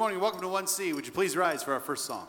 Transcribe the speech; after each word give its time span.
Good 0.00 0.04
morning 0.04 0.20
welcome 0.20 0.40
to 0.40 0.46
1C. 0.46 0.94
Would 0.94 1.04
you 1.04 1.12
please 1.12 1.36
rise 1.36 1.62
for 1.62 1.74
our 1.74 1.78
first 1.78 2.06
song? 2.06 2.26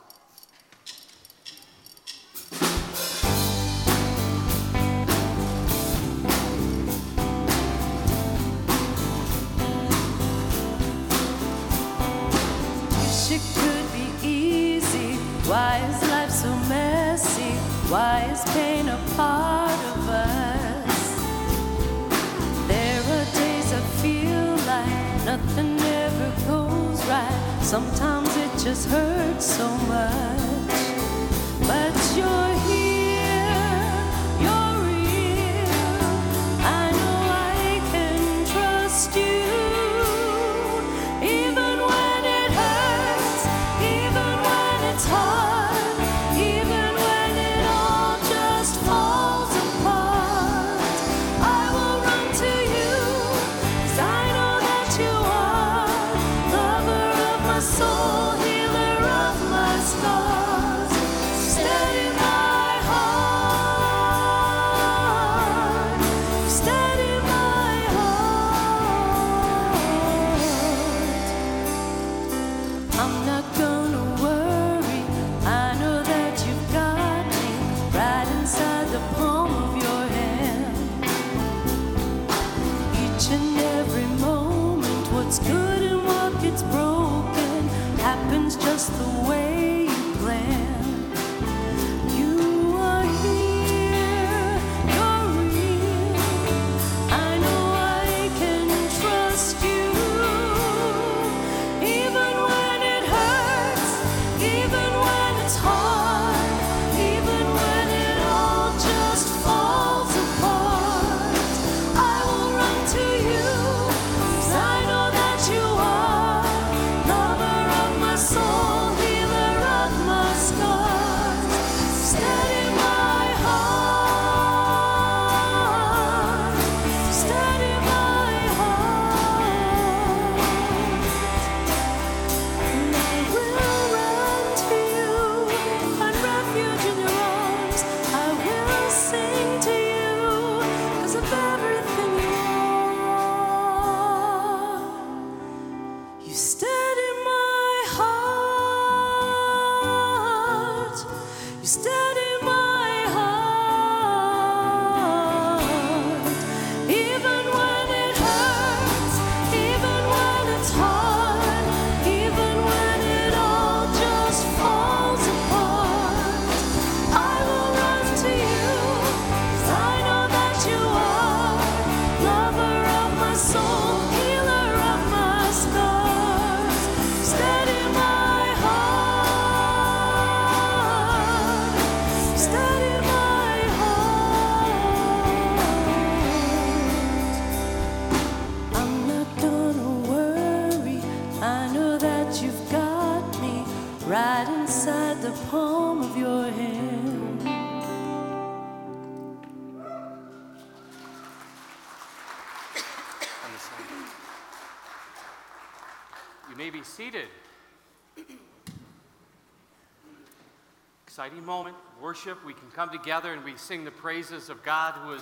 Come 212.82 212.90
together 212.90 213.32
and 213.32 213.44
we 213.44 213.56
sing 213.58 213.86
the 213.86 213.92
praises 213.92 214.50
of 214.50 214.64
God 214.64 214.96
who 215.04 215.12
has 215.12 215.22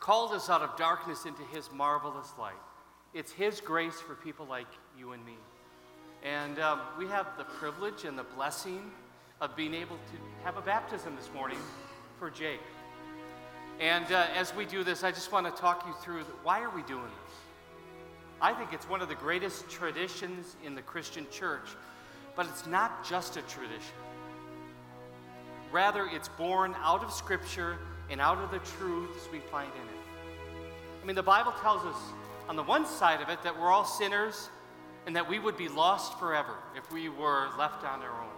called 0.00 0.32
us 0.32 0.50
out 0.50 0.62
of 0.62 0.76
darkness 0.76 1.26
into 1.26 1.42
his 1.52 1.70
marvelous 1.70 2.32
light. 2.36 2.58
It's 3.14 3.30
his 3.30 3.60
grace 3.60 4.00
for 4.00 4.16
people 4.16 4.46
like 4.46 4.66
you 4.98 5.12
and 5.12 5.24
me. 5.24 5.36
And 6.24 6.58
um, 6.58 6.80
we 6.98 7.06
have 7.06 7.28
the 7.38 7.44
privilege 7.44 8.04
and 8.04 8.18
the 8.18 8.24
blessing 8.24 8.90
of 9.40 9.54
being 9.54 9.74
able 9.74 9.94
to 9.94 10.44
have 10.44 10.56
a 10.56 10.60
baptism 10.60 11.14
this 11.14 11.30
morning 11.32 11.58
for 12.18 12.30
Jake. 12.30 12.58
And 13.78 14.10
uh, 14.10 14.26
as 14.34 14.52
we 14.52 14.64
do 14.64 14.82
this, 14.82 15.04
I 15.04 15.12
just 15.12 15.30
want 15.30 15.46
to 15.46 15.62
talk 15.62 15.84
you 15.86 15.94
through 16.02 16.24
the, 16.24 16.32
why 16.42 16.62
are 16.62 16.74
we 16.74 16.82
doing 16.82 17.04
this? 17.04 17.36
I 18.42 18.52
think 18.54 18.72
it's 18.72 18.88
one 18.88 19.02
of 19.02 19.08
the 19.08 19.14
greatest 19.14 19.70
traditions 19.70 20.56
in 20.64 20.74
the 20.74 20.82
Christian 20.82 21.28
church, 21.30 21.68
but 22.34 22.46
it's 22.46 22.66
not 22.66 23.08
just 23.08 23.36
a 23.36 23.42
tradition. 23.42 23.94
Rather, 25.70 26.06
it's 26.06 26.28
born 26.28 26.74
out 26.78 27.02
of 27.02 27.12
Scripture 27.12 27.78
and 28.10 28.20
out 28.20 28.38
of 28.38 28.50
the 28.50 28.58
truths 28.58 29.28
we 29.30 29.40
find 29.40 29.70
in 29.74 29.88
it. 29.88 30.62
I 31.02 31.06
mean, 31.06 31.16
the 31.16 31.22
Bible 31.22 31.52
tells 31.60 31.84
us 31.84 32.00
on 32.48 32.56
the 32.56 32.62
one 32.62 32.86
side 32.86 33.20
of 33.20 33.28
it 33.28 33.42
that 33.42 33.58
we're 33.58 33.70
all 33.70 33.84
sinners 33.84 34.48
and 35.06 35.14
that 35.16 35.28
we 35.28 35.38
would 35.38 35.56
be 35.56 35.68
lost 35.68 36.18
forever 36.18 36.54
if 36.76 36.90
we 36.92 37.08
were 37.08 37.48
left 37.58 37.84
on 37.84 38.02
our 38.02 38.22
own. 38.22 38.28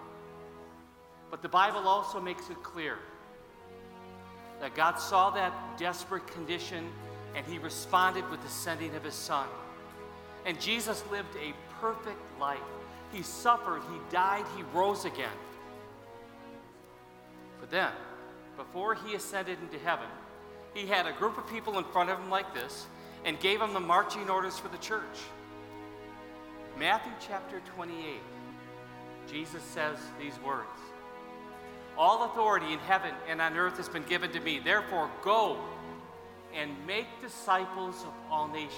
But 1.30 1.42
the 1.42 1.48
Bible 1.48 1.86
also 1.86 2.20
makes 2.20 2.50
it 2.50 2.62
clear 2.62 2.98
that 4.60 4.74
God 4.74 4.96
saw 4.96 5.30
that 5.30 5.52
desperate 5.78 6.26
condition 6.26 6.88
and 7.34 7.46
he 7.46 7.58
responded 7.58 8.28
with 8.28 8.42
the 8.42 8.48
sending 8.48 8.94
of 8.96 9.04
his 9.04 9.14
son. 9.14 9.46
And 10.44 10.60
Jesus 10.60 11.04
lived 11.10 11.34
a 11.36 11.54
perfect 11.80 12.20
life. 12.40 12.58
He 13.12 13.22
suffered, 13.22 13.82
he 13.90 13.98
died, 14.10 14.44
he 14.56 14.62
rose 14.74 15.04
again. 15.04 15.28
Then, 17.70 17.92
before 18.56 18.94
he 18.94 19.14
ascended 19.14 19.58
into 19.62 19.78
heaven, 19.78 20.08
he 20.74 20.86
had 20.86 21.06
a 21.06 21.12
group 21.12 21.38
of 21.38 21.48
people 21.48 21.78
in 21.78 21.84
front 21.84 22.10
of 22.10 22.18
him 22.18 22.30
like 22.30 22.54
this 22.54 22.86
and 23.24 23.38
gave 23.40 23.60
them 23.60 23.72
the 23.72 23.80
marching 23.80 24.28
orders 24.28 24.58
for 24.58 24.68
the 24.68 24.78
church. 24.78 25.04
Matthew 26.78 27.12
chapter 27.20 27.60
28, 27.76 28.20
Jesus 29.30 29.62
says 29.62 29.98
these 30.18 30.38
words 30.40 30.66
All 31.96 32.24
authority 32.24 32.72
in 32.72 32.78
heaven 32.80 33.12
and 33.28 33.40
on 33.40 33.56
earth 33.56 33.76
has 33.76 33.88
been 33.88 34.04
given 34.04 34.32
to 34.32 34.40
me. 34.40 34.58
Therefore, 34.58 35.10
go 35.22 35.58
and 36.54 36.70
make 36.86 37.06
disciples 37.20 38.02
of 38.02 38.12
all 38.30 38.48
nations, 38.48 38.72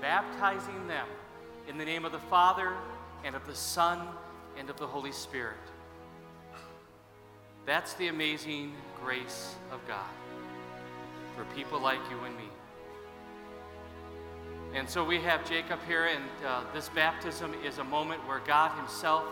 baptizing 0.00 0.86
them 0.86 1.06
in 1.68 1.78
the 1.78 1.84
name 1.84 2.04
of 2.04 2.12
the 2.12 2.18
Father 2.18 2.72
and 3.24 3.34
of 3.34 3.46
the 3.46 3.54
Son, 3.54 4.00
and 4.58 4.68
of 4.68 4.76
the 4.76 4.86
Holy 4.86 5.12
Spirit. 5.12 5.56
That's 7.64 7.94
the 7.94 8.08
amazing 8.08 8.72
grace 9.02 9.54
of 9.70 9.80
God 9.86 10.08
for 11.36 11.44
people 11.54 11.80
like 11.80 12.00
you 12.10 12.18
and 12.24 12.36
me. 12.36 12.48
And 14.74 14.88
so 14.88 15.04
we 15.04 15.20
have 15.20 15.48
Jacob 15.48 15.78
here, 15.86 16.06
and 16.06 16.24
uh, 16.46 16.64
this 16.74 16.88
baptism 16.88 17.54
is 17.64 17.78
a 17.78 17.84
moment 17.84 18.26
where 18.26 18.40
God 18.40 18.76
Himself 18.76 19.24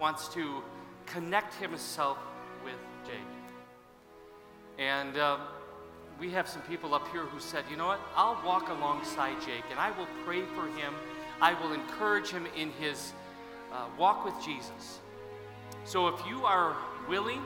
wants 0.00 0.28
to 0.28 0.62
connect 1.06 1.54
Himself 1.54 2.16
with 2.64 2.78
Jake. 3.04 3.18
And 4.78 5.16
uh, 5.18 5.38
we 6.18 6.30
have 6.30 6.48
some 6.48 6.62
people 6.62 6.94
up 6.94 7.06
here 7.12 7.22
who 7.22 7.40
said, 7.40 7.64
you 7.70 7.76
know 7.76 7.86
what, 7.86 8.00
I'll 8.16 8.40
walk 8.44 8.68
alongside 8.68 9.40
Jake 9.40 9.64
and 9.70 9.78
I 9.78 9.90
will 9.98 10.08
pray 10.24 10.42
for 10.54 10.66
him. 10.66 10.94
I 11.40 11.54
will 11.54 11.72
encourage 11.72 12.30
him 12.30 12.46
in 12.56 12.70
his 12.72 13.12
uh, 13.72 13.86
walk 13.98 14.24
with 14.24 14.34
Jesus. 14.44 15.00
So 15.84 16.08
if 16.08 16.26
you 16.26 16.44
are 16.44 16.76
willing 17.08 17.42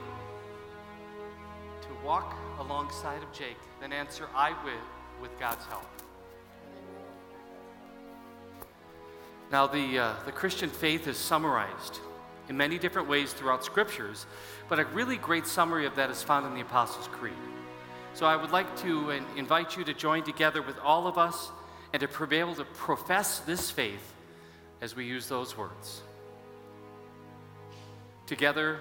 walk 2.09 2.35
alongside 2.59 3.23
of 3.23 3.31
Jake, 3.35 3.59
then 3.83 3.93
answer, 3.93 4.31
I 4.35 4.53
will, 4.65 5.21
with 5.21 5.39
God's 5.39 5.63
help. 5.67 5.85
Now, 9.53 9.67
the, 9.67 9.99
uh, 9.99 10.15
the 10.25 10.33
Christian 10.33 10.71
faith 10.71 11.07
is 11.07 11.19
summarized 11.19 12.01
in 12.49 12.57
many 12.57 12.79
different 12.79 13.09
ways 13.09 13.35
throughout 13.35 13.63
scriptures, 13.63 14.25
but 14.71 14.79
a 14.79 14.87
really 14.87 15.19
great 15.19 15.47
summary 15.47 15.85
of 15.85 15.97
that 15.97 16.09
is 16.09 16.23
found 16.23 16.47
in 16.47 16.55
the 16.55 16.63
Apostles' 16.63 17.09
Creed. 17.09 17.35
So 18.15 18.25
I 18.25 18.37
would 18.37 18.53
like 18.53 18.75
to 18.79 19.11
invite 19.37 19.77
you 19.77 19.85
to 19.85 19.93
join 19.93 20.23
together 20.23 20.63
with 20.63 20.79
all 20.79 21.07
of 21.07 21.19
us 21.19 21.51
and 21.93 22.01
to 22.01 22.27
be 22.27 22.37
able 22.37 22.55
to 22.55 22.65
profess 22.65 23.41
this 23.41 23.71
faith 23.71 24.15
as 24.81 24.97
we 24.97 25.05
use 25.05 25.29
those 25.29 25.59
words. 25.59 26.01
Together, 28.25 28.81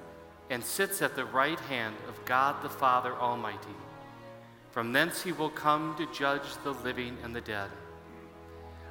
and 0.51 0.61
sits 0.61 1.01
at 1.01 1.15
the 1.15 1.23
right 1.23 1.59
hand 1.61 1.95
of 2.09 2.25
God 2.25 2.61
the 2.61 2.69
Father 2.69 3.13
Almighty. 3.13 3.57
From 4.71 4.91
thence 4.91 5.23
he 5.23 5.31
will 5.31 5.49
come 5.49 5.95
to 5.97 6.05
judge 6.13 6.43
the 6.65 6.73
living 6.73 7.17
and 7.23 7.33
the 7.33 7.39
dead. 7.39 7.69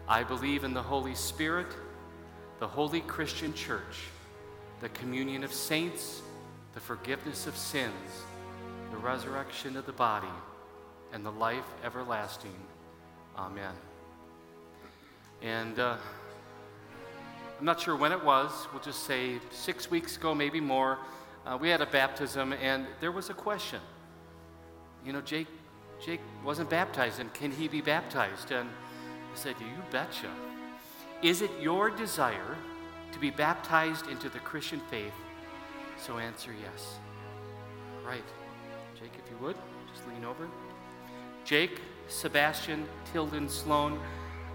I 0.08 0.24
believe 0.24 0.64
in 0.64 0.72
the 0.72 0.82
Holy 0.82 1.14
Spirit, 1.14 1.66
the 2.60 2.66
holy 2.66 3.02
Christian 3.02 3.52
church, 3.52 4.08
the 4.80 4.88
communion 4.88 5.44
of 5.44 5.52
saints, 5.52 6.22
the 6.72 6.80
forgiveness 6.80 7.46
of 7.46 7.54
sins, 7.54 8.24
the 8.90 8.96
resurrection 8.96 9.76
of 9.76 9.84
the 9.84 9.92
body, 9.92 10.32
and 11.12 11.24
the 11.24 11.32
life 11.32 11.66
everlasting. 11.84 12.54
Amen. 13.36 13.74
And 15.42 15.78
uh, 15.78 15.96
I'm 17.58 17.66
not 17.66 17.80
sure 17.80 17.96
when 17.96 18.12
it 18.12 18.24
was, 18.24 18.50
we'll 18.72 18.82
just 18.82 19.02
say 19.02 19.38
six 19.50 19.90
weeks 19.90 20.16
ago, 20.16 20.34
maybe 20.34 20.60
more, 20.60 20.98
uh, 21.46 21.58
we 21.60 21.68
had 21.68 21.80
a 21.80 21.86
baptism, 21.86 22.52
and 22.52 22.86
there 23.00 23.12
was 23.12 23.30
a 23.30 23.34
question. 23.34 23.80
You 25.04 25.12
know, 25.12 25.20
Jake, 25.20 25.48
Jake 26.04 26.20
wasn't 26.44 26.70
baptized, 26.70 27.20
and 27.20 27.32
can 27.32 27.50
he 27.50 27.68
be 27.68 27.80
baptized? 27.80 28.50
And 28.50 28.68
I 28.68 29.36
said, 29.36 29.56
You 29.60 29.82
betcha. 29.90 30.30
Is 31.22 31.42
it 31.42 31.50
your 31.60 31.90
desire 31.90 32.56
to 33.12 33.18
be 33.18 33.30
baptized 33.30 34.08
into 34.08 34.28
the 34.28 34.38
Christian 34.38 34.80
faith? 34.90 35.12
So 35.98 36.18
answer 36.18 36.52
yes. 36.62 36.98
Right. 38.06 38.24
Jake, 38.98 39.12
if 39.22 39.30
you 39.30 39.36
would, 39.44 39.56
just 39.92 40.06
lean 40.08 40.24
over. 40.24 40.48
Jake, 41.44 41.80
Sebastian, 42.08 42.86
Tilden, 43.12 43.48
Sloan, 43.48 43.98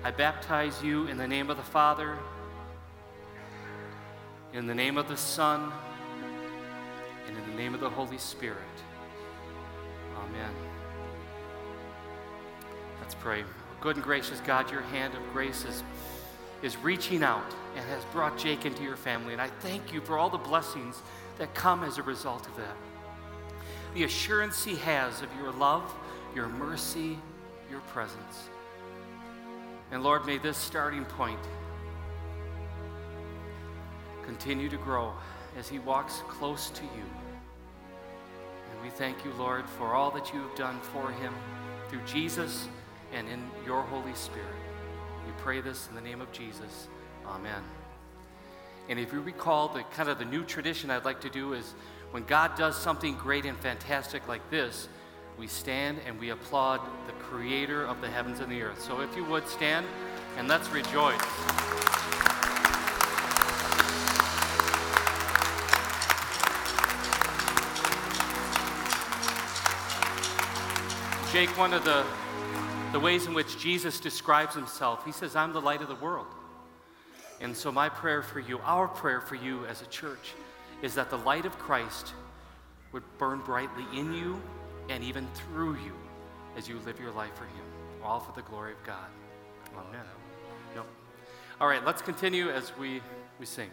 I 0.03 0.11
baptize 0.11 0.83
you 0.83 1.07
in 1.07 1.17
the 1.17 1.27
name 1.27 1.49
of 1.49 1.57
the 1.57 1.63
Father, 1.63 2.17
in 4.53 4.67
the 4.67 4.75
name 4.75 4.97
of 4.97 5.07
the 5.07 5.17
Son, 5.17 5.71
name 7.55 7.73
of 7.73 7.79
the 7.79 7.89
Holy 7.89 8.17
Spirit. 8.17 8.57
Amen. 10.17 10.51
Let's 13.01 13.15
pray. 13.15 13.43
Good 13.81 13.97
and 13.97 14.03
gracious 14.03 14.39
God, 14.41 14.71
your 14.71 14.81
hand 14.81 15.13
of 15.13 15.21
grace 15.33 15.65
is, 15.65 15.83
is 16.61 16.77
reaching 16.77 17.23
out 17.23 17.53
and 17.75 17.85
has 17.85 18.03
brought 18.05 18.37
Jake 18.37 18.65
into 18.65 18.83
your 18.83 18.95
family. 18.95 19.33
And 19.33 19.41
I 19.41 19.47
thank 19.47 19.93
you 19.93 20.01
for 20.01 20.17
all 20.17 20.29
the 20.29 20.37
blessings 20.37 21.01
that 21.37 21.53
come 21.53 21.83
as 21.83 21.97
a 21.97 22.03
result 22.03 22.47
of 22.47 22.55
that. 22.57 22.75
The 23.93 24.03
assurance 24.03 24.63
he 24.63 24.75
has 24.75 25.21
of 25.21 25.29
your 25.41 25.51
love, 25.53 25.83
your 26.33 26.47
mercy, 26.47 27.17
your 27.69 27.81
presence. 27.81 28.49
And 29.91 30.03
Lord, 30.03 30.25
may 30.25 30.37
this 30.37 30.57
starting 30.57 31.05
point 31.05 31.39
continue 34.23 34.69
to 34.69 34.77
grow 34.77 35.13
as 35.57 35.69
he 35.69 35.79
walks 35.79 36.23
close 36.27 36.69
to 36.71 36.83
you. 36.83 37.05
We 38.85 38.91
thank 38.91 39.25
you, 39.25 39.33
Lord, 39.33 39.67
for 39.67 39.95
all 39.95 40.11
that 40.11 40.31
you 40.31 40.39
have 40.41 40.55
done 40.55 40.79
for 40.79 41.11
him 41.13 41.33
through 41.89 42.01
Jesus 42.05 42.67
and 43.11 43.27
in 43.27 43.49
your 43.65 43.81
Holy 43.81 44.13
Spirit. 44.13 44.45
We 45.25 45.31
pray 45.39 45.59
this 45.59 45.89
in 45.89 45.95
the 45.95 46.01
name 46.01 46.21
of 46.21 46.31
Jesus. 46.31 46.87
Amen. 47.25 47.63
And 48.87 48.99
if 48.99 49.11
you 49.11 49.21
recall, 49.21 49.69
the 49.69 49.81
kind 49.95 50.07
of 50.07 50.19
the 50.19 50.25
new 50.25 50.43
tradition 50.43 50.91
I'd 50.91 51.03
like 51.03 51.19
to 51.21 51.31
do 51.31 51.53
is 51.53 51.73
when 52.11 52.25
God 52.25 52.55
does 52.55 52.77
something 52.77 53.15
great 53.15 53.45
and 53.45 53.57
fantastic 53.57 54.27
like 54.27 54.47
this, 54.51 54.87
we 55.35 55.47
stand 55.47 55.97
and 56.05 56.19
we 56.19 56.29
applaud 56.29 56.79
the 57.07 57.13
creator 57.13 57.87
of 57.87 58.01
the 58.01 58.07
heavens 58.07 58.39
and 58.39 58.51
the 58.51 58.61
earth. 58.61 58.83
So 58.83 59.01
if 59.01 59.15
you 59.17 59.25
would 59.25 59.47
stand 59.47 59.87
and 60.37 60.47
let's 60.47 60.69
rejoice. 60.69 62.44
Jake, 71.35 71.57
one 71.57 71.73
of 71.73 71.83
the, 71.83 72.05
the 72.93 72.99
ways 73.01 73.25
in 73.25 73.33
which 73.33 73.59
Jesus 73.59 73.99
describes 73.99 74.55
himself, 74.55 75.03
he 75.03 75.11
says, 75.11 75.35
I'm 75.35 75.51
the 75.51 75.59
light 75.59 75.81
of 75.81 75.89
the 75.89 75.95
world. 75.95 76.27
And 77.41 77.53
so, 77.53 77.73
my 77.73 77.89
prayer 77.89 78.23
for 78.23 78.39
you, 78.39 78.57
our 78.59 78.87
prayer 78.87 79.19
for 79.19 79.35
you 79.35 79.65
as 79.65 79.81
a 79.81 79.85
church, 79.87 80.33
is 80.81 80.95
that 80.95 81.09
the 81.09 81.17
light 81.17 81.45
of 81.45 81.59
Christ 81.59 82.13
would 82.93 83.03
burn 83.17 83.41
brightly 83.41 83.83
in 83.93 84.13
you 84.13 84.41
and 84.87 85.03
even 85.03 85.27
through 85.33 85.73
you 85.73 85.91
as 86.55 86.69
you 86.69 86.79
live 86.85 87.01
your 87.01 87.11
life 87.11 87.35
for 87.35 87.43
Him, 87.43 87.65
all 88.01 88.21
for 88.21 88.31
the 88.31 88.47
glory 88.47 88.71
of 88.71 88.81
God. 88.85 89.09
Amen. 89.73 90.05
Yep. 90.73 90.85
All 91.59 91.67
right, 91.67 91.85
let's 91.85 92.01
continue 92.01 92.49
as 92.49 92.71
we, 92.77 93.01
we 93.41 93.45
sing. 93.45 93.69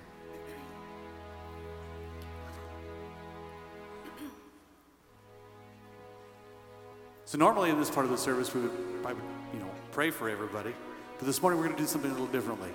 So 7.32 7.38
normally 7.38 7.70
in 7.70 7.78
this 7.78 7.88
part 7.88 8.04
of 8.04 8.12
the 8.12 8.18
service, 8.18 8.52
we 8.52 8.60
would, 8.60 8.72
I 9.06 9.14
would, 9.14 9.22
you 9.54 9.58
know, 9.58 9.70
pray 9.90 10.10
for 10.10 10.28
everybody. 10.28 10.74
But 11.16 11.24
this 11.24 11.40
morning 11.40 11.58
we're 11.58 11.64
going 11.64 11.78
to 11.78 11.82
do 11.82 11.88
something 11.88 12.10
a 12.10 12.12
little 12.12 12.26
differently. 12.26 12.68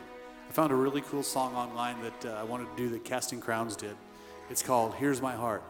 I 0.49 0.51
found 0.51 0.71
a 0.71 0.75
really 0.75 1.01
cool 1.01 1.21
song 1.21 1.53
online 1.53 2.01
that 2.01 2.25
uh, 2.25 2.39
I 2.39 2.43
wanted 2.43 2.67
to 2.71 2.75
do 2.75 2.89
that 2.89 3.05
Casting 3.05 3.39
Crowns 3.39 3.75
did. 3.75 3.95
It's 4.49 4.63
called 4.63 4.95
"Here's 4.95 5.21
My 5.21 5.35
Heart," 5.35 5.61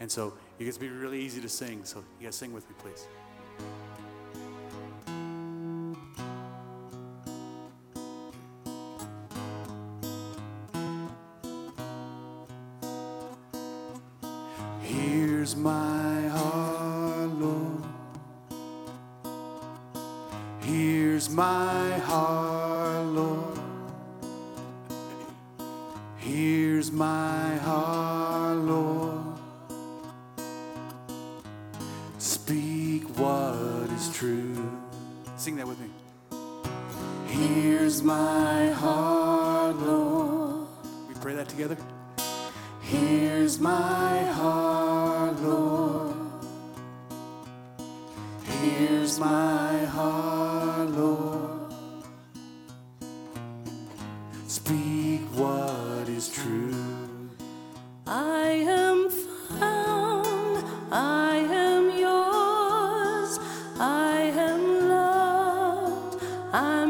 and 0.00 0.10
so 0.10 0.32
it 0.58 0.64
gets 0.64 0.78
to 0.78 0.80
be 0.80 0.88
really 0.88 1.20
easy 1.20 1.42
to 1.42 1.48
sing. 1.50 1.84
So 1.84 2.02
you 2.18 2.26
guys 2.26 2.34
sing 2.34 2.54
with 2.54 2.66
me, 2.70 2.74
please. 2.78 3.06
Here's 14.80 15.54
my 15.54 16.11
my 21.32 21.98
heart, 21.98 23.06
Lord. 23.06 23.58
Here's 26.16 26.92
my 26.92 27.56
heart, 27.56 28.58
Lord. 28.58 29.38
Speak 32.18 33.04
what 33.18 33.90
is 33.96 34.14
true. 34.14 34.70
Sing 35.36 35.56
that 35.56 35.66
with 35.66 35.78
me. 35.80 35.90
Here's 37.26 38.02
my 38.02 38.70
heart, 38.70 39.76
Lord. 39.76 40.66
We 41.08 41.14
pray 41.14 41.34
that 41.34 41.48
together. 41.48 41.76
Here's 42.80 43.58
my 43.58 44.22
heart, 44.24 45.40
Lord. 45.40 46.14
Here's 48.44 49.18
my 49.18 49.84
heart. 49.86 50.41
I 63.78 64.22
am 64.36 64.88
loved. 64.88 66.22
I 66.52 66.81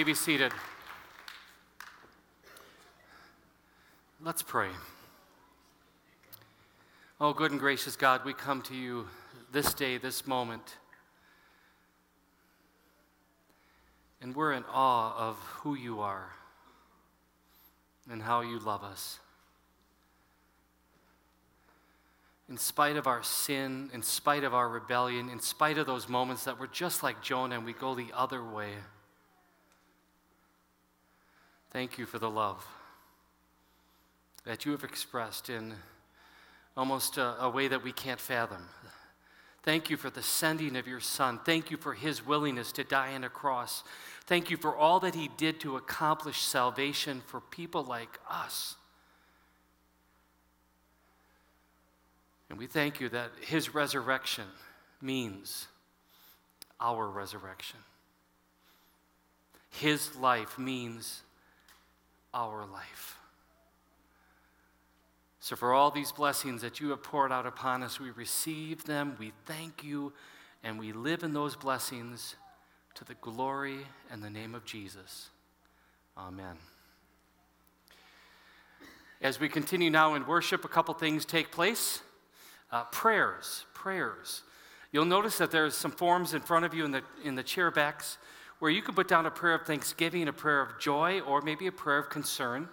may 0.00 0.04
be 0.04 0.14
seated. 0.14 0.50
Let's 4.22 4.42
pray. 4.42 4.70
Oh, 7.20 7.34
good 7.34 7.50
and 7.50 7.60
gracious 7.60 7.96
God, 7.96 8.24
we 8.24 8.32
come 8.32 8.62
to 8.62 8.74
you 8.74 9.08
this 9.52 9.74
day, 9.74 9.98
this 9.98 10.26
moment. 10.26 10.76
And 14.22 14.34
we're 14.34 14.54
in 14.54 14.64
awe 14.72 15.14
of 15.18 15.36
who 15.36 15.74
you 15.74 16.00
are 16.00 16.30
and 18.10 18.22
how 18.22 18.40
you 18.40 18.58
love 18.58 18.82
us. 18.82 19.18
In 22.48 22.56
spite 22.56 22.96
of 22.96 23.06
our 23.06 23.22
sin, 23.22 23.90
in 23.92 24.02
spite 24.02 24.44
of 24.44 24.54
our 24.54 24.66
rebellion, 24.70 25.28
in 25.28 25.40
spite 25.40 25.76
of 25.76 25.84
those 25.84 26.08
moments 26.08 26.44
that 26.44 26.58
we're 26.58 26.68
just 26.68 27.02
like 27.02 27.20
Jonah 27.20 27.56
and 27.56 27.66
we 27.66 27.74
go 27.74 27.94
the 27.94 28.08
other 28.14 28.42
way. 28.42 28.70
Thank 31.70 31.98
you 31.98 32.06
for 32.06 32.18
the 32.18 32.30
love 32.30 32.66
that 34.44 34.64
you 34.64 34.72
have 34.72 34.82
expressed 34.82 35.50
in 35.50 35.74
almost 36.76 37.16
a, 37.16 37.44
a 37.44 37.48
way 37.48 37.68
that 37.68 37.84
we 37.84 37.92
can't 37.92 38.18
fathom. 38.18 38.64
Thank 39.62 39.90
you 39.90 39.96
for 39.96 40.10
the 40.10 40.22
sending 40.22 40.74
of 40.76 40.88
your 40.88 41.00
son. 41.00 41.38
Thank 41.44 41.70
you 41.70 41.76
for 41.76 41.92
his 41.92 42.26
willingness 42.26 42.72
to 42.72 42.84
die 42.84 43.14
on 43.14 43.24
a 43.24 43.28
cross. 43.28 43.84
Thank 44.26 44.50
you 44.50 44.56
for 44.56 44.74
all 44.74 45.00
that 45.00 45.14
he 45.14 45.28
did 45.36 45.60
to 45.60 45.76
accomplish 45.76 46.40
salvation 46.40 47.22
for 47.26 47.40
people 47.40 47.84
like 47.84 48.18
us. 48.28 48.74
And 52.48 52.58
we 52.58 52.66
thank 52.66 53.00
you 53.00 53.08
that 53.10 53.30
his 53.42 53.74
resurrection 53.74 54.46
means 55.00 55.68
our 56.80 57.06
resurrection. 57.06 57.78
His 59.70 60.16
life 60.16 60.58
means 60.58 61.22
our 62.32 62.66
life. 62.66 63.18
So, 65.40 65.56
for 65.56 65.72
all 65.72 65.90
these 65.90 66.12
blessings 66.12 66.60
that 66.62 66.80
you 66.80 66.90
have 66.90 67.02
poured 67.02 67.32
out 67.32 67.46
upon 67.46 67.82
us, 67.82 67.98
we 67.98 68.10
receive 68.10 68.84
them, 68.84 69.16
we 69.18 69.32
thank 69.46 69.82
you, 69.82 70.12
and 70.62 70.78
we 70.78 70.92
live 70.92 71.22
in 71.22 71.32
those 71.32 71.56
blessings 71.56 72.36
to 72.94 73.04
the 73.04 73.14
glory 73.14 73.78
and 74.10 74.22
the 74.22 74.28
name 74.28 74.54
of 74.54 74.64
Jesus. 74.64 75.30
Amen. 76.16 76.56
As 79.22 79.40
we 79.40 79.48
continue 79.48 79.90
now 79.90 80.14
in 80.14 80.26
worship, 80.26 80.64
a 80.64 80.68
couple 80.68 80.92
things 80.94 81.24
take 81.24 81.50
place. 81.50 82.02
Uh, 82.70 82.84
prayers, 82.84 83.64
prayers. 83.74 84.42
You'll 84.92 85.04
notice 85.04 85.38
that 85.38 85.50
there's 85.50 85.74
some 85.74 85.90
forms 85.90 86.34
in 86.34 86.40
front 86.40 86.64
of 86.64 86.74
you 86.74 86.84
in 86.84 86.90
the, 86.90 87.02
in 87.24 87.34
the 87.34 87.42
chair 87.42 87.70
backs 87.70 88.18
where 88.60 88.70
you 88.70 88.80
can 88.80 88.94
put 88.94 89.08
down 89.08 89.26
a 89.26 89.30
prayer 89.30 89.54
of 89.54 89.66
thanksgiving, 89.66 90.28
a 90.28 90.32
prayer 90.32 90.62
of 90.62 90.78
joy, 90.78 91.20
or 91.20 91.42
maybe 91.42 91.66
a 91.66 91.72
prayer 91.72 91.98
of 91.98 92.08
concern. 92.08 92.68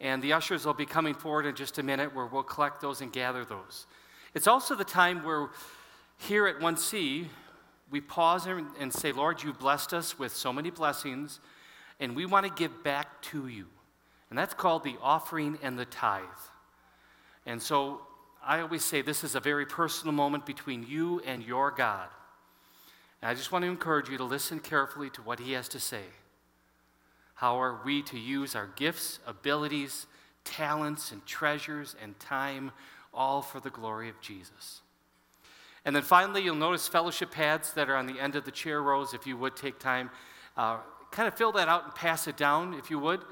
And 0.00 0.22
the 0.22 0.32
ushers 0.32 0.64
will 0.64 0.74
be 0.74 0.86
coming 0.86 1.14
forward 1.14 1.46
in 1.46 1.54
just 1.56 1.78
a 1.78 1.82
minute 1.82 2.14
where 2.14 2.26
we'll 2.26 2.42
collect 2.42 2.80
those 2.80 3.00
and 3.00 3.12
gather 3.12 3.44
those. 3.44 3.86
It's 4.34 4.46
also 4.46 4.74
the 4.74 4.84
time 4.84 5.24
where 5.24 5.48
here 6.18 6.46
at 6.46 6.60
1C, 6.60 7.26
we 7.90 8.00
pause 8.00 8.46
and 8.46 8.92
say, 8.92 9.12
Lord, 9.12 9.42
you 9.42 9.52
blessed 9.52 9.94
us 9.94 10.18
with 10.18 10.34
so 10.34 10.52
many 10.52 10.70
blessings, 10.70 11.40
and 12.00 12.14
we 12.14 12.26
want 12.26 12.46
to 12.46 12.52
give 12.52 12.82
back 12.82 13.22
to 13.22 13.46
you. 13.46 13.66
And 14.30 14.38
that's 14.38 14.54
called 14.54 14.84
the 14.84 14.96
offering 15.00 15.58
and 15.62 15.78
the 15.78 15.84
tithe. 15.84 16.24
And 17.46 17.62
so 17.62 18.00
I 18.44 18.60
always 18.60 18.84
say 18.84 19.00
this 19.00 19.22
is 19.22 19.34
a 19.34 19.40
very 19.40 19.64
personal 19.64 20.12
moment 20.12 20.44
between 20.44 20.84
you 20.86 21.20
and 21.24 21.42
your 21.42 21.70
God. 21.70 22.08
And 23.24 23.30
I 23.30 23.34
just 23.34 23.52
want 23.52 23.62
to 23.62 23.70
encourage 23.70 24.10
you 24.10 24.18
to 24.18 24.24
listen 24.24 24.60
carefully 24.60 25.08
to 25.08 25.22
what 25.22 25.40
He 25.40 25.52
has 25.52 25.66
to 25.68 25.80
say. 25.80 26.02
How 27.36 27.58
are 27.58 27.80
we 27.82 28.02
to 28.02 28.18
use 28.18 28.54
our 28.54 28.66
gifts, 28.76 29.18
abilities, 29.26 30.06
talents, 30.44 31.10
and 31.10 31.24
treasures 31.24 31.96
and 32.02 32.20
time 32.20 32.70
all 33.14 33.40
for 33.40 33.60
the 33.60 33.70
glory 33.70 34.10
of 34.10 34.20
Jesus? 34.20 34.82
And 35.86 35.96
then 35.96 36.02
finally, 36.02 36.42
you'll 36.42 36.54
notice 36.54 36.86
fellowship 36.86 37.30
pads 37.30 37.72
that 37.72 37.88
are 37.88 37.96
on 37.96 38.06
the 38.06 38.20
end 38.20 38.36
of 38.36 38.44
the 38.44 38.50
chair 38.50 38.82
rows. 38.82 39.14
If 39.14 39.26
you 39.26 39.38
would 39.38 39.56
take 39.56 39.78
time, 39.78 40.10
uh, 40.58 40.80
kind 41.10 41.26
of 41.26 41.32
fill 41.32 41.52
that 41.52 41.66
out 41.66 41.84
and 41.84 41.94
pass 41.94 42.28
it 42.28 42.36
down, 42.36 42.74
if 42.74 42.90
you 42.90 42.98
would. 42.98 43.22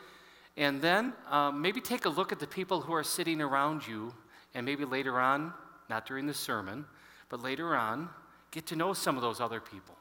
And 0.56 0.80
then 0.80 1.12
um, 1.28 1.60
maybe 1.60 1.82
take 1.82 2.06
a 2.06 2.08
look 2.08 2.32
at 2.32 2.40
the 2.40 2.46
people 2.46 2.80
who 2.80 2.94
are 2.94 3.04
sitting 3.04 3.42
around 3.42 3.86
you, 3.86 4.14
and 4.54 4.64
maybe 4.64 4.86
later 4.86 5.20
on, 5.20 5.52
not 5.90 6.06
during 6.06 6.26
the 6.26 6.32
sermon, 6.32 6.86
but 7.28 7.42
later 7.42 7.76
on, 7.76 8.08
get 8.52 8.66
to 8.66 8.76
know 8.76 8.92
some 8.92 9.16
of 9.16 9.22
those 9.22 9.40
other 9.40 9.60
people. 9.60 9.96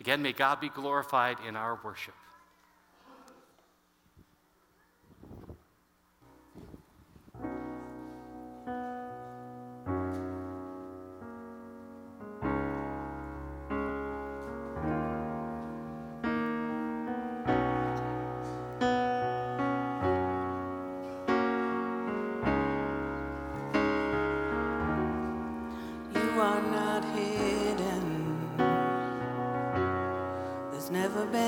Again, 0.00 0.20
may 0.20 0.32
God 0.32 0.60
be 0.60 0.68
glorified 0.68 1.38
in 1.46 1.56
our 1.56 1.78
worship. 1.82 2.14
never 31.08 31.24
been. 31.26 31.47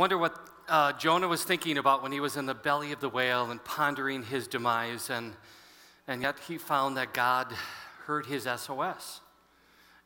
Wonder 0.00 0.16
what 0.16 0.34
uh, 0.66 0.94
Jonah 0.94 1.28
was 1.28 1.44
thinking 1.44 1.76
about 1.76 2.02
when 2.02 2.10
he 2.10 2.20
was 2.20 2.38
in 2.38 2.46
the 2.46 2.54
belly 2.54 2.90
of 2.90 3.00
the 3.00 3.08
whale 3.10 3.50
and 3.50 3.62
pondering 3.64 4.22
his 4.22 4.48
demise, 4.48 5.10
and, 5.10 5.34
and 6.08 6.22
yet 6.22 6.38
he 6.48 6.56
found 6.56 6.96
that 6.96 7.12
God 7.12 7.52
heard 8.06 8.24
his 8.24 8.44
SOS. 8.44 9.20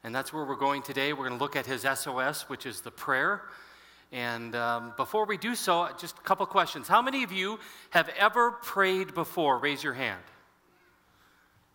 And 0.02 0.12
that's 0.12 0.32
where 0.32 0.44
we're 0.44 0.56
going 0.56 0.82
today. 0.82 1.12
We're 1.12 1.28
going 1.28 1.38
to 1.38 1.44
look 1.44 1.54
at 1.54 1.64
his 1.64 1.82
SOS, 1.82 2.48
which 2.48 2.66
is 2.66 2.80
the 2.80 2.90
prayer. 2.90 3.42
And 4.10 4.56
um, 4.56 4.94
before 4.96 5.26
we 5.26 5.36
do 5.36 5.54
so, 5.54 5.88
just 5.96 6.18
a 6.18 6.22
couple 6.22 6.44
questions. 6.46 6.88
How 6.88 7.00
many 7.00 7.22
of 7.22 7.30
you 7.30 7.60
have 7.90 8.08
ever 8.18 8.50
prayed 8.50 9.14
before? 9.14 9.60
Raise 9.60 9.84
your 9.84 9.94
hand. 9.94 10.24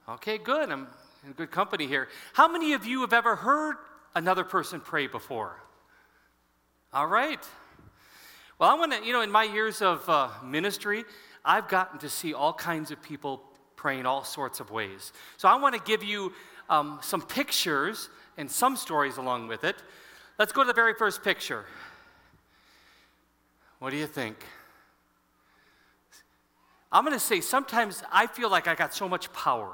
Okay, 0.09 0.37
good. 0.37 0.69
I'm 0.69 0.87
in 1.25 1.31
good 1.31 1.51
company 1.51 1.87
here. 1.87 2.09
How 2.33 2.49
many 2.49 2.73
of 2.73 2.85
you 2.85 2.99
have 2.99 3.13
ever 3.13 3.37
heard 3.37 3.77
another 4.13 4.43
person 4.43 4.81
pray 4.81 5.07
before? 5.07 5.55
All 6.91 7.07
right. 7.07 7.39
Well, 8.59 8.69
I 8.69 8.73
want 8.73 8.91
to, 8.91 9.05
you 9.05 9.13
know, 9.13 9.21
in 9.21 9.31
my 9.31 9.45
years 9.45 9.81
of 9.81 10.07
uh, 10.09 10.27
ministry, 10.43 11.05
I've 11.45 11.69
gotten 11.69 11.97
to 11.99 12.09
see 12.09 12.33
all 12.33 12.51
kinds 12.51 12.91
of 12.91 13.01
people 13.01 13.41
praying 13.77 14.05
all 14.05 14.25
sorts 14.25 14.59
of 14.59 14.69
ways. 14.69 15.13
So 15.37 15.47
I 15.47 15.55
want 15.55 15.75
to 15.75 15.81
give 15.81 16.03
you 16.03 16.33
um, 16.69 16.99
some 17.01 17.21
pictures 17.21 18.09
and 18.37 18.51
some 18.51 18.75
stories 18.75 19.15
along 19.15 19.47
with 19.47 19.63
it. 19.63 19.77
Let's 20.37 20.51
go 20.51 20.63
to 20.63 20.67
the 20.67 20.73
very 20.73 20.93
first 20.93 21.23
picture. 21.23 21.63
What 23.79 23.91
do 23.91 23.95
you 23.95 24.07
think? 24.07 24.35
I'm 26.91 27.05
going 27.05 27.15
to 27.15 27.19
say 27.19 27.39
sometimes 27.39 28.03
I 28.11 28.27
feel 28.27 28.51
like 28.51 28.67
I 28.67 28.75
got 28.75 28.93
so 28.93 29.07
much 29.07 29.31
power. 29.31 29.71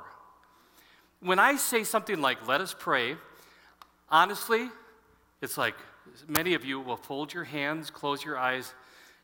When 1.22 1.40
I 1.40 1.56
say 1.56 1.84
something 1.86 2.22
like, 2.22 2.48
let 2.48 2.62
us 2.62 2.76
pray, 2.78 3.16
honestly, 4.12 4.70
it's 5.42 5.58
like 5.58 5.74
many 6.28 6.54
of 6.54 6.66
you 6.66 6.80
will 6.80 6.98
fold 6.98 7.34
your 7.34 7.44
hands, 7.44 7.90
close 7.90 8.24
your 8.24 8.38
eyes, 8.38 8.74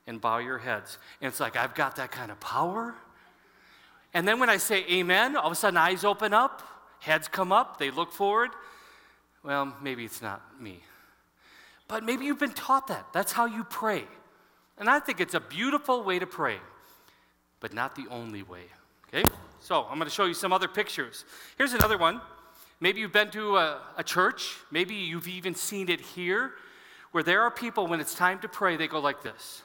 and 0.07 0.19
bow 0.19 0.37
your 0.39 0.57
heads. 0.57 0.97
And 1.21 1.29
it's 1.29 1.39
like, 1.39 1.55
I've 1.55 1.75
got 1.75 1.95
that 1.97 2.11
kind 2.11 2.31
of 2.31 2.39
power. 2.39 2.95
And 4.13 4.27
then 4.27 4.39
when 4.39 4.49
I 4.49 4.57
say 4.57 4.85
amen, 4.89 5.35
all 5.35 5.47
of 5.47 5.51
a 5.51 5.55
sudden 5.55 5.77
eyes 5.77 6.03
open 6.03 6.33
up, 6.33 6.61
heads 6.99 7.27
come 7.27 7.51
up, 7.51 7.79
they 7.79 7.91
look 7.91 8.11
forward. 8.11 8.51
Well, 9.43 9.75
maybe 9.81 10.05
it's 10.05 10.21
not 10.21 10.41
me. 10.61 10.81
But 11.87 12.03
maybe 12.03 12.25
you've 12.25 12.39
been 12.39 12.53
taught 12.53 12.87
that. 12.87 13.07
That's 13.13 13.31
how 13.31 13.45
you 13.45 13.63
pray. 13.63 14.03
And 14.77 14.89
I 14.89 14.99
think 14.99 15.19
it's 15.19 15.33
a 15.33 15.39
beautiful 15.39 16.03
way 16.03 16.19
to 16.19 16.25
pray, 16.25 16.57
but 17.59 17.73
not 17.73 17.95
the 17.95 18.05
only 18.09 18.43
way. 18.43 18.63
Okay? 19.07 19.27
So 19.59 19.83
I'm 19.83 19.97
going 19.97 20.09
to 20.09 20.13
show 20.13 20.25
you 20.25 20.33
some 20.33 20.53
other 20.53 20.67
pictures. 20.67 21.25
Here's 21.57 21.73
another 21.73 21.97
one. 21.97 22.21
Maybe 22.79 22.99
you've 22.99 23.13
been 23.13 23.29
to 23.31 23.57
a, 23.57 23.81
a, 23.97 24.03
church, 24.03 24.57
maybe 24.71 24.95
you've 24.95 25.27
even 25.27 25.53
seen 25.53 25.87
it 25.87 26.01
here, 26.01 26.53
where 27.11 27.23
there 27.23 27.41
are 27.41 27.51
people, 27.51 27.87
when 27.87 27.99
it's 27.99 28.15
time 28.15 28.39
to 28.39 28.47
pray, 28.47 28.77
they 28.77 28.87
go 28.87 28.99
like 28.99 29.21
this. 29.21 29.61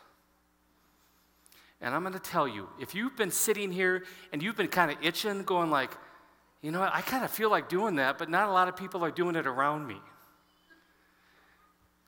And 1.81 1.95
I'm 1.95 2.03
going 2.03 2.15
to 2.15 2.19
tell 2.19 2.49
you, 2.49 2.69
if 2.81 2.95
you've 2.95 3.17
been 3.17 3.31
sitting 3.31 3.71
here 3.71 4.05
and 4.33 4.43
you've 4.43 4.57
been 4.57 4.69
kind 4.69 4.91
of 4.91 4.97
itching, 5.03 5.43
going 5.43 5.71
like, 5.71 5.91
you 6.63 6.71
know 6.71 6.81
what, 6.81 6.95
I 6.95 7.03
kind 7.03 7.25
of 7.25 7.31
feel 7.31 7.51
like 7.51 7.69
doing 7.69 7.97
that, 7.97 8.19
but 8.19 8.31
not 8.31 8.49
a 8.49 8.53
lot 8.53 8.69
of 8.69 8.77
people 8.77 9.05
are 9.05 9.11
doing 9.11 9.37
it 9.37 9.47
around 9.47 9.87
me. 9.87 10.01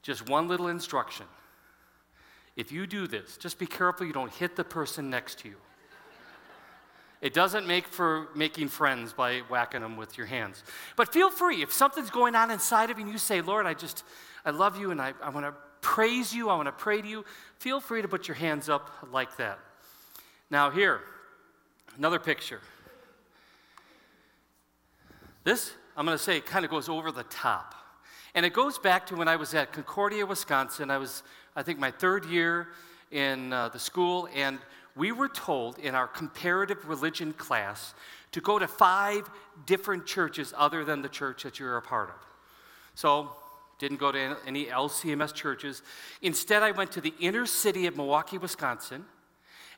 Just 0.03 0.29
one 0.29 0.49
little 0.49 0.69
instruction. 0.69 1.27
If 2.57 2.73
you 2.73 2.87
do 2.87 3.07
this, 3.07 3.37
just 3.37 3.59
be 3.59 3.67
careful 3.67 4.07
you 4.07 4.13
don't 4.13 4.33
hit 4.33 4.57
the 4.57 4.65
person 4.65 5.11
next 5.11 5.39
to 5.41 5.49
you. 5.49 5.57
It 7.21 7.35
doesn't 7.35 7.67
make 7.67 7.87
for 7.89 8.29
making 8.35 8.69
friends 8.69 9.13
by 9.13 9.41
whacking 9.49 9.81
them 9.81 9.97
with 9.97 10.17
your 10.17 10.27
hands. 10.27 10.63
But 10.97 11.13
feel 11.13 11.31
free. 11.31 11.63
If 11.63 11.73
something's 11.73 12.11
going 12.11 12.37
on 12.37 12.51
inside 12.51 12.91
of 12.91 12.99
you 12.99 13.05
and 13.05 13.13
you 13.13 13.19
say, 13.19 13.41
Lord, 13.41 13.67
I 13.67 13.75
just, 13.75 14.05
I 14.45 14.51
love 14.51 14.79
you 14.79 14.93
and 14.93 15.01
I, 15.01 15.15
I 15.23 15.31
want 15.31 15.45
to 15.45 15.55
praise 15.81 16.33
you, 16.33 16.49
I 16.49 16.55
want 16.55 16.67
to 16.67 16.73
pray 16.73 17.03
to 17.03 17.09
you, 17.09 17.25
feel 17.59 17.81
free 17.81 18.03
to 18.03 18.09
put 18.09 18.29
your 18.29 18.37
hands 18.37 18.69
up 18.69 18.91
like 19.11 19.37
that. 19.39 19.59
Now, 20.51 20.71
here, 20.71 21.01
another 21.97 22.19
picture. 22.19 22.61
This, 25.43 25.73
I'm 25.97 26.07
going 26.07 26.17
to 26.17 26.23
say, 26.23 26.41
kind 26.41 26.65
of 26.65 26.71
goes 26.71 26.89
over 26.89 27.11
the 27.11 27.25
top. 27.25 27.75
And 28.35 28.47
it 28.47 28.53
goes 28.53 28.79
back 28.79 29.07
to 29.09 29.17
when 29.17 29.27
I 29.27 29.37
was 29.37 29.55
at 29.55 29.73
Concordia, 29.73 30.25
Wisconsin. 30.25 30.91
I 30.91 30.99
was, 30.99 31.23
I 31.57 31.63
think, 31.63 31.79
my 31.79 31.91
third 31.91 32.25
year 32.27 32.69
in 33.11 33.53
uh, 33.53 33.69
the 33.71 33.79
school, 33.79 34.29
and 34.35 34.59
we 34.99 35.13
were 35.13 35.29
told 35.29 35.79
in 35.79 35.95
our 35.95 36.09
comparative 36.09 36.87
religion 36.89 37.33
class 37.33 37.95
to 38.33 38.41
go 38.41 38.59
to 38.59 38.67
five 38.67 39.31
different 39.65 40.05
churches 40.05 40.53
other 40.57 40.85
than 40.85 41.01
the 41.01 41.09
church 41.09 41.45
that 41.45 41.59
you're 41.59 41.77
a 41.77 41.83
part 41.83 42.11
of. 42.11 42.17
So, 42.95 43.31
didn't 43.79 44.01
go 44.01 44.11
to 44.11 44.37
any 44.45 44.67
LCMS 44.67 45.33
churches. 45.33 45.83
Instead, 46.21 46.65
I 46.65 46.73
went 46.73 46.91
to 46.93 47.01
the 47.01 47.15
inner 47.21 47.47
city 47.47 47.87
of 47.87 47.97
Milwaukee, 47.97 48.37
Wisconsin, 48.37 49.05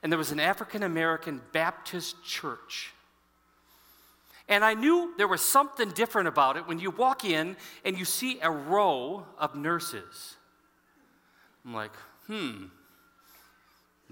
and 0.03 0.11
there 0.11 0.19
was 0.19 0.33
an 0.33 0.41
African 0.41 0.83
American 0.83 1.43
Baptist 1.53 2.25
church. 2.25 2.95
And 4.49 4.65
I 4.65 4.75
knew 4.75 5.13
there 5.19 5.29
was 5.29 5.43
something 5.43 5.91
different 5.91 6.29
about 6.29 6.57
it 6.57 6.67
when 6.67 6.81
you 6.81 6.91
walk 6.91 7.25
in 7.25 7.57
and 7.85 7.97
you 7.97 8.07
see 8.07 8.41
a 8.41 8.51
row 8.51 9.27
of 9.39 9.55
nurses. 9.55 10.37
I'm 11.65 11.75
like, 11.75 11.93
hmm, 12.27 12.65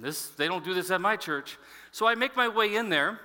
this, 0.03 0.29
they 0.29 0.47
don't 0.47 0.65
do 0.65 0.75
this 0.75 0.91
at 0.91 1.01
my 1.01 1.17
church. 1.17 1.59
So 1.91 2.07
I 2.07 2.15
make 2.15 2.37
my 2.37 2.49
way 2.49 2.77
in 2.77 2.89
there, 2.89 3.21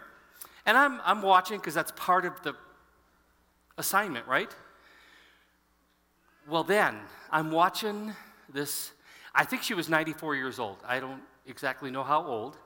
and 0.66 0.78
I'm, 0.78 1.00
I'm 1.04 1.22
watching 1.22 1.58
because 1.58 1.74
that's 1.74 1.92
part 1.96 2.26
of 2.26 2.42
the 2.44 2.56
assignment, 3.78 4.28
right? 4.28 4.54
Well, 6.48 6.64
then, 6.64 6.98
I'm 7.32 7.52
watching 7.52 8.14
this. 8.52 8.92
I 9.34 9.46
think 9.46 9.64
she 9.64 9.74
was 9.74 9.90
94 9.90 10.36
years 10.36 10.60
old. 10.60 10.78
I 10.86 11.00
don't 11.00 11.22
exactly 11.46 11.92
know 11.92 12.04
how 12.04 12.26
old. 12.26 12.58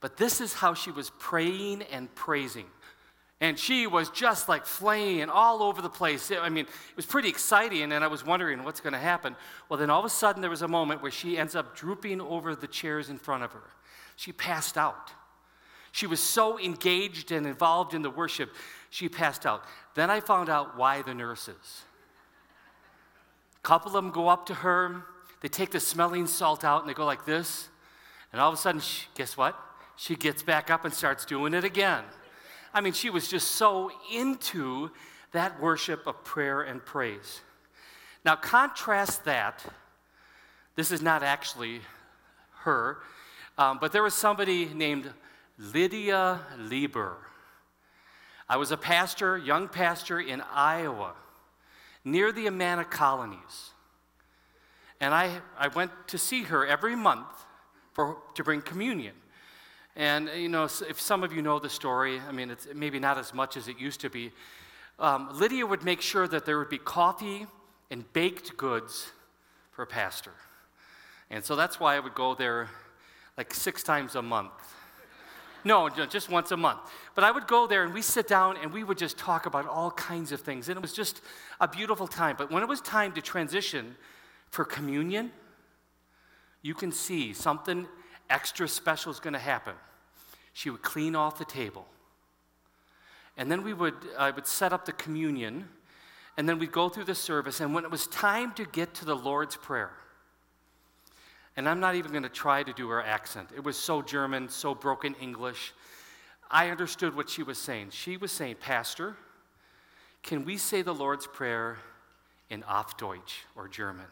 But 0.00 0.16
this 0.16 0.40
is 0.40 0.52
how 0.52 0.74
she 0.74 0.90
was 0.90 1.10
praying 1.18 1.82
and 1.82 2.12
praising. 2.14 2.66
And 3.42 3.58
she 3.58 3.88
was 3.88 4.08
just 4.08 4.48
like 4.48 4.64
flaying 4.64 5.28
all 5.28 5.64
over 5.64 5.82
the 5.82 5.90
place. 5.90 6.30
I 6.30 6.48
mean, 6.48 6.64
it 6.64 6.96
was 6.96 7.06
pretty 7.06 7.28
exciting, 7.28 7.90
and 7.90 8.04
I 8.04 8.06
was 8.06 8.24
wondering 8.24 8.62
what's 8.62 8.80
going 8.80 8.92
to 8.92 9.00
happen. 9.00 9.34
Well, 9.68 9.80
then 9.80 9.90
all 9.90 9.98
of 9.98 10.04
a 10.04 10.10
sudden, 10.10 10.42
there 10.42 10.48
was 10.50 10.62
a 10.62 10.68
moment 10.68 11.02
where 11.02 11.10
she 11.10 11.36
ends 11.36 11.56
up 11.56 11.74
drooping 11.74 12.20
over 12.20 12.54
the 12.54 12.68
chairs 12.68 13.10
in 13.10 13.18
front 13.18 13.42
of 13.42 13.50
her. 13.50 13.64
She 14.14 14.30
passed 14.30 14.78
out. 14.78 15.10
She 15.90 16.06
was 16.06 16.20
so 16.20 16.56
engaged 16.56 17.32
and 17.32 17.44
involved 17.44 17.94
in 17.94 18.02
the 18.02 18.10
worship, 18.10 18.48
she 18.90 19.08
passed 19.08 19.44
out. 19.44 19.64
Then 19.96 20.08
I 20.08 20.20
found 20.20 20.48
out 20.48 20.78
why 20.78 21.02
the 21.02 21.12
nurses. 21.12 21.82
A 23.56 23.66
couple 23.66 23.88
of 23.88 23.94
them 23.94 24.12
go 24.12 24.28
up 24.28 24.46
to 24.46 24.54
her, 24.54 25.02
they 25.40 25.48
take 25.48 25.72
the 25.72 25.80
smelling 25.80 26.28
salt 26.28 26.62
out, 26.62 26.82
and 26.82 26.88
they 26.88 26.94
go 26.94 27.04
like 27.04 27.26
this. 27.26 27.68
And 28.30 28.40
all 28.40 28.52
of 28.52 28.54
a 28.54 28.62
sudden, 28.62 28.80
she, 28.80 29.08
guess 29.16 29.36
what? 29.36 29.58
She 29.96 30.14
gets 30.14 30.44
back 30.44 30.70
up 30.70 30.84
and 30.84 30.94
starts 30.94 31.24
doing 31.24 31.54
it 31.54 31.64
again. 31.64 32.04
I 32.74 32.80
mean, 32.80 32.92
she 32.92 33.10
was 33.10 33.28
just 33.28 33.52
so 33.52 33.90
into 34.12 34.90
that 35.32 35.60
worship 35.60 36.06
of 36.06 36.24
prayer 36.24 36.62
and 36.62 36.84
praise. 36.84 37.40
Now, 38.24 38.36
contrast 38.36 39.24
that. 39.24 39.64
This 40.74 40.90
is 40.90 41.02
not 41.02 41.22
actually 41.22 41.80
her, 42.60 42.98
um, 43.58 43.78
but 43.78 43.92
there 43.92 44.02
was 44.02 44.14
somebody 44.14 44.66
named 44.72 45.10
Lydia 45.58 46.40
Lieber. 46.58 47.16
I 48.48 48.56
was 48.56 48.70
a 48.70 48.76
pastor, 48.76 49.36
young 49.36 49.68
pastor 49.68 50.18
in 50.18 50.40
Iowa, 50.52 51.12
near 52.04 52.32
the 52.32 52.46
Amana 52.46 52.84
colonies. 52.84 53.70
And 55.00 55.12
I, 55.12 55.40
I 55.58 55.68
went 55.68 55.90
to 56.08 56.18
see 56.18 56.44
her 56.44 56.66
every 56.66 56.96
month 56.96 57.26
for, 57.92 58.18
to 58.34 58.44
bring 58.44 58.62
communion. 58.62 59.14
And, 59.94 60.30
you 60.34 60.48
know, 60.48 60.64
if 60.64 61.00
some 61.00 61.22
of 61.22 61.32
you 61.32 61.42
know 61.42 61.58
the 61.58 61.68
story, 61.68 62.20
I 62.26 62.32
mean, 62.32 62.50
it's 62.50 62.66
maybe 62.74 62.98
not 62.98 63.18
as 63.18 63.34
much 63.34 63.56
as 63.56 63.68
it 63.68 63.78
used 63.78 64.00
to 64.00 64.10
be. 64.10 64.32
Um, 64.98 65.28
Lydia 65.32 65.66
would 65.66 65.84
make 65.84 66.00
sure 66.00 66.26
that 66.28 66.46
there 66.46 66.58
would 66.58 66.70
be 66.70 66.78
coffee 66.78 67.46
and 67.90 68.10
baked 68.12 68.56
goods 68.56 69.10
for 69.70 69.82
a 69.82 69.86
pastor. 69.86 70.32
And 71.30 71.44
so 71.44 71.56
that's 71.56 71.78
why 71.78 71.96
I 71.96 72.00
would 72.00 72.14
go 72.14 72.34
there 72.34 72.68
like 73.36 73.52
six 73.52 73.82
times 73.82 74.14
a 74.14 74.22
month. 74.22 74.52
No, 75.64 75.88
just 75.88 76.28
once 76.28 76.50
a 76.50 76.56
month. 76.56 76.80
But 77.14 77.24
I 77.24 77.30
would 77.30 77.46
go 77.46 77.66
there 77.66 77.84
and 77.84 77.94
we 77.94 78.02
sit 78.02 78.26
down 78.26 78.56
and 78.56 78.72
we 78.72 78.82
would 78.82 78.98
just 78.98 79.16
talk 79.16 79.46
about 79.46 79.66
all 79.66 79.92
kinds 79.92 80.32
of 80.32 80.40
things. 80.40 80.68
And 80.68 80.76
it 80.76 80.82
was 80.82 80.92
just 80.92 81.20
a 81.60 81.68
beautiful 81.68 82.08
time. 82.08 82.34
But 82.36 82.50
when 82.50 82.62
it 82.62 82.68
was 82.68 82.80
time 82.80 83.12
to 83.12 83.22
transition 83.22 83.96
for 84.50 84.64
communion, 84.64 85.30
you 86.62 86.74
can 86.74 86.90
see 86.90 87.32
something 87.32 87.86
extra 88.32 88.66
special 88.66 89.12
is 89.12 89.20
going 89.20 89.34
to 89.34 89.38
happen. 89.38 89.74
She 90.54 90.70
would 90.70 90.82
clean 90.82 91.14
off 91.14 91.38
the 91.38 91.44
table. 91.44 91.86
And 93.36 93.50
then 93.50 93.62
we 93.62 93.72
would, 93.72 93.94
I 94.18 94.30
would 94.30 94.46
set 94.46 94.72
up 94.72 94.84
the 94.84 94.92
communion, 94.92 95.68
and 96.36 96.48
then 96.48 96.58
we'd 96.58 96.72
go 96.72 96.88
through 96.88 97.04
the 97.04 97.14
service. 97.14 97.60
And 97.60 97.74
when 97.74 97.84
it 97.84 97.90
was 97.90 98.06
time 98.08 98.52
to 98.54 98.64
get 98.64 98.94
to 98.94 99.04
the 99.04 99.14
Lord's 99.14 99.56
Prayer, 99.56 99.92
and 101.56 101.68
I'm 101.68 101.80
not 101.80 101.94
even 101.94 102.10
going 102.10 102.22
to 102.22 102.30
try 102.30 102.62
to 102.62 102.72
do 102.72 102.88
her 102.88 103.02
accent, 103.02 103.50
it 103.54 103.62
was 103.62 103.76
so 103.76 104.02
German, 104.02 104.48
so 104.48 104.74
broken 104.74 105.14
English. 105.20 105.72
I 106.50 106.70
understood 106.70 107.14
what 107.14 107.30
she 107.30 107.42
was 107.42 107.58
saying. 107.58 107.90
She 107.90 108.16
was 108.16 108.32
saying, 108.32 108.56
Pastor, 108.60 109.16
can 110.22 110.44
we 110.44 110.56
say 110.56 110.82
the 110.82 110.94
Lord's 110.94 111.26
Prayer 111.26 111.78
in 112.50 112.62
Auf 112.64 112.96
Deutsch 112.96 113.44
or 113.56 113.68
German? 113.68 114.06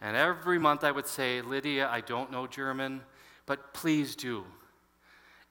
And 0.00 0.16
every 0.16 0.58
month 0.58 0.84
I 0.84 0.90
would 0.90 1.06
say, 1.06 1.40
Lydia, 1.40 1.88
I 1.88 2.00
don't 2.00 2.30
know 2.30 2.46
German, 2.46 3.00
but 3.46 3.72
please 3.72 4.16
do. 4.16 4.44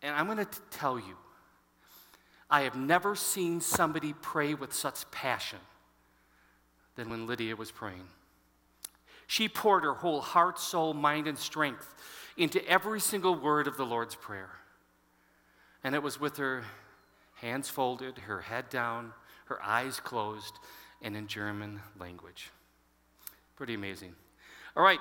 And 0.01 0.15
I'm 0.15 0.25
going 0.25 0.37
to 0.37 0.47
tell 0.69 0.99
you, 0.99 1.17
I 2.49 2.61
have 2.61 2.75
never 2.75 3.15
seen 3.15 3.61
somebody 3.61 4.13
pray 4.13 4.53
with 4.53 4.73
such 4.73 5.09
passion 5.11 5.59
than 6.95 7.09
when 7.09 7.25
Lydia 7.25 7.55
was 7.55 7.71
praying. 7.71 8.07
She 9.25 9.49
poured 9.49 9.83
her 9.83 9.93
whole 9.93 10.21
heart, 10.21 10.59
soul, 10.59 10.93
mind, 10.93 11.27
and 11.27 11.37
strength 11.37 11.95
into 12.37 12.63
every 12.67 12.99
single 12.99 13.35
word 13.35 13.67
of 13.67 13.77
the 13.77 13.85
Lord's 13.85 14.15
Prayer. 14.15 14.51
And 15.83 15.95
it 15.95 16.03
was 16.03 16.19
with 16.19 16.37
her 16.37 16.63
hands 17.35 17.69
folded, 17.69 18.19
her 18.19 18.41
head 18.41 18.69
down, 18.69 19.13
her 19.45 19.61
eyes 19.63 19.99
closed, 19.99 20.59
and 21.01 21.15
in 21.15 21.27
German 21.27 21.81
language. 21.99 22.51
Pretty 23.55 23.73
amazing. 23.73 24.15
All 24.75 24.83
right, 24.83 24.99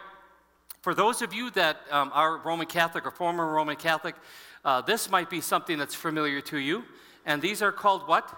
for 0.83 0.95
those 0.95 1.23
of 1.23 1.33
you 1.33 1.51
that 1.53 1.79
um, 1.91 2.11
are 2.13 2.39
Roman 2.39 2.67
Catholic 2.67 3.07
or 3.07 3.11
former 3.11 3.51
Roman 3.51 3.77
Catholic, 3.77 4.17
uh, 4.65 4.83
this 4.83 5.11
might 5.11 5.31
be 5.31 5.41
something 5.41 5.79
that's 5.79 5.95
familiar 5.95 6.41
to 6.43 6.59
you. 6.59 6.85
And 7.25 7.41
these 7.41 7.63
are 7.63 7.73
called 7.73 8.07
what? 8.07 8.29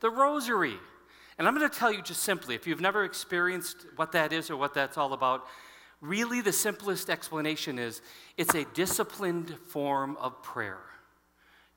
The 0.00 0.10
Rosary. 0.10 0.76
And 1.38 1.48
I'm 1.48 1.56
going 1.56 1.68
to 1.68 1.74
tell 1.74 1.92
you 1.92 2.02
just 2.02 2.22
simply, 2.22 2.54
if 2.54 2.66
you've 2.66 2.80
never 2.80 3.04
experienced 3.04 3.86
what 3.96 4.12
that 4.12 4.32
is 4.32 4.50
or 4.50 4.56
what 4.56 4.74
that's 4.74 4.98
all 4.98 5.14
about, 5.14 5.46
really 6.00 6.40
the 6.40 6.52
simplest 6.52 7.08
explanation 7.08 7.78
is 7.78 8.02
it's 8.36 8.54
a 8.54 8.64
disciplined 8.74 9.56
form 9.68 10.16
of 10.18 10.42
prayer. 10.42 10.80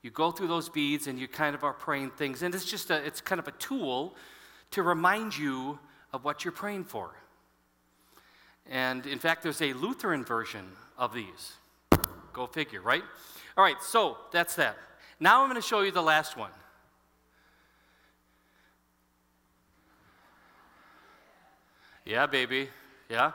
You 0.02 0.10
go 0.10 0.32
through 0.32 0.48
those 0.48 0.68
beads 0.68 1.06
and 1.06 1.18
you 1.18 1.28
kind 1.28 1.54
of 1.54 1.64
are 1.64 1.72
praying 1.72 2.10
things, 2.10 2.42
and 2.42 2.54
it's 2.54 2.66
just 2.66 2.90
a, 2.90 2.96
it's 3.06 3.22
kind 3.22 3.38
of 3.38 3.48
a 3.48 3.52
tool 3.52 4.16
to 4.72 4.82
remind 4.82 5.38
you 5.38 5.78
of 6.12 6.24
what 6.24 6.44
you're 6.44 6.52
praying 6.52 6.84
for. 6.84 7.14
And 8.70 9.06
in 9.06 9.18
fact, 9.18 9.42
there's 9.42 9.62
a 9.62 9.72
Lutheran 9.72 10.24
version 10.24 10.64
of 10.96 11.12
these. 11.12 11.52
Go 12.32 12.46
figure, 12.46 12.80
right? 12.80 13.02
All 13.56 13.64
right, 13.64 13.80
so 13.82 14.16
that's 14.32 14.56
that. 14.56 14.76
Now 15.20 15.42
I'm 15.42 15.48
going 15.48 15.60
to 15.60 15.66
show 15.66 15.82
you 15.82 15.92
the 15.92 16.02
last 16.02 16.36
one. 16.36 16.50
Yeah, 22.04 22.26
baby. 22.26 22.68
Yeah. 23.08 23.32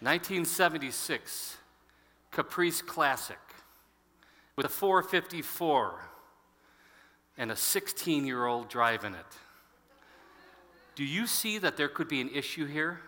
1976 0.00 1.56
Caprice 2.30 2.82
Classic 2.82 3.38
with 4.56 4.66
a 4.66 4.68
454 4.68 6.00
and 7.36 7.50
a 7.52 7.56
16 7.56 8.26
year 8.26 8.46
old 8.46 8.68
driving 8.68 9.14
it. 9.14 9.26
Do 10.94 11.04
you 11.04 11.26
see 11.26 11.58
that 11.58 11.76
there 11.76 11.88
could 11.88 12.08
be 12.08 12.20
an 12.20 12.30
issue 12.30 12.66
here? 12.66 13.00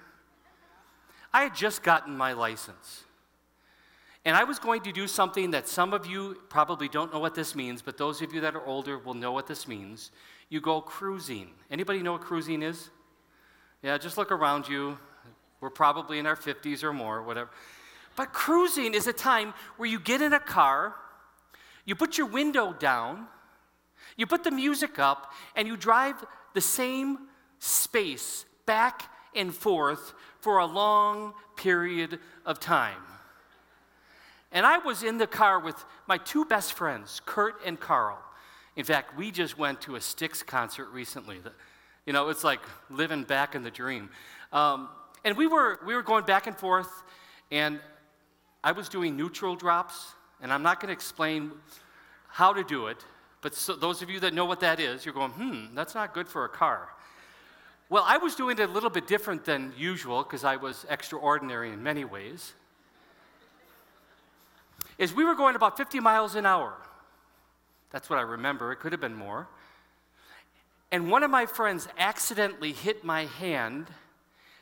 I 1.32 1.42
had 1.42 1.54
just 1.54 1.82
gotten 1.82 2.16
my 2.16 2.32
license. 2.32 3.04
And 4.24 4.36
I 4.36 4.44
was 4.44 4.58
going 4.58 4.82
to 4.82 4.92
do 4.92 5.06
something 5.06 5.52
that 5.52 5.66
some 5.66 5.94
of 5.94 6.06
you 6.06 6.36
probably 6.50 6.88
don't 6.88 7.12
know 7.12 7.20
what 7.20 7.34
this 7.34 7.54
means, 7.54 7.80
but 7.80 7.96
those 7.96 8.20
of 8.20 8.34
you 8.34 8.40
that 8.42 8.54
are 8.54 8.64
older 8.66 8.98
will 8.98 9.14
know 9.14 9.32
what 9.32 9.46
this 9.46 9.66
means. 9.66 10.10
You 10.50 10.60
go 10.60 10.80
cruising. 10.80 11.48
Anybody 11.70 12.02
know 12.02 12.12
what 12.12 12.20
cruising 12.20 12.62
is? 12.62 12.90
Yeah, 13.82 13.96
just 13.96 14.18
look 14.18 14.30
around 14.30 14.68
you. 14.68 14.98
We're 15.60 15.70
probably 15.70 16.18
in 16.18 16.26
our 16.26 16.36
50s 16.36 16.82
or 16.82 16.92
more, 16.92 17.22
whatever. 17.22 17.50
But 18.16 18.32
cruising 18.32 18.92
is 18.92 19.06
a 19.06 19.12
time 19.12 19.54
where 19.78 19.88
you 19.88 19.98
get 19.98 20.20
in 20.20 20.32
a 20.32 20.40
car, 20.40 20.94
you 21.86 21.94
put 21.94 22.18
your 22.18 22.26
window 22.26 22.74
down, 22.74 23.26
you 24.16 24.26
put 24.26 24.44
the 24.44 24.50
music 24.50 24.98
up, 24.98 25.32
and 25.56 25.66
you 25.66 25.76
drive 25.76 26.22
the 26.52 26.60
same 26.60 27.28
space 27.58 28.44
back 28.66 29.10
and 29.34 29.54
forth 29.54 30.12
for 30.40 30.58
a 30.58 30.66
long 30.66 31.34
period 31.56 32.18
of 32.46 32.60
time. 32.60 33.02
And 34.52 34.66
I 34.66 34.78
was 34.78 35.02
in 35.02 35.18
the 35.18 35.26
car 35.26 35.60
with 35.60 35.76
my 36.06 36.18
two 36.18 36.44
best 36.44 36.72
friends, 36.72 37.20
Kurt 37.24 37.54
and 37.64 37.78
Carl. 37.78 38.18
In 38.76 38.84
fact, 38.84 39.16
we 39.16 39.30
just 39.30 39.58
went 39.58 39.80
to 39.82 39.96
a 39.96 40.00
Styx 40.00 40.42
concert 40.42 40.88
recently. 40.90 41.38
You 42.06 42.12
know, 42.12 42.28
it's 42.28 42.44
like 42.44 42.60
living 42.88 43.24
back 43.24 43.54
in 43.54 43.62
the 43.62 43.70
dream. 43.70 44.10
Um, 44.52 44.88
and 45.24 45.36
we 45.36 45.46
were, 45.46 45.78
we 45.86 45.94
were 45.94 46.02
going 46.02 46.24
back 46.24 46.46
and 46.46 46.56
forth, 46.56 46.90
and 47.50 47.78
I 48.64 48.72
was 48.72 48.88
doing 48.88 49.16
neutral 49.16 49.54
drops, 49.54 50.14
and 50.40 50.52
I'm 50.52 50.62
not 50.62 50.80
going 50.80 50.88
to 50.88 50.92
explain 50.92 51.52
how 52.28 52.52
to 52.52 52.64
do 52.64 52.86
it, 52.86 53.04
but 53.42 53.54
so 53.54 53.74
those 53.74 54.02
of 54.02 54.10
you 54.10 54.20
that 54.20 54.34
know 54.34 54.44
what 54.44 54.60
that 54.60 54.80
is, 54.80 55.04
you're 55.04 55.14
going, 55.14 55.32
hmm, 55.32 55.74
that's 55.74 55.94
not 55.94 56.14
good 56.14 56.28
for 56.28 56.44
a 56.44 56.48
car. 56.48 56.88
Well, 57.90 58.04
I 58.06 58.18
was 58.18 58.36
doing 58.36 58.56
it 58.58 58.70
a 58.70 58.72
little 58.72 58.88
bit 58.88 59.08
different 59.08 59.44
than 59.44 59.72
usual 59.76 60.22
because 60.22 60.44
I 60.44 60.54
was 60.54 60.86
extraordinary 60.88 61.72
in 61.72 61.82
many 61.82 62.04
ways 62.04 62.54
is 64.96 65.12
we 65.12 65.24
were 65.24 65.34
going 65.34 65.56
about 65.56 65.76
50 65.76 65.98
miles 65.98 66.36
an 66.36 66.46
hour. 66.46 66.74
That's 67.90 68.08
what 68.08 68.20
I 68.20 68.22
remember. 68.22 68.70
It 68.70 68.76
could 68.76 68.92
have 68.92 69.00
been 69.00 69.14
more. 69.14 69.48
And 70.92 71.10
one 71.10 71.24
of 71.24 71.30
my 71.32 71.46
friends 71.46 71.88
accidentally 71.98 72.72
hit 72.72 73.02
my 73.02 73.24
hand 73.24 73.86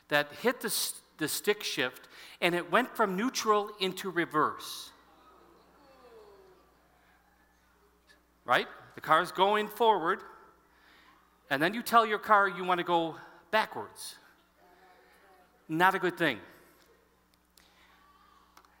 that 0.07 0.31
hit 0.41 0.61
the, 0.61 0.91
the 1.17 1.27
stick 1.27 1.63
shift, 1.63 2.07
and 2.41 2.55
it 2.55 2.71
went 2.71 2.95
from 2.95 3.15
neutral 3.15 3.69
into 3.79 4.09
reverse. 4.09 4.89
Right? 8.45 8.67
The 8.95 9.01
car's 9.01 9.31
going 9.31 9.67
forward, 9.67 10.21
and 11.49 11.61
then 11.61 11.73
you 11.73 11.81
tell 11.81 12.05
your 12.05 12.19
car 12.19 12.47
you 12.47 12.63
want 12.63 12.79
to 12.79 12.83
go 12.83 13.15
backwards. 13.51 14.15
Not 15.67 15.95
a 15.95 15.99
good 15.99 16.17
thing. 16.17 16.39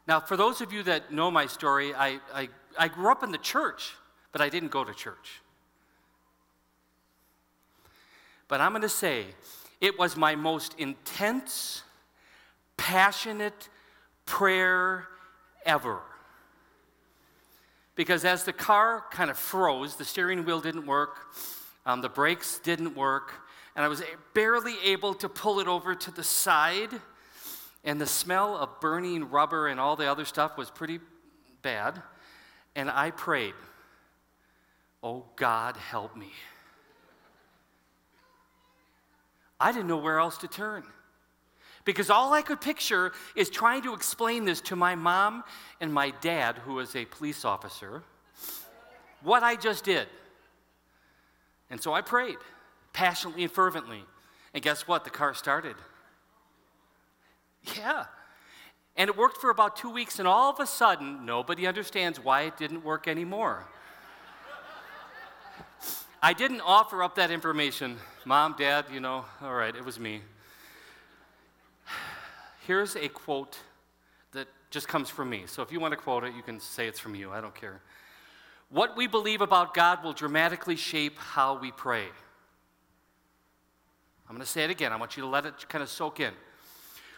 Now, 0.07 0.19
for 0.19 0.35
those 0.35 0.61
of 0.61 0.73
you 0.73 0.81
that 0.83 1.11
know 1.11 1.29
my 1.29 1.45
story, 1.45 1.93
I, 1.93 2.19
I, 2.33 2.49
I 2.77 2.87
grew 2.87 3.11
up 3.11 3.23
in 3.23 3.31
the 3.31 3.37
church, 3.37 3.93
but 4.31 4.41
I 4.41 4.49
didn't 4.49 4.71
go 4.71 4.83
to 4.83 4.93
church. 4.93 5.41
But 8.47 8.59
I'm 8.59 8.71
going 8.71 8.81
to 8.81 8.89
say 8.89 9.25
it 9.79 9.99
was 9.99 10.17
my 10.17 10.35
most 10.35 10.73
intense, 10.79 11.83
passionate 12.75 13.69
prayer 14.25 15.07
ever. 15.65 15.99
Because 17.93 18.25
as 18.25 18.45
the 18.45 18.53
car 18.53 19.05
kind 19.11 19.29
of 19.29 19.37
froze, 19.37 19.95
the 19.95 20.05
steering 20.05 20.43
wheel 20.43 20.59
didn't 20.59 20.87
work, 20.87 21.17
um, 21.85 22.01
the 22.01 22.09
brakes 22.09 22.59
didn't 22.59 22.95
work, 22.95 23.33
and 23.75 23.85
I 23.85 23.87
was 23.87 24.03
barely 24.33 24.75
able 24.85 25.13
to 25.15 25.29
pull 25.29 25.59
it 25.59 25.67
over 25.67 25.95
to 25.95 26.11
the 26.11 26.23
side 26.23 26.89
and 27.83 27.99
the 27.99 28.07
smell 28.07 28.57
of 28.57 28.79
burning 28.81 29.29
rubber 29.29 29.67
and 29.67 29.79
all 29.79 29.95
the 29.95 30.09
other 30.09 30.25
stuff 30.25 30.57
was 30.57 30.69
pretty 30.69 30.99
bad. 31.61 32.01
And 32.75 32.89
I 32.89 33.11
prayed, 33.11 33.53
Oh 35.01 35.25
God, 35.35 35.77
help 35.77 36.15
me. 36.15 36.31
I 39.59 39.71
didn't 39.71 39.87
know 39.87 39.97
where 39.97 40.19
else 40.19 40.37
to 40.39 40.47
turn. 40.47 40.83
Because 41.85 42.09
all 42.09 42.33
I 42.33 42.41
could 42.41 42.61
picture 42.61 43.13
is 43.35 43.49
trying 43.49 43.81
to 43.83 43.93
explain 43.93 44.45
this 44.45 44.61
to 44.61 44.75
my 44.75 44.95
mom 44.95 45.43
and 45.81 45.93
my 45.93 46.11
dad, 46.21 46.57
who 46.57 46.75
was 46.75 46.95
a 46.95 47.05
police 47.05 47.45
officer, 47.45 48.03
what 49.23 49.43
I 49.43 49.55
just 49.55 49.85
did. 49.85 50.07
And 51.69 51.81
so 51.81 51.93
I 51.93 52.01
prayed 52.01 52.37
passionately 52.93 53.43
and 53.43 53.51
fervently. 53.51 54.03
And 54.53 54.63
guess 54.63 54.87
what? 54.87 55.03
The 55.03 55.09
car 55.09 55.33
started. 55.33 55.75
Yeah. 57.77 58.05
And 58.95 59.09
it 59.09 59.15
worked 59.15 59.37
for 59.37 59.49
about 59.49 59.77
two 59.77 59.89
weeks, 59.89 60.19
and 60.19 60.27
all 60.27 60.49
of 60.49 60.59
a 60.59 60.65
sudden, 60.65 61.25
nobody 61.25 61.67
understands 61.67 62.19
why 62.19 62.41
it 62.41 62.57
didn't 62.57 62.83
work 62.83 63.07
anymore. 63.07 63.65
I 66.21 66.33
didn't 66.33 66.61
offer 66.61 67.01
up 67.01 67.15
that 67.15 67.31
information. 67.31 67.95
Mom, 68.25 68.55
Dad, 68.57 68.85
you 68.91 68.99
know, 68.99 69.23
all 69.41 69.53
right, 69.53 69.73
it 69.73 69.85
was 69.85 69.99
me. 69.99 70.21
Here's 72.67 72.97
a 72.97 73.07
quote 73.07 73.57
that 74.33 74.47
just 74.69 74.87
comes 74.89 75.09
from 75.09 75.29
me. 75.29 75.43
So 75.45 75.61
if 75.61 75.71
you 75.71 75.79
want 75.79 75.93
to 75.93 75.97
quote 75.97 76.25
it, 76.25 76.35
you 76.35 76.41
can 76.41 76.59
say 76.59 76.87
it's 76.87 76.99
from 76.99 77.15
you. 77.15 77.31
I 77.31 77.39
don't 77.39 77.55
care. 77.55 77.81
What 78.69 78.95
we 78.95 79.07
believe 79.07 79.41
about 79.41 79.73
God 79.73 80.03
will 80.03 80.13
dramatically 80.13 80.75
shape 80.75 81.17
how 81.17 81.57
we 81.57 81.71
pray. 81.71 82.05
I'm 84.27 84.35
going 84.35 84.45
to 84.45 84.51
say 84.51 84.63
it 84.63 84.69
again. 84.69 84.93
I 84.93 84.95
want 84.95 85.17
you 85.17 85.23
to 85.23 85.29
let 85.29 85.45
it 85.47 85.67
kind 85.69 85.81
of 85.81 85.89
soak 85.89 86.19
in. 86.19 86.33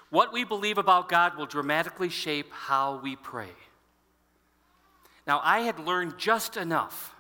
What 0.10 0.32
we 0.32 0.46
believe 0.46 0.78
about 0.78 1.10
God 1.10 1.38
will 1.38 1.46
dramatically 1.46 2.10
shape 2.10 2.52
how 2.52 3.02
we 3.04 3.18
pray. 3.18 3.52
Now, 5.28 5.42
I 5.44 5.60
had 5.60 5.80
learned 5.80 6.18
just 6.18 6.56
enough 6.56 7.16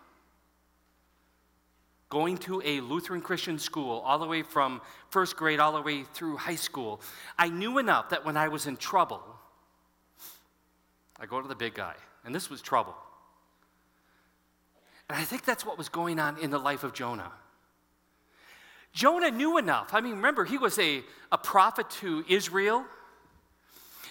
going 2.09 2.37
to 2.37 2.61
a 2.65 2.81
Lutheran 2.81 3.21
Christian 3.21 3.57
school, 3.57 3.99
all 3.99 4.19
the 4.19 4.25
way 4.25 4.43
from 4.43 4.81
first 5.09 5.37
grade 5.37 5.59
all 5.59 5.71
the 5.71 5.81
way 5.81 6.03
through 6.03 6.35
high 6.35 6.55
school. 6.55 7.01
I 7.39 7.47
knew 7.47 7.77
enough 7.77 8.09
that 8.09 8.25
when 8.25 8.35
I 8.35 8.49
was 8.49 8.67
in 8.67 8.75
trouble, 8.75 9.23
I 11.19 11.25
go 11.25 11.41
to 11.41 11.47
the 11.47 11.55
big 11.55 11.73
guy, 11.73 11.95
and 12.25 12.35
this 12.35 12.49
was 12.49 12.61
trouble. 12.61 12.95
And 15.11 15.19
I 15.19 15.25
think 15.25 15.43
that's 15.43 15.65
what 15.65 15.77
was 15.77 15.89
going 15.89 16.19
on 16.19 16.37
in 16.37 16.51
the 16.51 16.57
life 16.57 16.85
of 16.85 16.93
Jonah. 16.93 17.33
Jonah 18.93 19.29
knew 19.29 19.57
enough. 19.57 19.93
I 19.93 19.99
mean, 19.99 20.13
remember, 20.13 20.45
he 20.45 20.57
was 20.57 20.79
a, 20.79 21.03
a 21.33 21.37
prophet 21.37 21.89
to 21.99 22.23
Israel. 22.29 22.85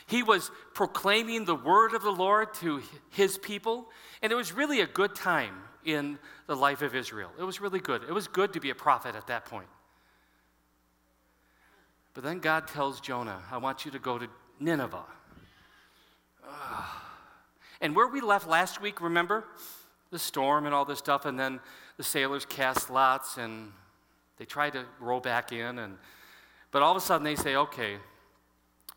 He 0.07 0.23
was 0.23 0.51
proclaiming 0.75 1.47
the 1.47 1.55
word 1.55 1.95
of 1.95 2.03
the 2.03 2.11
Lord 2.11 2.53
to 2.57 2.83
his 3.09 3.39
people. 3.39 3.87
And 4.21 4.31
it 4.31 4.35
was 4.35 4.53
really 4.53 4.83
a 4.83 4.87
good 4.87 5.15
time 5.15 5.55
in 5.87 6.19
the 6.47 6.55
life 6.55 6.83
of 6.83 6.95
Israel. 6.95 7.31
It 7.39 7.45
was 7.45 7.63
really 7.63 7.81
good. 7.81 8.03
It 8.03 8.13
was 8.13 8.29
good 8.29 8.53
to 8.53 8.61
be 8.61 8.69
a 8.69 8.75
prophet 8.75 9.17
at 9.17 9.27
that 9.29 9.47
point. 9.47 9.69
But 12.13 12.25
then 12.25 12.41
God 12.41 12.69
tells 12.69 13.01
Jonah, 13.01 13.41
I 13.51 13.57
want 13.57 13.87
you 13.87 13.91
to 13.93 13.99
go 13.99 14.19
to 14.19 14.29
Nineveh. 14.59 15.05
Ugh. 16.47 16.85
And 17.81 17.97
where 17.97 18.07
we 18.07 18.21
left 18.21 18.47
last 18.47 18.83
week, 18.83 19.01
remember? 19.01 19.47
The 20.11 20.19
storm 20.19 20.67
and 20.67 20.75
all 20.75 20.85
this 20.85 20.99
stuff, 20.99 21.25
and 21.25 21.39
then 21.39 21.61
the 21.97 22.03
sailors 22.03 22.45
cast 22.45 22.91
lots 22.91 23.37
and 23.37 23.73
they 24.39 24.45
try 24.45 24.71
to 24.71 24.85
row 24.99 25.21
back 25.21 25.53
in, 25.53 25.79
and 25.79 25.99
but 26.71 26.83
all 26.83 26.91
of 26.91 26.97
a 26.97 27.01
sudden 27.05 27.25
they 27.25 27.37
say, 27.37 27.57
okay. 27.57 27.97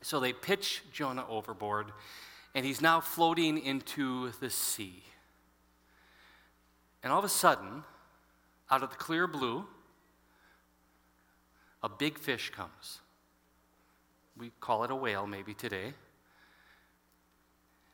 So 0.02 0.20
they 0.20 0.34
pitch 0.34 0.84
Jonah 0.92 1.26
overboard, 1.30 1.92
and 2.56 2.66
he's 2.66 2.82
now 2.82 3.00
floating 3.00 3.58
into 3.58 4.32
the 4.40 4.50
sea. 4.50 5.04
And 7.04 7.12
all 7.12 7.20
of 7.20 7.26
a 7.26 7.30
sudden, 7.30 7.84
out 8.72 8.84
of 8.84 8.90
the 8.90 8.96
clear 8.96 9.28
blue, 9.28 9.66
a 11.82 11.90
big 11.90 12.18
fish 12.18 12.50
comes. 12.50 13.00
We 14.38 14.52
call 14.60 14.84
it 14.84 14.92
a 14.92 14.96
whale 14.96 15.28
maybe 15.28 15.54
today. 15.54 15.94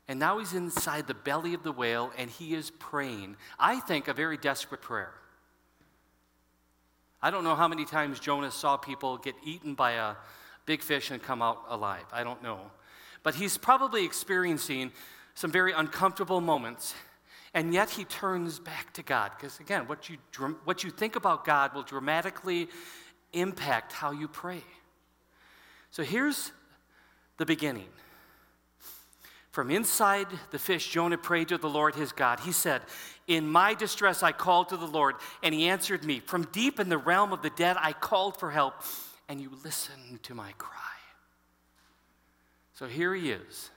And 0.09 0.19
now 0.19 0.39
he's 0.39 0.53
inside 0.53 1.05
the 1.05 1.13
belly 1.13 1.53
of 1.53 1.61
the 1.61 1.71
whale 1.71 2.11
and 2.17 2.31
he 2.31 2.55
is 2.55 2.71
praying. 2.71 3.37
I 3.59 3.79
think 3.79 4.07
a 4.07 4.13
very 4.13 4.37
desperate 4.37 4.81
prayer. 4.81 5.13
I 7.21 7.29
don't 7.29 7.43
know 7.43 7.53
how 7.53 7.67
many 7.67 7.85
times 7.85 8.19
Jonah 8.19 8.49
saw 8.49 8.75
people 8.75 9.17
get 9.17 9.35
eaten 9.43 9.75
by 9.75 9.91
a 9.91 10.15
big 10.65 10.81
fish 10.81 11.11
and 11.11 11.21
come 11.21 11.43
out 11.43 11.63
alive. 11.69 12.05
I 12.11 12.23
don't 12.23 12.41
know. 12.41 12.59
But 13.21 13.35
he's 13.35 13.55
probably 13.55 14.03
experiencing 14.03 14.91
some 15.35 15.51
very 15.51 15.73
uncomfortable 15.73 16.41
moments. 16.41 16.95
And 17.53 17.71
yet 17.71 17.91
he 17.91 18.03
turns 18.03 18.57
back 18.57 18.91
to 18.93 19.03
God. 19.03 19.33
Because 19.37 19.59
again, 19.59 19.87
what 19.87 20.09
you, 20.09 20.17
what 20.63 20.83
you 20.83 20.89
think 20.89 21.17
about 21.17 21.45
God 21.45 21.75
will 21.75 21.83
dramatically 21.83 22.67
impact 23.31 23.93
how 23.93 24.09
you 24.09 24.27
pray. 24.27 24.63
So 25.91 26.01
here's 26.01 26.51
the 27.37 27.45
beginning. 27.45 27.89
From 29.59 29.71
inside 29.71 30.27
the 30.51 30.57
fish, 30.57 30.89
Jonah 30.89 31.17
prayed 31.17 31.49
to 31.49 31.57
the 31.57 31.67
Lord 31.67 31.93
his 31.93 32.13
God. 32.13 32.39
He 32.39 32.53
said, 32.53 32.81
In 33.27 33.45
my 33.45 33.73
distress, 33.73 34.23
I 34.23 34.31
called 34.31 34.69
to 34.69 34.77
the 34.77 34.87
Lord, 34.87 35.15
and 35.43 35.53
he 35.53 35.67
answered 35.67 36.05
me. 36.05 36.21
From 36.21 36.43
deep 36.53 36.79
in 36.79 36.87
the 36.87 36.97
realm 36.97 37.33
of 37.33 37.41
the 37.41 37.49
dead, 37.49 37.75
I 37.77 37.91
called 37.91 38.39
for 38.39 38.51
help, 38.51 38.75
and 39.27 39.41
you 39.41 39.51
listened 39.65 40.23
to 40.23 40.33
my 40.33 40.53
cry. 40.57 40.79
So 42.73 42.87
here 42.87 43.13
he 43.13 43.31
is 43.31 43.69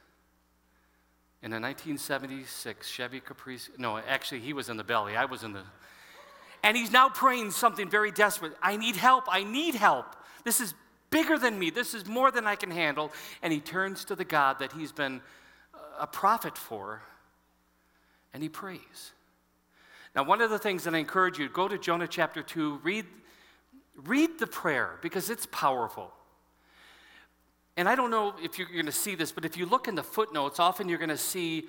in 1.43 1.53
a 1.53 1.59
1976 1.59 2.89
Chevy 2.89 3.19
Caprice. 3.19 3.69
No, 3.77 3.99
actually, 3.99 4.39
he 4.39 4.53
was 4.53 4.69
in 4.69 4.77
the 4.77 4.85
belly. 4.85 5.17
I 5.17 5.25
was 5.25 5.43
in 5.43 5.53
the. 5.53 5.65
And 6.63 6.77
he's 6.77 6.93
now 6.93 7.09
praying 7.09 7.51
something 7.51 7.91
very 7.91 8.13
desperate. 8.13 8.53
I 8.63 8.77
need 8.77 8.95
help. 8.95 9.25
I 9.29 9.43
need 9.43 9.75
help. 9.75 10.15
This 10.45 10.61
is 10.61 10.75
bigger 11.11 11.41
than 11.41 11.59
me. 11.59 11.71
This 11.71 11.93
is 11.93 12.07
more 12.07 12.31
than 12.31 12.47
I 12.47 12.55
can 12.55 12.71
handle. 12.71 13.11
And 13.43 13.53
he 13.53 13.59
turns 13.59 14.05
to 14.05 14.15
the 14.15 14.25
God 14.25 14.61
that 14.61 14.71
he's 14.71 14.93
been 14.93 15.21
a 15.99 16.07
prophet 16.07 16.57
for, 16.57 17.03
and 18.33 18.43
he 18.43 18.49
prays. 18.49 19.13
Now, 20.15 20.25
one 20.25 20.41
of 20.41 20.51
the 20.51 20.59
things 20.59 20.85
that 20.85 20.95
I 20.95 20.99
encourage 20.99 21.39
you, 21.39 21.49
to 21.49 21.53
go 21.53 21.69
to 21.69 21.79
Jonah 21.79 22.07
chapter 22.07 22.43
2, 22.43 22.81
read, 22.83 23.07
read 23.97 24.39
the 24.39 24.47
prayer 24.47 24.99
because 25.01 25.31
it's 25.31 25.47
powerful. 25.47 26.13
And 27.77 27.89
I 27.89 27.95
don't 27.95 28.11
know 28.11 28.35
if 28.43 28.59
you're 28.59 28.69
going 28.69 28.87
to 28.87 28.93
see 28.93 29.15
this, 29.15 29.33
but 29.33 29.45
if 29.45 29.57
you 29.57 29.65
look 29.65 29.89
in 29.89 29.95
the 29.95 30.03
footnotes, 30.03 30.61
often 30.61 30.89
you're 30.89 30.99
going 30.99 31.09
to 31.09 31.17
see 31.17 31.69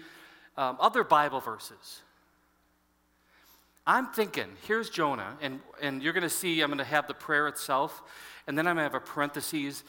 um, 0.58 0.78
other 0.80 1.04
Bible 1.04 1.40
verses. 1.40 2.02
I'm 3.86 4.08
thinking, 4.08 4.48
here's 4.66 4.90
Jonah, 4.90 5.38
and, 5.42 5.60
and 5.82 6.02
you're 6.02 6.14
going 6.14 6.24
to 6.24 6.30
see, 6.30 6.62
I'm 6.62 6.70
going 6.70 6.78
to 6.78 6.86
have 6.86 7.08
the 7.08 7.14
prayer 7.14 7.48
itself, 7.48 8.02
and 8.48 8.58
then 8.58 8.68
I'm 8.68 8.76
going 8.76 8.90
to 8.90 8.94
have 8.94 9.02
a 9.02 9.06
parenthesis. 9.06 9.84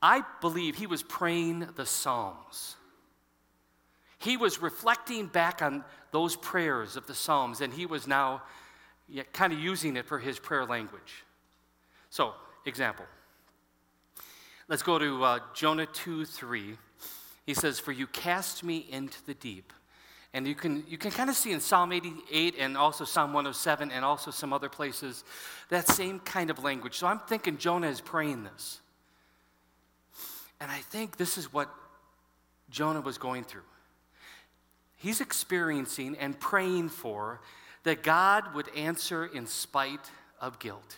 I 0.00 0.22
believe 0.40 0.76
he 0.76 0.86
was 0.86 1.02
praying 1.02 1.68
the 1.76 1.86
Psalms. 1.86 2.76
He 4.22 4.36
was 4.36 4.62
reflecting 4.62 5.26
back 5.26 5.62
on 5.62 5.84
those 6.12 6.36
prayers 6.36 6.96
of 6.96 7.06
the 7.06 7.14
Psalms, 7.14 7.60
and 7.60 7.72
he 7.72 7.86
was 7.86 8.06
now 8.06 8.42
kind 9.32 9.52
of 9.52 9.58
using 9.58 9.96
it 9.96 10.06
for 10.06 10.18
his 10.18 10.38
prayer 10.38 10.64
language. 10.64 11.24
So, 12.08 12.34
example. 12.64 13.04
Let's 14.68 14.82
go 14.82 14.98
to 14.98 15.24
uh, 15.24 15.38
Jonah 15.54 15.86
2 15.86 16.24
3. 16.24 16.76
He 17.46 17.54
says, 17.54 17.80
For 17.80 17.90
you 17.90 18.06
cast 18.06 18.62
me 18.62 18.86
into 18.90 19.18
the 19.26 19.34
deep. 19.34 19.72
And 20.34 20.46
you 20.46 20.54
can, 20.54 20.84
you 20.88 20.96
can 20.96 21.10
kind 21.10 21.28
of 21.28 21.36
see 21.36 21.52
in 21.52 21.60
Psalm 21.60 21.92
88 21.92 22.54
and 22.58 22.76
also 22.76 23.04
Psalm 23.04 23.34
107 23.34 23.90
and 23.90 24.02
also 24.02 24.30
some 24.30 24.52
other 24.52 24.70
places 24.70 25.24
that 25.68 25.88
same 25.88 26.20
kind 26.20 26.48
of 26.48 26.62
language. 26.64 26.96
So 26.96 27.06
I'm 27.06 27.18
thinking 27.18 27.58
Jonah 27.58 27.88
is 27.88 28.00
praying 28.00 28.44
this. 28.44 28.80
And 30.58 30.70
I 30.70 30.78
think 30.78 31.18
this 31.18 31.36
is 31.36 31.52
what 31.52 31.68
Jonah 32.70 33.02
was 33.02 33.18
going 33.18 33.44
through 33.44 33.62
he's 35.02 35.20
experiencing 35.20 36.16
and 36.18 36.38
praying 36.38 36.88
for 36.88 37.40
that 37.82 38.04
God 38.04 38.54
would 38.54 38.68
answer 38.76 39.26
in 39.26 39.46
spite 39.46 40.10
of 40.40 40.60
guilt. 40.60 40.96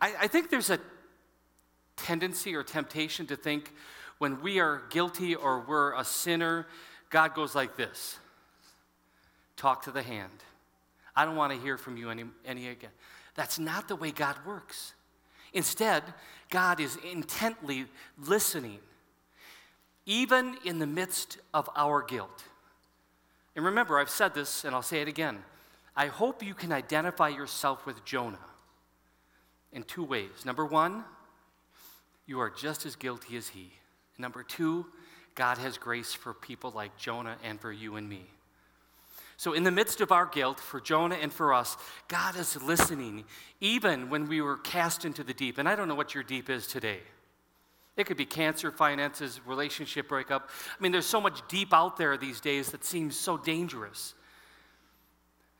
I, 0.00 0.14
I, 0.20 0.26
think 0.26 0.50
there's 0.50 0.68
a 0.68 0.78
tendency 1.96 2.54
or 2.54 2.62
temptation 2.62 3.26
to 3.28 3.36
think 3.36 3.72
when 4.18 4.42
we 4.42 4.60
are 4.60 4.82
guilty 4.90 5.34
or 5.34 5.60
we're 5.60 5.94
a 5.94 6.04
sinner, 6.04 6.66
God 7.08 7.34
goes 7.34 7.54
like 7.54 7.76
this 7.76 8.18
talk 9.56 9.82
to 9.84 9.90
the 9.90 10.02
hand. 10.02 10.44
I 11.14 11.24
don't 11.24 11.36
want 11.36 11.54
to 11.54 11.58
hear 11.58 11.78
from 11.78 11.96
you 11.96 12.10
any, 12.10 12.24
any 12.44 12.68
again. 12.68 12.90
That's 13.34 13.58
not 13.58 13.88
the 13.88 13.96
way 13.96 14.10
God 14.10 14.36
works. 14.44 14.92
Instead, 15.54 16.02
God 16.50 16.78
is 16.78 16.98
intently 17.10 17.86
listening 18.18 18.80
even 20.06 20.56
in 20.64 20.78
the 20.78 20.86
midst 20.86 21.38
of 21.52 21.68
our 21.76 22.02
guilt. 22.02 22.44
And 23.56 23.64
remember, 23.64 23.98
I've 23.98 24.10
said 24.10 24.34
this 24.34 24.64
and 24.64 24.74
I'll 24.74 24.82
say 24.82 25.02
it 25.02 25.08
again. 25.08 25.38
I 25.96 26.06
hope 26.06 26.42
you 26.42 26.54
can 26.54 26.72
identify 26.72 27.28
yourself 27.28 27.86
with 27.86 28.04
Jonah 28.04 28.38
in 29.72 29.82
two 29.82 30.04
ways. 30.04 30.44
Number 30.44 30.64
one, 30.64 31.04
you 32.26 32.40
are 32.40 32.50
just 32.50 32.86
as 32.86 32.96
guilty 32.96 33.36
as 33.36 33.48
he. 33.48 33.72
Number 34.18 34.42
two, 34.42 34.86
God 35.34 35.58
has 35.58 35.78
grace 35.78 36.14
for 36.14 36.34
people 36.34 36.70
like 36.74 36.96
Jonah 36.96 37.36
and 37.42 37.60
for 37.60 37.72
you 37.72 37.96
and 37.96 38.08
me. 38.08 38.26
So, 39.38 39.52
in 39.52 39.64
the 39.64 39.70
midst 39.70 40.00
of 40.00 40.12
our 40.12 40.24
guilt, 40.24 40.58
for 40.58 40.80
Jonah 40.80 41.16
and 41.16 41.30
for 41.30 41.52
us, 41.52 41.76
God 42.08 42.36
is 42.36 42.60
listening, 42.62 43.24
even 43.60 44.08
when 44.08 44.28
we 44.28 44.40
were 44.40 44.56
cast 44.56 45.04
into 45.04 45.22
the 45.22 45.34
deep. 45.34 45.58
And 45.58 45.68
I 45.68 45.76
don't 45.76 45.88
know 45.88 45.94
what 45.94 46.14
your 46.14 46.24
deep 46.24 46.48
is 46.48 46.66
today. 46.66 47.00
It 47.96 48.06
could 48.06 48.16
be 48.16 48.26
cancer, 48.26 48.70
finances, 48.70 49.40
relationship 49.46 50.08
breakup. 50.08 50.50
I 50.78 50.82
mean, 50.82 50.92
there's 50.92 51.06
so 51.06 51.20
much 51.20 51.40
deep 51.48 51.72
out 51.72 51.96
there 51.96 52.16
these 52.16 52.40
days 52.40 52.70
that 52.70 52.84
seems 52.84 53.16
so 53.16 53.38
dangerous. 53.38 54.14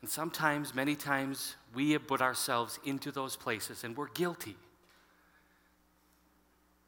And 0.01 0.09
sometimes, 0.09 0.75
many 0.75 0.95
times, 0.95 1.55
we 1.73 1.91
have 1.91 2.05
put 2.05 2.21
ourselves 2.21 2.79
into 2.85 3.11
those 3.11 3.35
places 3.35 3.83
and 3.83 3.97
we're 3.97 4.09
guilty. 4.09 4.55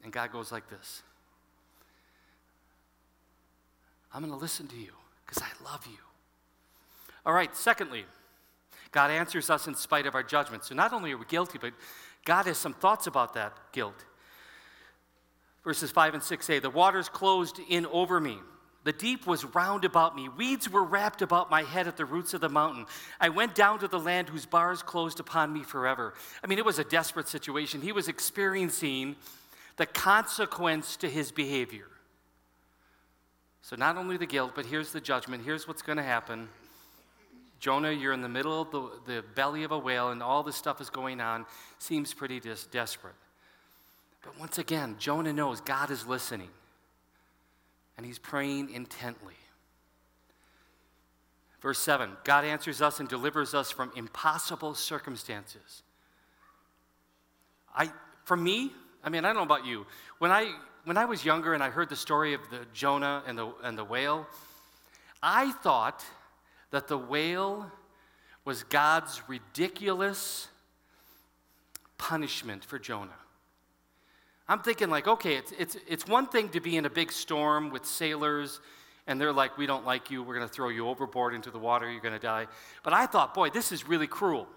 And 0.04 0.12
God 0.12 0.32
goes 0.32 0.52
like 0.52 0.68
this 0.70 1.02
I'm 4.12 4.22
going 4.22 4.32
to 4.32 4.38
listen 4.38 4.68
to 4.68 4.76
you 4.76 4.92
because 5.26 5.42
I 5.42 5.64
love 5.64 5.86
you. 5.86 5.98
All 7.26 7.32
right, 7.32 7.54
secondly, 7.54 8.04
God 8.92 9.10
answers 9.10 9.50
us 9.50 9.66
in 9.66 9.74
spite 9.74 10.06
of 10.06 10.14
our 10.14 10.22
judgment. 10.22 10.64
So 10.64 10.74
not 10.74 10.92
only 10.92 11.12
are 11.12 11.18
we 11.18 11.26
guilty, 11.26 11.58
but 11.60 11.72
God 12.24 12.46
has 12.46 12.58
some 12.58 12.74
thoughts 12.74 13.06
about 13.06 13.34
that 13.34 13.52
guilt. 13.72 14.04
Verses 15.70 15.92
5 15.92 16.14
and 16.14 16.22
6 16.24 16.44
say, 16.44 16.58
The 16.58 16.68
waters 16.68 17.08
closed 17.08 17.60
in 17.68 17.86
over 17.86 18.18
me. 18.18 18.38
The 18.82 18.92
deep 18.92 19.24
was 19.24 19.44
round 19.44 19.84
about 19.84 20.16
me. 20.16 20.28
Weeds 20.28 20.68
were 20.68 20.82
wrapped 20.82 21.22
about 21.22 21.48
my 21.48 21.62
head 21.62 21.86
at 21.86 21.96
the 21.96 22.04
roots 22.04 22.34
of 22.34 22.40
the 22.40 22.48
mountain. 22.48 22.86
I 23.20 23.28
went 23.28 23.54
down 23.54 23.78
to 23.78 23.86
the 23.86 24.00
land 24.00 24.28
whose 24.28 24.46
bars 24.46 24.82
closed 24.82 25.20
upon 25.20 25.52
me 25.52 25.62
forever. 25.62 26.14
I 26.42 26.48
mean, 26.48 26.58
it 26.58 26.64
was 26.64 26.80
a 26.80 26.84
desperate 26.84 27.28
situation. 27.28 27.82
He 27.82 27.92
was 27.92 28.08
experiencing 28.08 29.14
the 29.76 29.86
consequence 29.86 30.96
to 30.96 31.08
his 31.08 31.30
behavior. 31.30 31.86
So, 33.62 33.76
not 33.76 33.96
only 33.96 34.16
the 34.16 34.26
guilt, 34.26 34.56
but 34.56 34.66
here's 34.66 34.90
the 34.90 35.00
judgment. 35.00 35.44
Here's 35.44 35.68
what's 35.68 35.82
going 35.82 35.98
to 35.98 36.02
happen. 36.02 36.48
Jonah, 37.60 37.92
you're 37.92 38.12
in 38.12 38.22
the 38.22 38.28
middle 38.28 38.60
of 38.60 38.72
the, 38.72 38.90
the 39.06 39.24
belly 39.36 39.62
of 39.62 39.70
a 39.70 39.78
whale, 39.78 40.10
and 40.10 40.20
all 40.20 40.42
this 40.42 40.56
stuff 40.56 40.80
is 40.80 40.90
going 40.90 41.20
on. 41.20 41.46
Seems 41.78 42.12
pretty 42.12 42.40
des- 42.40 42.66
desperate. 42.72 43.14
But 44.22 44.38
once 44.38 44.58
again, 44.58 44.96
Jonah 44.98 45.32
knows 45.32 45.60
God 45.60 45.90
is 45.90 46.06
listening 46.06 46.50
and 47.96 48.06
he's 48.06 48.18
praying 48.18 48.70
intently. 48.70 49.34
Verse 51.60 51.78
7 51.78 52.10
God 52.24 52.44
answers 52.44 52.80
us 52.80 53.00
and 53.00 53.08
delivers 53.08 53.54
us 53.54 53.70
from 53.70 53.92
impossible 53.94 54.74
circumstances. 54.74 55.82
I, 57.74 57.90
for 58.24 58.36
me, 58.36 58.72
I 59.04 59.10
mean, 59.10 59.24
I 59.24 59.28
don't 59.28 59.36
know 59.36 59.42
about 59.42 59.66
you. 59.66 59.86
When 60.18 60.30
I, 60.30 60.52
when 60.84 60.96
I 60.96 61.04
was 61.04 61.24
younger 61.24 61.54
and 61.54 61.62
I 61.62 61.70
heard 61.70 61.88
the 61.88 61.96
story 61.96 62.34
of 62.34 62.40
the 62.50 62.66
Jonah 62.72 63.22
and 63.26 63.38
the, 63.38 63.52
and 63.62 63.76
the 63.76 63.84
whale, 63.84 64.26
I 65.22 65.52
thought 65.52 66.04
that 66.70 66.88
the 66.88 66.98
whale 66.98 67.70
was 68.44 68.62
God's 68.64 69.22
ridiculous 69.28 70.48
punishment 71.98 72.64
for 72.64 72.78
Jonah. 72.78 73.19
I'm 74.50 74.58
thinking, 74.58 74.90
like, 74.90 75.06
okay, 75.06 75.36
it's, 75.36 75.52
it's, 75.52 75.76
it's 75.86 76.08
one 76.08 76.26
thing 76.26 76.48
to 76.48 76.60
be 76.60 76.76
in 76.76 76.84
a 76.84 76.90
big 76.90 77.12
storm 77.12 77.70
with 77.70 77.86
sailors, 77.86 78.60
and 79.06 79.20
they're 79.20 79.32
like, 79.32 79.56
we 79.56 79.64
don't 79.64 79.86
like 79.86 80.10
you, 80.10 80.24
we're 80.24 80.34
going 80.34 80.46
to 80.46 80.52
throw 80.52 80.70
you 80.70 80.88
overboard 80.88 81.34
into 81.34 81.52
the 81.52 81.58
water, 81.60 81.88
you're 81.88 82.00
going 82.00 82.14
to 82.14 82.18
die. 82.18 82.48
But 82.82 82.92
I 82.92 83.06
thought, 83.06 83.32
boy, 83.32 83.50
this 83.50 83.70
is 83.70 83.86
really 83.86 84.08
cruel. 84.08 84.48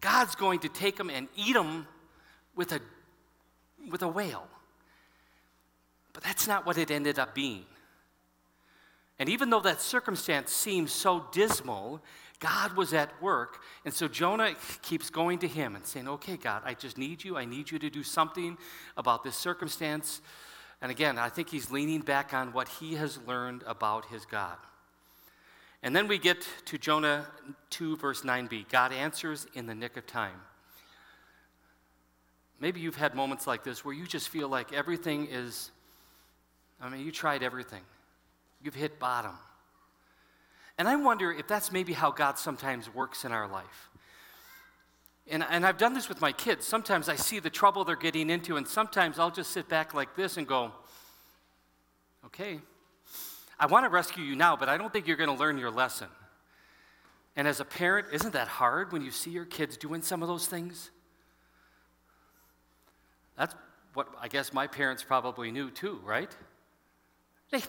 God's 0.00 0.34
going 0.34 0.58
to 0.60 0.68
take 0.68 0.96
them 0.96 1.08
and 1.08 1.28
eat 1.36 1.52
them 1.52 1.86
with 2.56 2.72
a, 2.72 2.80
with 3.88 4.02
a 4.02 4.08
whale. 4.08 4.48
But 6.14 6.24
that's 6.24 6.48
not 6.48 6.66
what 6.66 6.78
it 6.78 6.90
ended 6.90 7.20
up 7.20 7.32
being. 7.32 7.64
And 9.20 9.28
even 9.28 9.50
though 9.50 9.60
that 9.60 9.80
circumstance 9.80 10.50
seems 10.50 10.90
so 10.90 11.26
dismal, 11.30 12.02
God 12.40 12.76
was 12.76 12.94
at 12.94 13.20
work. 13.20 13.62
And 13.84 13.92
so 13.92 14.06
Jonah 14.06 14.54
keeps 14.82 15.10
going 15.10 15.40
to 15.40 15.48
him 15.48 15.74
and 15.74 15.84
saying, 15.84 16.08
Okay, 16.08 16.36
God, 16.36 16.62
I 16.64 16.74
just 16.74 16.96
need 16.96 17.24
you. 17.24 17.36
I 17.36 17.44
need 17.44 17.70
you 17.70 17.78
to 17.78 17.90
do 17.90 18.02
something 18.02 18.56
about 18.96 19.24
this 19.24 19.36
circumstance. 19.36 20.20
And 20.80 20.90
again, 20.90 21.18
I 21.18 21.28
think 21.28 21.50
he's 21.50 21.70
leaning 21.70 22.00
back 22.00 22.32
on 22.32 22.52
what 22.52 22.68
he 22.68 22.94
has 22.94 23.18
learned 23.26 23.64
about 23.66 24.06
his 24.06 24.24
God. 24.24 24.56
And 25.82 25.94
then 25.94 26.08
we 26.08 26.18
get 26.18 26.46
to 26.66 26.78
Jonah 26.78 27.26
2, 27.70 27.96
verse 27.96 28.22
9b. 28.22 28.68
God 28.68 28.92
answers 28.92 29.46
in 29.54 29.66
the 29.66 29.74
nick 29.74 29.96
of 29.96 30.06
time. 30.06 30.40
Maybe 32.60 32.80
you've 32.80 32.96
had 32.96 33.14
moments 33.14 33.46
like 33.46 33.62
this 33.62 33.84
where 33.84 33.94
you 33.94 34.06
just 34.06 34.28
feel 34.28 34.48
like 34.48 34.72
everything 34.72 35.28
is, 35.30 35.70
I 36.80 36.88
mean, 36.88 37.04
you 37.04 37.12
tried 37.12 37.44
everything. 37.44 37.82
You've 38.62 38.74
hit 38.74 38.98
bottom. 38.98 39.38
And 40.78 40.88
I 40.88 40.96
wonder 40.96 41.32
if 41.32 41.48
that's 41.48 41.72
maybe 41.72 41.92
how 41.92 42.12
God 42.12 42.38
sometimes 42.38 42.92
works 42.94 43.24
in 43.24 43.32
our 43.32 43.48
life. 43.48 43.90
And, 45.30 45.44
and 45.50 45.66
I've 45.66 45.76
done 45.76 45.92
this 45.92 46.08
with 46.08 46.20
my 46.20 46.32
kids. 46.32 46.64
Sometimes 46.64 47.08
I 47.08 47.16
see 47.16 47.40
the 47.40 47.50
trouble 47.50 47.84
they're 47.84 47.96
getting 47.96 48.30
into, 48.30 48.56
and 48.56 48.66
sometimes 48.66 49.18
I'll 49.18 49.30
just 49.30 49.50
sit 49.50 49.68
back 49.68 49.92
like 49.92 50.16
this 50.16 50.36
and 50.36 50.46
go, 50.46 50.72
okay, 52.26 52.60
I 53.60 53.66
want 53.66 53.84
to 53.84 53.90
rescue 53.90 54.24
you 54.24 54.36
now, 54.36 54.56
but 54.56 54.68
I 54.68 54.78
don't 54.78 54.92
think 54.92 55.06
you're 55.06 55.16
going 55.16 55.34
to 55.34 55.38
learn 55.38 55.58
your 55.58 55.70
lesson. 55.70 56.08
And 57.36 57.46
as 57.46 57.60
a 57.60 57.64
parent, 57.64 58.08
isn't 58.12 58.32
that 58.32 58.48
hard 58.48 58.92
when 58.92 59.02
you 59.02 59.10
see 59.10 59.30
your 59.30 59.44
kids 59.44 59.76
doing 59.76 60.02
some 60.02 60.22
of 60.22 60.28
those 60.28 60.46
things? 60.46 60.90
That's 63.36 63.54
what 63.94 64.08
I 64.20 64.28
guess 64.28 64.52
my 64.52 64.66
parents 64.66 65.02
probably 65.02 65.50
knew 65.50 65.70
too, 65.70 66.00
right? 66.04 66.34
They, 67.50 67.62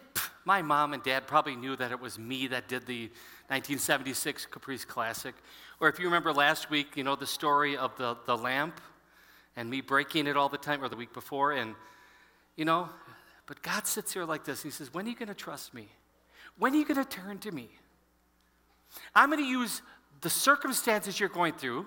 my 0.45 0.61
mom 0.61 0.93
and 0.93 1.03
dad 1.03 1.27
probably 1.27 1.55
knew 1.55 1.75
that 1.75 1.91
it 1.91 1.99
was 1.99 2.17
me 2.17 2.47
that 2.47 2.67
did 2.67 2.85
the 2.85 3.03
1976 3.47 4.45
Caprice 4.47 4.85
Classic. 4.85 5.35
Or 5.79 5.89
if 5.89 5.99
you 5.99 6.05
remember 6.05 6.33
last 6.33 6.69
week, 6.69 6.95
you 6.95 7.03
know, 7.03 7.15
the 7.15 7.27
story 7.27 7.77
of 7.77 7.95
the, 7.97 8.17
the 8.25 8.37
lamp 8.37 8.79
and 9.55 9.69
me 9.69 9.81
breaking 9.81 10.27
it 10.27 10.37
all 10.37 10.49
the 10.49 10.57
time, 10.57 10.83
or 10.83 10.89
the 10.89 10.95
week 10.95 11.13
before. 11.13 11.51
And, 11.51 11.75
you 12.55 12.65
know, 12.65 12.89
but 13.45 13.61
God 13.61 13.87
sits 13.87 14.13
here 14.13 14.25
like 14.25 14.45
this. 14.45 14.63
He 14.63 14.69
says, 14.69 14.93
When 14.93 15.05
are 15.05 15.09
you 15.09 15.15
going 15.15 15.27
to 15.27 15.33
trust 15.33 15.73
me? 15.73 15.87
When 16.57 16.73
are 16.73 16.77
you 16.77 16.85
going 16.85 17.03
to 17.03 17.09
turn 17.09 17.39
to 17.39 17.51
me? 17.51 17.69
I'm 19.15 19.29
going 19.29 19.43
to 19.43 19.49
use 19.49 19.81
the 20.21 20.29
circumstances 20.29 21.19
you're 21.19 21.29
going 21.29 21.53
through 21.53 21.85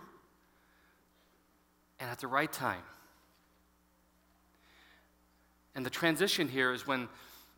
and 2.01 2.11
at 2.11 2.19
the 2.19 2.27
right 2.27 2.53
time. 2.53 2.83
And 5.75 5.87
the 5.87 5.91
transition 5.91 6.49
here 6.49 6.73
is 6.73 6.87
when, 6.87 7.09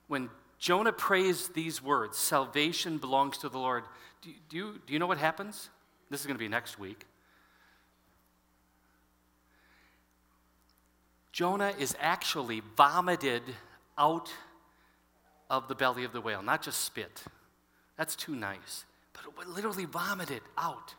when 0.09 0.29
Jonah 0.59 0.93
prays 0.93 1.49
these 1.49 1.83
words 1.83 2.17
salvation 2.17 2.99
belongs 2.99 3.39
to 3.39 3.49
the 3.49 3.59
Lord. 3.59 3.85
Do, 4.23 4.31
do, 4.49 4.57
you, 4.57 4.81
do 4.87 4.93
you 4.93 4.99
know 4.99 5.07
what 5.07 5.19
happens? 5.19 5.69
This 6.11 6.21
is 6.21 6.27
going 6.27 6.37
to 6.37 6.43
be 6.43 6.49
next 6.49 6.79
week. 6.79 7.07
Jonah 11.33 11.73
is 11.79 11.97
actually 12.01 12.63
vomited 12.77 13.43
out 13.99 14.33
of 15.51 15.67
the 15.69 15.75
belly 15.75 16.05
of 16.05 16.13
the 16.13 16.21
whale, 16.21 16.43
not 16.43 16.63
just 16.63 16.83
spit. 16.83 17.25
That's 17.97 18.15
too 18.15 18.37
nice, 18.37 18.85
but 19.13 19.49
literally 19.49 19.85
vomited 19.85 20.43
out. 20.57 20.95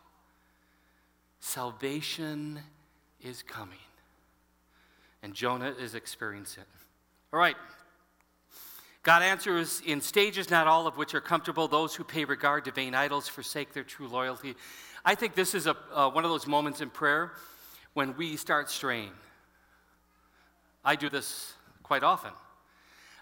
Salvation 1.40 2.60
is 3.22 3.44
coming, 3.44 3.78
and 5.24 5.34
Jonah 5.34 5.74
is 5.80 5.96
experiencing 5.96 6.64
it. 6.64 6.68
All 7.32 7.40
right. 7.40 7.56
God 9.06 9.22
answers 9.22 9.84
in 9.86 10.02
stages, 10.02 10.50
not 10.50 10.66
all 10.66 10.88
of 10.88 10.98
which 10.98 11.14
are 11.14 11.22
comfortable. 11.22 11.68
Those 11.68 11.94
who 11.94 12.04
pay 12.04 12.26
regard 12.26 12.66
to 12.66 12.72
vain 12.72 12.96
idols 12.96 13.28
forsake 13.28 13.72
their 13.72 13.84
true 13.84 14.08
loyalty. 14.08 14.56
I 15.06 15.14
think 15.14 15.36
this 15.36 15.54
is 15.54 15.68
a, 15.68 15.78
uh, 15.94 16.10
one 16.10 16.26
of 16.26 16.32
those 16.32 16.48
moments 16.48 16.82
in 16.82 16.90
prayer 16.90 17.34
when 17.94 18.18
we 18.18 18.36
start 18.36 18.68
straying. 18.68 19.12
I 20.84 20.96
do 20.96 21.08
this 21.08 21.54
quite 21.84 22.02
often. 22.02 22.32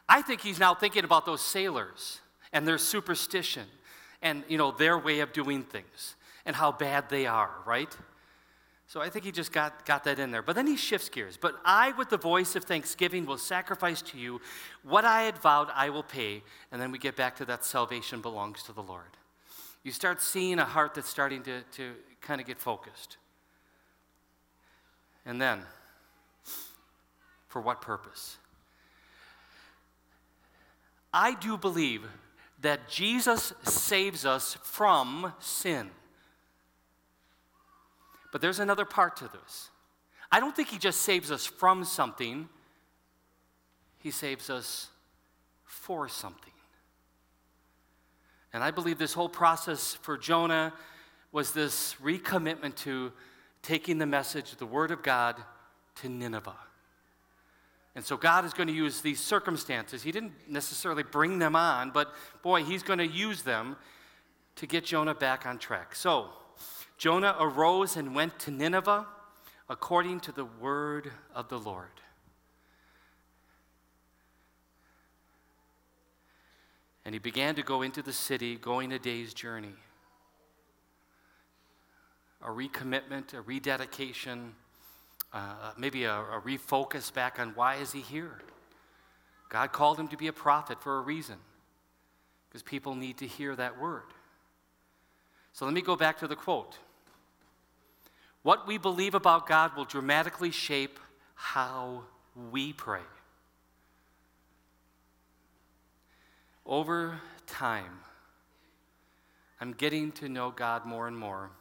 I 0.07 0.21
think 0.21 0.39
he's 0.39 0.57
now 0.57 0.73
thinking 0.73 1.03
about 1.03 1.25
those 1.25 1.41
sailors 1.41 2.21
and 2.53 2.65
their 2.65 2.77
superstition 2.77 3.65
and 4.21 4.45
you 4.47 4.57
know 4.57 4.71
their 4.71 4.97
way 4.97 5.19
of 5.19 5.33
doing 5.33 5.63
things 5.63 6.15
and 6.45 6.55
how 6.55 6.71
bad 6.71 7.09
they 7.09 7.25
are, 7.25 7.51
right? 7.65 7.93
So 8.93 9.01
I 9.01 9.09
think 9.09 9.25
he 9.25 9.31
just 9.31 9.51
got, 9.51 9.87
got 9.87 10.03
that 10.03 10.19
in 10.19 10.29
there. 10.29 10.43
But 10.43 10.55
then 10.55 10.67
he 10.67 10.77
shifts 10.77 11.09
gears. 11.09 11.35
But 11.35 11.55
I, 11.65 11.93
with 11.93 12.11
the 12.11 12.17
voice 12.17 12.55
of 12.55 12.63
thanksgiving, 12.63 13.25
will 13.25 13.39
sacrifice 13.39 14.03
to 14.03 14.19
you 14.19 14.39
what 14.83 15.03
I 15.03 15.23
had 15.23 15.39
vowed 15.39 15.69
I 15.73 15.89
will 15.89 16.03
pay. 16.03 16.43
And 16.71 16.79
then 16.79 16.91
we 16.91 16.99
get 16.99 17.15
back 17.15 17.35
to 17.37 17.45
that 17.45 17.65
salvation 17.65 18.21
belongs 18.21 18.61
to 18.61 18.71
the 18.71 18.83
Lord. 18.83 19.17
You 19.81 19.91
start 19.91 20.21
seeing 20.21 20.59
a 20.59 20.63
heart 20.63 20.93
that's 20.93 21.09
starting 21.09 21.41
to, 21.41 21.63
to 21.71 21.93
kind 22.21 22.39
of 22.39 22.45
get 22.45 22.59
focused. 22.59 23.17
And 25.25 25.41
then, 25.41 25.61
for 27.47 27.63
what 27.63 27.81
purpose? 27.81 28.37
I 31.11 31.33
do 31.33 31.57
believe 31.57 32.03
that 32.61 32.87
Jesus 32.89 33.53
saves 33.63 34.23
us 34.23 34.55
from 34.61 35.33
sin. 35.39 35.89
But 38.33 38.41
there's 38.41 38.59
another 38.59 38.83
part 38.83 39.15
to 39.17 39.25
this. 39.25 39.69
I 40.31 40.39
don't 40.39 40.55
think 40.55 40.69
he 40.69 40.79
just 40.79 41.03
saves 41.03 41.31
us 41.31 41.45
from 41.45 41.85
something, 41.85 42.49
he 43.99 44.09
saves 44.09 44.49
us 44.49 44.89
for 45.63 46.09
something. 46.09 46.51
And 48.51 48.63
I 48.63 48.71
believe 48.71 48.97
this 48.97 49.13
whole 49.13 49.29
process 49.29 49.93
for 49.93 50.17
Jonah 50.17 50.73
was 51.31 51.51
this 51.51 51.95
recommitment 52.03 52.75
to 52.77 53.13
taking 53.61 53.99
the 53.99 54.07
message, 54.07 54.55
the 54.55 54.65
word 54.65 54.89
of 54.89 55.03
God, 55.03 55.35
to 55.97 56.09
Nineveh. 56.09 56.57
And 57.93 58.03
so 58.03 58.17
God 58.17 58.45
is 58.45 58.53
going 58.53 58.67
to 58.67 58.73
use 58.73 59.01
these 59.01 59.19
circumstances. 59.19 60.01
He 60.01 60.11
didn't 60.11 60.33
necessarily 60.49 61.03
bring 61.03 61.37
them 61.37 61.55
on, 61.55 61.91
but 61.91 62.11
boy, 62.41 62.63
he's 62.63 62.81
going 62.81 62.97
to 62.97 63.07
use 63.07 63.43
them 63.43 63.75
to 64.55 64.65
get 64.65 64.85
Jonah 64.85 65.13
back 65.13 65.45
on 65.45 65.59
track. 65.59 65.95
So, 65.95 66.31
Jonah 66.97 67.35
arose 67.39 67.97
and 67.97 68.15
went 68.15 68.39
to 68.39 68.51
Nineveh 68.51 69.05
according 69.69 70.19
to 70.21 70.31
the 70.31 70.45
word 70.45 71.11
of 71.33 71.49
the 71.49 71.59
Lord. 71.59 71.87
And 77.05 77.13
he 77.13 77.19
began 77.19 77.55
to 77.55 77.63
go 77.63 77.81
into 77.81 78.01
the 78.01 78.13
city, 78.13 78.55
going 78.55 78.93
a 78.93 78.99
day's 78.99 79.33
journey. 79.33 79.73
A 82.41 82.47
recommitment, 82.47 83.33
a 83.33 83.41
rededication, 83.41 84.53
uh, 85.33 85.71
maybe 85.77 86.05
a, 86.05 86.13
a 86.13 86.41
refocus 86.45 87.13
back 87.13 87.39
on 87.39 87.49
why 87.55 87.75
is 87.75 87.91
he 87.91 88.01
here? 88.01 88.39
God 89.49 89.71
called 89.71 89.99
him 89.99 90.07
to 90.09 90.17
be 90.17 90.27
a 90.27 90.33
prophet 90.33 90.81
for 90.81 90.97
a 90.97 91.01
reason, 91.01 91.37
because 92.47 92.63
people 92.63 92.95
need 92.95 93.17
to 93.19 93.27
hear 93.27 93.55
that 93.55 93.79
word. 93.79 94.03
So 95.53 95.65
let 95.65 95.73
me 95.73 95.81
go 95.81 95.95
back 95.95 96.19
to 96.19 96.27
the 96.27 96.35
quote. 96.35 96.77
What 98.41 98.67
we 98.67 98.77
believe 98.77 99.15
about 99.15 99.47
God 99.47 99.75
will 99.77 99.85
dramatically 99.85 100.51
shape 100.51 100.99
how 101.35 102.03
we 102.51 102.73
pray. 102.73 102.99
Over 106.65 107.21
time, 107.45 107.99
I'm 109.61 109.73
getting 109.73 110.11
to 110.13 110.27
know 110.27 110.51
God 110.51 110.85
more 110.85 111.07
and 111.07 111.17
more 111.17 111.51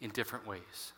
in 0.00 0.10
different 0.10 0.46
ways. 0.46 0.92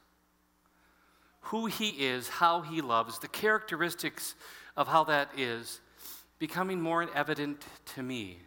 Who 1.45 1.67
He 1.67 1.89
is, 1.89 2.29
how 2.29 2.61
He 2.61 2.81
loves, 2.81 3.19
the 3.19 3.29
characteristics 3.29 4.35
of 4.77 4.89
how 4.89 5.05
that 5.05 5.31
is 5.37 5.81
becoming 6.39 6.81
more 6.81 7.09
evident 7.15 7.65
to 7.95 8.03
me 8.03 8.39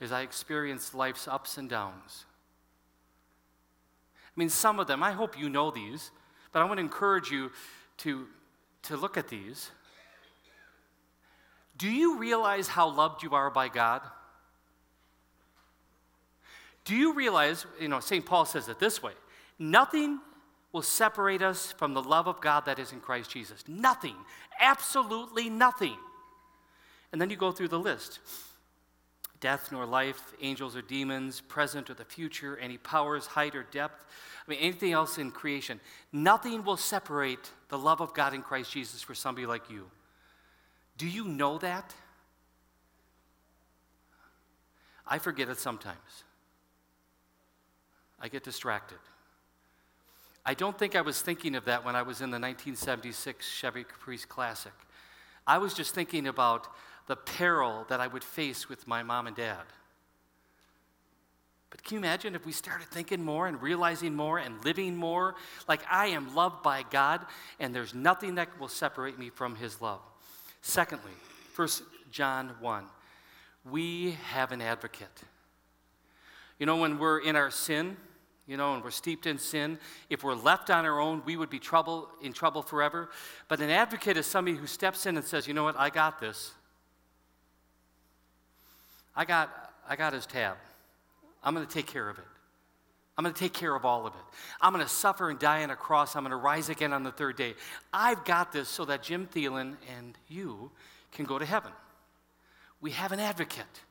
as 0.00 0.12
I 0.12 0.22
experience 0.22 0.94
life's 0.94 1.28
ups 1.28 1.58
and 1.58 1.68
downs. 1.68 2.24
I 4.36 4.40
mean, 4.40 4.48
some 4.48 4.80
of 4.80 4.86
them, 4.86 5.02
I 5.02 5.12
hope 5.12 5.38
you 5.38 5.48
know 5.48 5.70
these, 5.70 6.10
but 6.52 6.60
I 6.60 6.64
want 6.64 6.78
to 6.78 6.82
encourage 6.82 7.30
you 7.30 7.50
to, 7.98 8.26
to 8.84 8.96
look 8.96 9.16
at 9.16 9.28
these. 9.28 9.70
Do 11.76 11.88
you 11.88 12.18
realize 12.18 12.68
how 12.68 12.88
loved 12.88 13.22
you 13.22 13.34
are 13.34 13.50
by 13.50 13.68
God? 13.68 14.02
Do 16.84 16.94
you 16.94 17.14
realize, 17.14 17.66
you 17.80 17.88
know, 17.88 18.00
St. 18.00 18.24
Paul 18.24 18.44
says 18.44 18.68
it 18.68 18.78
this 18.78 19.02
way 19.02 19.12
nothing 19.58 20.20
will 20.72 20.82
separate 20.82 21.40
us 21.40 21.70
from 21.72 21.94
the 21.94 22.02
love 22.02 22.26
of 22.26 22.40
God 22.40 22.66
that 22.66 22.80
is 22.80 22.92
in 22.92 23.00
Christ 23.00 23.30
Jesus. 23.30 23.62
Nothing. 23.68 24.16
Absolutely 24.60 25.48
nothing. 25.48 25.96
And 27.12 27.20
then 27.20 27.30
you 27.30 27.36
go 27.36 27.52
through 27.52 27.68
the 27.68 27.78
list 27.78 28.18
death 29.44 29.70
nor 29.70 29.84
life, 29.84 30.32
angels 30.40 30.74
or 30.74 30.80
demons, 30.80 31.42
present 31.42 31.90
or 31.90 31.94
the 31.94 32.04
future, 32.04 32.56
any 32.56 32.78
powers, 32.78 33.26
height 33.26 33.54
or 33.54 33.62
depth. 33.62 34.06
I 34.38 34.50
mean, 34.50 34.58
anything 34.58 34.92
else 34.92 35.18
in 35.18 35.30
creation. 35.30 35.80
Nothing 36.14 36.64
will 36.64 36.78
separate 36.78 37.50
the 37.68 37.76
love 37.76 38.00
of 38.00 38.14
God 38.14 38.32
in 38.32 38.40
Christ 38.40 38.72
Jesus 38.72 39.02
for 39.02 39.14
somebody 39.14 39.46
like 39.46 39.68
you. 39.68 39.90
Do 40.96 41.06
you 41.06 41.26
know 41.26 41.58
that? 41.58 41.94
I 45.06 45.18
forget 45.18 45.50
it 45.50 45.58
sometimes. 45.58 46.24
I 48.18 48.28
get 48.28 48.44
distracted. 48.44 48.96
I 50.46 50.54
don't 50.54 50.78
think 50.78 50.96
I 50.96 51.02
was 51.02 51.20
thinking 51.20 51.54
of 51.54 51.66
that 51.66 51.84
when 51.84 51.94
I 51.94 52.00
was 52.00 52.22
in 52.22 52.30
the 52.30 52.40
1976 52.40 53.46
Chevy 53.46 53.84
Caprice 53.84 54.24
Classic. 54.24 54.72
I 55.46 55.58
was 55.58 55.74
just 55.74 55.94
thinking 55.94 56.28
about 56.28 56.66
the 57.06 57.16
peril 57.16 57.86
that 57.88 58.00
I 58.00 58.06
would 58.06 58.24
face 58.24 58.68
with 58.68 58.86
my 58.86 59.02
mom 59.02 59.26
and 59.26 59.36
dad. 59.36 59.62
But 61.70 61.82
can 61.82 61.96
you 61.96 61.98
imagine 61.98 62.34
if 62.34 62.46
we 62.46 62.52
started 62.52 62.86
thinking 62.86 63.22
more 63.22 63.48
and 63.48 63.60
realizing 63.60 64.14
more 64.14 64.38
and 64.38 64.64
living 64.64 64.94
more? 64.94 65.34
Like 65.66 65.80
I 65.90 66.06
am 66.06 66.34
loved 66.34 66.62
by 66.62 66.84
God, 66.88 67.20
and 67.58 67.74
there's 67.74 67.94
nothing 67.94 68.36
that 68.36 68.60
will 68.60 68.68
separate 68.68 69.18
me 69.18 69.28
from 69.28 69.56
His 69.56 69.82
love. 69.82 70.00
Secondly, 70.62 71.10
1 71.56 71.68
John 72.12 72.52
1, 72.60 72.84
we 73.70 74.12
have 74.30 74.52
an 74.52 74.62
advocate. 74.62 75.22
You 76.58 76.66
know, 76.66 76.76
when 76.76 76.98
we're 76.98 77.18
in 77.18 77.34
our 77.34 77.50
sin, 77.50 77.96
you 78.46 78.56
know, 78.56 78.74
and 78.74 78.84
we're 78.84 78.90
steeped 78.90 79.26
in 79.26 79.38
sin. 79.38 79.78
If 80.10 80.22
we're 80.22 80.34
left 80.34 80.70
on 80.70 80.84
our 80.84 81.00
own, 81.00 81.22
we 81.24 81.36
would 81.36 81.50
be 81.50 81.58
trouble, 81.58 82.08
in 82.22 82.32
trouble 82.32 82.62
forever. 82.62 83.08
But 83.48 83.60
an 83.60 83.70
advocate 83.70 84.16
is 84.16 84.26
somebody 84.26 84.56
who 84.56 84.66
steps 84.66 85.06
in 85.06 85.16
and 85.16 85.24
says, 85.24 85.48
you 85.48 85.54
know 85.54 85.64
what, 85.64 85.78
I 85.78 85.90
got 85.90 86.20
this. 86.20 86.52
I 89.16 89.24
got, 89.24 89.72
I 89.88 89.96
got 89.96 90.12
his 90.12 90.26
tab. 90.26 90.56
I'm 91.42 91.54
going 91.54 91.66
to 91.66 91.72
take 91.72 91.86
care 91.86 92.08
of 92.08 92.18
it. 92.18 92.24
I'm 93.16 93.22
going 93.22 93.34
to 93.34 93.38
take 93.38 93.52
care 93.52 93.74
of 93.76 93.84
all 93.84 94.06
of 94.06 94.14
it. 94.14 94.20
I'm 94.60 94.72
going 94.72 94.84
to 94.84 94.90
suffer 94.90 95.30
and 95.30 95.38
die 95.38 95.62
on 95.62 95.70
a 95.70 95.76
cross. 95.76 96.16
I'm 96.16 96.24
going 96.24 96.30
to 96.30 96.36
rise 96.36 96.68
again 96.68 96.92
on 96.92 97.04
the 97.04 97.12
third 97.12 97.36
day. 97.36 97.54
I've 97.92 98.24
got 98.24 98.52
this 98.52 98.68
so 98.68 98.84
that 98.86 99.02
Jim 99.02 99.28
Thielen 99.32 99.76
and 99.96 100.18
you 100.28 100.72
can 101.12 101.24
go 101.24 101.38
to 101.38 101.44
heaven. 101.44 101.70
We 102.80 102.90
have 102.90 103.12
an 103.12 103.20
advocate, 103.20 103.82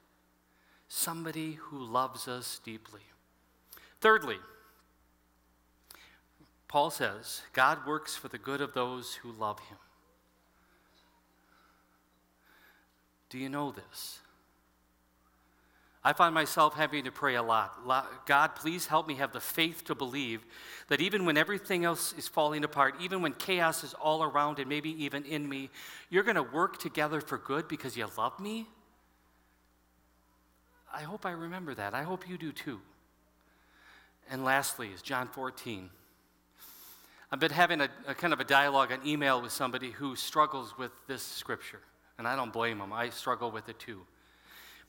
somebody 0.90 1.54
who 1.54 1.82
loves 1.82 2.28
us 2.28 2.60
deeply. 2.66 3.00
Thirdly, 4.02 4.38
Paul 6.68 6.90
says, 6.90 7.44
God 7.54 7.86
works 7.88 8.16
for 8.16 8.28
the 8.28 8.38
good 8.38 8.60
of 8.60 8.74
those 8.74 9.14
who 9.14 9.32
love 9.32 9.60
him. 9.60 9.78
Do 13.30 13.38
you 13.38 13.48
know 13.48 13.72
this? 13.72 14.20
I 16.06 16.12
find 16.12 16.36
myself 16.36 16.76
having 16.76 17.06
to 17.06 17.12
pray 17.12 17.36
a 17.36 17.44
lot. 17.44 18.26
God, 18.26 18.56
please 18.56 18.88
help 18.88 19.08
me 19.08 19.16
have 19.16 19.32
the 19.32 19.40
faith 19.40 19.86
to 19.86 19.96
believe 19.96 20.46
that 20.90 21.00
even 21.00 21.26
when 21.26 21.38
everything 21.38 21.86
else 21.86 22.14
is 22.18 22.28
falling 22.28 22.66
apart, 22.66 22.96
even 23.02 23.22
when 23.22 23.34
chaos 23.34 23.86
is 23.86 23.94
all 23.94 24.22
around 24.22 24.60
and 24.60 24.68
maybe 24.68 25.02
even 25.04 25.24
in 25.24 25.48
me, 25.48 25.70
you're 26.10 26.24
going 26.24 26.36
to 26.36 26.44
work 26.44 26.78
together 26.78 27.22
for 27.22 27.38
good 27.38 27.70
because 27.70 27.96
you 27.96 28.06
love 28.18 28.38
me. 28.40 28.68
I 30.94 31.04
hope 31.04 31.26
I 31.26 31.32
remember 31.32 31.74
that. 31.74 31.94
I 31.94 32.04
hope 32.04 32.28
you 32.28 32.38
do 32.38 32.52
too. 32.52 32.82
And 34.30 34.44
lastly, 34.44 34.90
is 34.94 35.02
John 35.02 35.28
14. 35.30 35.90
I've 37.32 37.40
been 37.40 37.52
having 37.52 37.82
a, 37.82 37.90
a, 38.08 38.14
kind 38.14 38.34
of 38.34 38.40
a 38.40 38.44
dialogue, 38.44 38.92
an 38.92 39.00
email 39.06 39.42
with 39.42 39.52
somebody 39.52 39.90
who 39.90 40.16
struggles 40.16 40.78
with 40.78 40.92
this 41.08 41.24
scripture. 41.24 41.80
And 42.18 42.28
I 42.28 42.36
don't 42.36 42.54
blame 42.54 42.78
them, 42.78 42.94
I 42.94 43.10
struggle 43.10 43.52
with 43.52 43.70
it 43.70 43.80
too. 43.80 44.02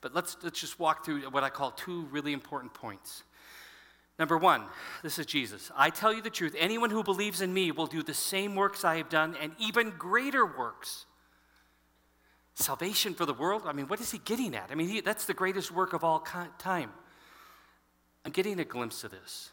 But 0.01 0.13
let's, 0.13 0.37
let's 0.43 0.59
just 0.59 0.79
walk 0.79 1.05
through 1.05 1.21
what 1.31 1.43
I 1.43 1.49
call 1.49 1.71
two 1.71 2.05
really 2.11 2.33
important 2.33 2.73
points. 2.73 3.23
Number 4.17 4.37
one, 4.37 4.63
this 5.03 5.19
is 5.19 5.25
Jesus. 5.25 5.71
I 5.75 5.89
tell 5.89 6.13
you 6.13 6.21
the 6.21 6.29
truth 6.29 6.55
anyone 6.57 6.89
who 6.89 7.03
believes 7.03 7.41
in 7.41 7.53
me 7.53 7.71
will 7.71 7.87
do 7.87 8.01
the 8.01 8.13
same 8.13 8.55
works 8.55 8.85
I 8.85 8.97
have 8.97 9.09
done 9.09 9.35
and 9.41 9.51
even 9.59 9.91
greater 9.97 10.45
works. 10.45 11.05
Salvation 12.55 13.13
for 13.13 13.25
the 13.25 13.33
world? 13.33 13.63
I 13.65 13.73
mean, 13.73 13.87
what 13.87 13.99
is 13.99 14.11
he 14.11 14.19
getting 14.19 14.55
at? 14.55 14.71
I 14.71 14.75
mean, 14.75 14.87
he, 14.87 15.01
that's 15.01 15.25
the 15.25 15.33
greatest 15.33 15.71
work 15.71 15.91
of 15.91 16.05
all 16.05 16.25
time. 16.57 16.91
I'm 18.23 18.31
getting 18.31 18.59
a 18.59 18.65
glimpse 18.65 19.03
of 19.03 19.11
this. 19.11 19.51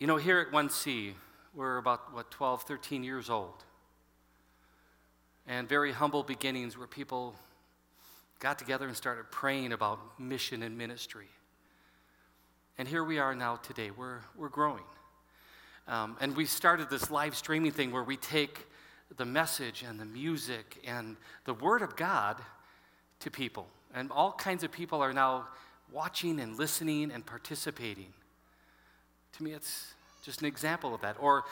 You 0.00 0.08
know, 0.08 0.16
here 0.16 0.40
at 0.40 0.52
1C, 0.52 1.14
we're 1.54 1.78
about, 1.78 2.12
what, 2.12 2.30
12, 2.30 2.62
13 2.64 3.04
years 3.04 3.30
old. 3.30 3.64
And 5.48 5.68
very 5.68 5.92
humble 5.92 6.22
beginnings 6.22 6.76
where 6.76 6.88
people 6.88 7.34
got 8.40 8.58
together 8.58 8.86
and 8.86 8.96
started 8.96 9.30
praying 9.30 9.72
about 9.72 10.00
mission 10.18 10.62
and 10.62 10.76
ministry. 10.76 11.28
And 12.78 12.86
here 12.86 13.04
we 13.04 13.18
are 13.18 13.34
now 13.34 13.56
today. 13.56 13.90
We're, 13.90 14.20
we're 14.36 14.48
growing. 14.48 14.82
Um, 15.88 16.16
and 16.20 16.36
we 16.36 16.46
started 16.46 16.90
this 16.90 17.10
live 17.10 17.36
streaming 17.36 17.70
thing 17.70 17.92
where 17.92 18.02
we 18.02 18.16
take 18.16 18.66
the 19.16 19.24
message 19.24 19.84
and 19.88 20.00
the 20.00 20.04
music 20.04 20.82
and 20.86 21.16
the 21.44 21.54
Word 21.54 21.80
of 21.80 21.96
God 21.96 22.40
to 23.20 23.30
people. 23.30 23.68
And 23.94 24.10
all 24.10 24.32
kinds 24.32 24.64
of 24.64 24.72
people 24.72 25.00
are 25.00 25.12
now 25.12 25.46
watching 25.92 26.40
and 26.40 26.58
listening 26.58 27.12
and 27.12 27.24
participating. 27.24 28.12
To 29.34 29.44
me, 29.44 29.52
it's 29.52 29.94
just 30.22 30.40
an 30.40 30.46
example 30.46 30.92
of 30.92 31.00
that. 31.02 31.16
Or 31.20 31.44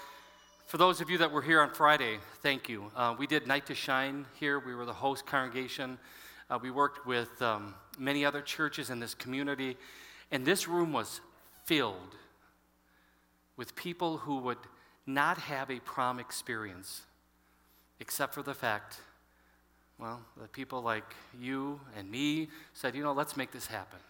for 0.66 0.78
those 0.78 1.00
of 1.00 1.10
you 1.10 1.18
that 1.18 1.30
were 1.30 1.42
here 1.42 1.60
on 1.60 1.70
Friday, 1.70 2.18
thank 2.42 2.68
you. 2.68 2.90
Uh, 2.96 3.14
we 3.18 3.26
did 3.26 3.46
Night 3.46 3.66
to 3.66 3.74
Shine 3.74 4.26
here. 4.38 4.58
We 4.58 4.74
were 4.74 4.86
the 4.86 4.92
host 4.92 5.26
congregation. 5.26 5.98
Uh, 6.48 6.58
we 6.60 6.70
worked 6.70 7.06
with 7.06 7.40
um, 7.42 7.74
many 7.98 8.24
other 8.24 8.40
churches 8.40 8.90
in 8.90 8.98
this 8.98 9.14
community. 9.14 9.76
And 10.30 10.44
this 10.44 10.66
room 10.66 10.92
was 10.92 11.20
filled 11.64 12.16
with 13.56 13.76
people 13.76 14.18
who 14.18 14.38
would 14.38 14.58
not 15.06 15.38
have 15.38 15.70
a 15.70 15.80
prom 15.80 16.18
experience, 16.18 17.02
except 18.00 18.34
for 18.34 18.42
the 18.42 18.54
fact 18.54 19.00
well, 19.98 20.20
the 20.40 20.48
people 20.48 20.82
like 20.82 21.14
you 21.38 21.80
and 21.96 22.10
me 22.10 22.48
said, 22.72 22.96
you 22.96 23.02
know, 23.04 23.12
let's 23.12 23.36
make 23.36 23.52
this 23.52 23.66
happen. 23.66 24.00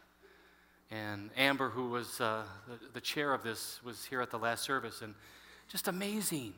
And 0.91 1.29
Amber, 1.37 1.69
who 1.69 1.91
was 1.91 2.21
uh, 2.23 2.45
the, 2.67 2.79
the 2.95 3.01
chair 3.03 3.35
of 3.35 3.43
this, 3.43 3.81
was 3.85 4.05
here 4.05 4.23
at 4.23 4.31
the 4.31 4.39
last 4.39 4.63
service, 4.63 5.03
and 5.03 5.15
just 5.69 5.89
amazing. 5.89 6.55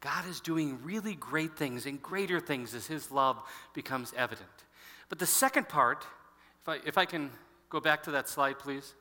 God 0.00 0.26
is 0.28 0.40
doing 0.40 0.78
really 0.82 1.14
great 1.14 1.56
things 1.56 1.86
and 1.86 2.00
greater 2.00 2.40
things 2.40 2.74
as 2.74 2.86
His 2.86 3.10
love 3.10 3.42
becomes 3.74 4.12
evident. 4.16 4.48
But 5.08 5.18
the 5.18 5.26
second 5.26 5.68
part, 5.68 6.06
if 6.62 6.68
I, 6.68 6.78
if 6.86 6.98
I 6.98 7.04
can 7.04 7.30
go 7.68 7.80
back 7.80 8.02
to 8.04 8.10
that 8.12 8.28
slide, 8.28 8.58
please. 8.58 8.94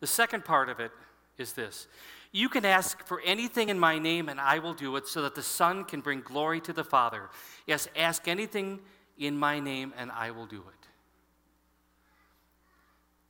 The 0.00 0.06
second 0.06 0.44
part 0.44 0.68
of 0.68 0.80
it 0.80 0.90
is 1.38 1.52
this 1.52 1.86
you 2.32 2.48
can 2.48 2.64
ask 2.66 3.06
for 3.06 3.22
anything 3.24 3.70
in 3.70 3.78
my 3.78 3.98
name, 3.98 4.28
and 4.28 4.38
I 4.38 4.58
will 4.58 4.74
do 4.74 4.96
it 4.96 5.06
so 5.08 5.22
that 5.22 5.34
the 5.34 5.42
Son 5.42 5.84
can 5.84 6.02
bring 6.02 6.20
glory 6.20 6.60
to 6.62 6.72
the 6.72 6.84
Father. 6.84 7.30
Yes, 7.66 7.88
ask 7.96 8.28
anything 8.28 8.80
in 9.16 9.38
my 9.38 9.58
name, 9.58 9.94
and 9.96 10.10
I 10.10 10.32
will 10.32 10.44
do 10.44 10.58
it. 10.58 10.88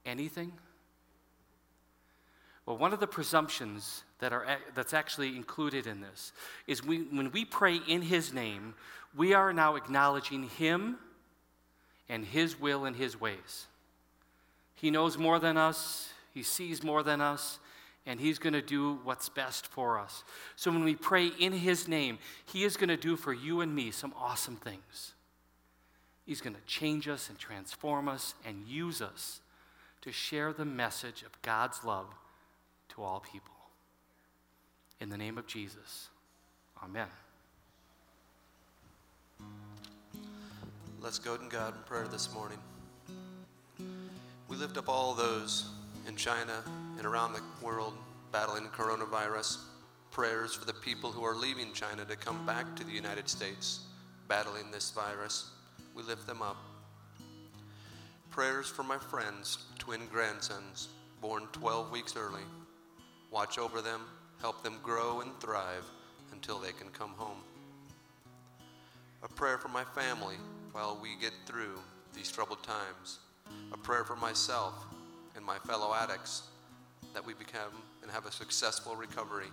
Anything? 0.09 0.53
Well, 2.67 2.77
one 2.77 2.93
of 2.93 2.99
the 2.99 3.07
presumptions 3.07 4.03
that 4.19 4.33
are, 4.33 4.45
that's 4.75 4.93
actually 4.93 5.37
included 5.37 5.87
in 5.87 6.01
this 6.01 6.33
is 6.67 6.85
we, 6.85 6.99
when 6.99 7.31
we 7.31 7.45
pray 7.45 7.77
in 7.87 8.03
His 8.03 8.33
name, 8.33 8.75
we 9.17 9.35
are 9.35 9.53
now 9.53 9.77
acknowledging 9.77 10.49
Him 10.49 10.97
and 12.09 12.25
His 12.25 12.59
will 12.59 12.85
and 12.85 12.97
His 12.97 13.21
ways. 13.21 13.67
He 14.75 14.91
knows 14.91 15.17
more 15.17 15.39
than 15.39 15.57
us, 15.57 16.13
He 16.35 16.43
sees 16.43 16.83
more 16.83 17.05
than 17.05 17.21
us, 17.21 17.61
and 18.05 18.19
He's 18.19 18.41
going 18.41 18.53
to 18.53 18.63
do 18.63 18.99
what's 19.05 19.29
best 19.29 19.69
for 19.69 19.97
us. 19.97 20.25
So 20.57 20.73
when 20.73 20.83
we 20.83 20.97
pray 20.97 21.29
in 21.39 21.53
His 21.53 21.87
name, 21.87 22.19
He 22.47 22.65
is 22.65 22.77
going 22.77 22.89
to 22.89 22.97
do 22.97 23.15
for 23.15 23.33
you 23.33 23.61
and 23.61 23.73
me 23.73 23.93
some 23.93 24.13
awesome 24.19 24.57
things. 24.57 25.13
He's 26.25 26.41
going 26.41 26.57
to 26.57 26.67
change 26.67 27.07
us 27.07 27.29
and 27.29 27.39
transform 27.39 28.09
us 28.09 28.35
and 28.45 28.67
use 28.67 29.01
us 29.01 29.41
to 30.01 30.11
share 30.11 30.53
the 30.53 30.65
message 30.65 31.23
of 31.23 31.41
God's 31.43 31.85
love 31.85 32.07
to 32.91 33.03
all 33.03 33.21
people. 33.21 33.53
In 35.01 35.09
the 35.09 35.17
name 35.17 35.39
of 35.39 35.47
Jesus, 35.47 36.09
Amen. 36.83 37.07
Let's 41.01 41.19
go 41.19 41.37
to 41.37 41.49
God 41.49 41.75
in 41.75 41.83
prayer 41.83 42.07
this 42.09 42.33
morning. 42.35 42.59
We 44.49 44.57
lift 44.57 44.77
up 44.77 44.89
all 44.89 45.15
those 45.15 45.69
in 46.07 46.17
China 46.17 46.63
and 46.99 47.07
around 47.07 47.33
the 47.33 47.43
world 47.65 47.95
battling 48.31 48.65
coronavirus, 48.65 49.59
prayers 50.11 50.55
for 50.55 50.65
the 50.65 50.75
people 50.75 51.11
who 51.11 51.25
are 51.25 51.35
leaving 51.35 51.73
China 51.73 52.05
to 52.05 52.17
come 52.17 52.45
back 52.45 52.77
to 52.77 52.85
the 52.85 52.93
United 52.93 53.29
States, 53.29 53.81
battling 54.29 54.71
this 54.71 54.91
virus. 54.91 55.51
We 55.95 56.03
lift 56.03 56.27
them 56.27 56.43
up. 56.43 56.57
Prayers 58.31 58.67
for 58.67 58.83
my 58.83 58.99
friends, 58.99 59.59
twin 59.79 60.03
grandsons, 60.13 60.89
born 61.21 61.45
12 61.53 61.91
weeks 61.91 62.15
early. 62.17 62.43
Watch 63.31 63.59
over 63.59 63.83
them, 63.83 64.03
help 64.41 64.63
them 64.63 64.79
grow 64.83 65.21
and 65.21 65.39
thrive 65.41 65.85
until 66.33 66.59
they 66.59 66.73
can 66.73 66.89
come 66.91 67.13
home. 67.17 67.39
A 69.23 69.29
prayer 69.29 69.59
for 69.59 69.69
my 69.69 69.85
family 69.85 70.37
while 70.73 70.99
we 71.01 71.17
get 71.21 71.33
through 71.47 71.79
these 72.15 72.31
troubled 72.31 72.63
times. 72.63 73.19
A 73.73 73.77
prayer 73.77 74.05
for 74.05 74.17
myself 74.17 74.75
and 75.35 75.45
my 75.45 75.59
fellow 75.59 75.95
addicts 75.95 76.43
that 77.15 77.25
we 77.25 77.35
become 77.35 77.73
and 78.03 78.11
have 78.11 78.27
a 78.27 78.33
successful 78.33 78.95
recovery. 78.95 79.49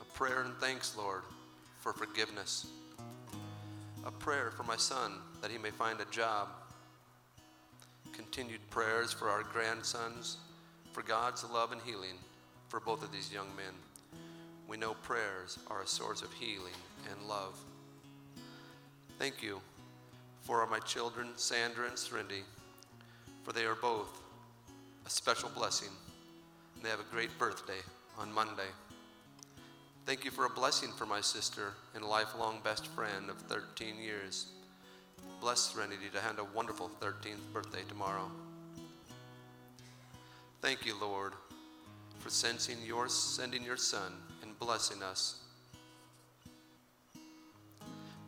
A 0.00 0.04
prayer 0.16 0.42
and 0.42 0.54
thanks, 0.56 0.96
Lord, 0.96 1.22
for 1.80 1.92
forgiveness. 1.92 2.66
A 4.04 4.10
prayer 4.10 4.50
for 4.50 4.64
my 4.64 4.76
son 4.76 5.12
that 5.40 5.50
he 5.50 5.58
may 5.58 5.70
find 5.70 6.00
a 6.00 6.04
job. 6.06 6.48
Continued 8.12 8.60
prayers 8.70 9.12
for 9.12 9.28
our 9.28 9.42
grandsons, 9.42 10.38
for 10.94 11.02
God's 11.02 11.44
love 11.52 11.72
and 11.72 11.80
healing 11.84 12.16
for 12.68 12.78
both 12.78 13.02
of 13.02 13.10
these 13.10 13.32
young 13.32 13.48
men. 13.56 13.74
We 14.68 14.76
know 14.76 14.94
prayers 15.02 15.58
are 15.66 15.82
a 15.82 15.86
source 15.86 16.22
of 16.22 16.32
healing 16.32 16.72
and 17.10 17.28
love. 17.28 17.58
Thank 19.18 19.42
you 19.42 19.60
for 20.42 20.64
my 20.68 20.78
children, 20.78 21.30
Sandra 21.34 21.88
and 21.88 21.98
Serenity, 21.98 22.44
for 23.42 23.52
they 23.52 23.64
are 23.64 23.74
both 23.74 24.22
a 25.04 25.10
special 25.10 25.50
blessing. 25.56 25.90
And 26.76 26.84
they 26.84 26.90
have 26.90 27.00
a 27.00 27.12
great 27.12 27.36
birthday 27.38 27.82
on 28.16 28.32
Monday. 28.32 28.70
Thank 30.06 30.24
you 30.24 30.30
for 30.30 30.44
a 30.44 30.50
blessing 30.50 30.90
for 30.96 31.06
my 31.06 31.20
sister 31.20 31.72
and 31.96 32.04
lifelong 32.04 32.60
best 32.62 32.86
friend 32.86 33.30
of 33.30 33.38
13 33.38 33.98
years. 33.98 34.46
Bless 35.40 35.60
Serenity 35.60 36.08
to 36.12 36.20
have 36.20 36.38
a 36.38 36.44
wonderful 36.54 36.88
13th 37.00 37.52
birthday 37.52 37.82
tomorrow. 37.88 38.30
Thank 40.64 40.86
you, 40.86 40.98
Lord, 40.98 41.34
for 42.20 42.30
sensing 42.30 42.78
your, 42.86 43.06
sending 43.06 43.62
your 43.62 43.76
Son 43.76 44.14
and 44.40 44.58
blessing 44.58 45.02
us. 45.02 45.40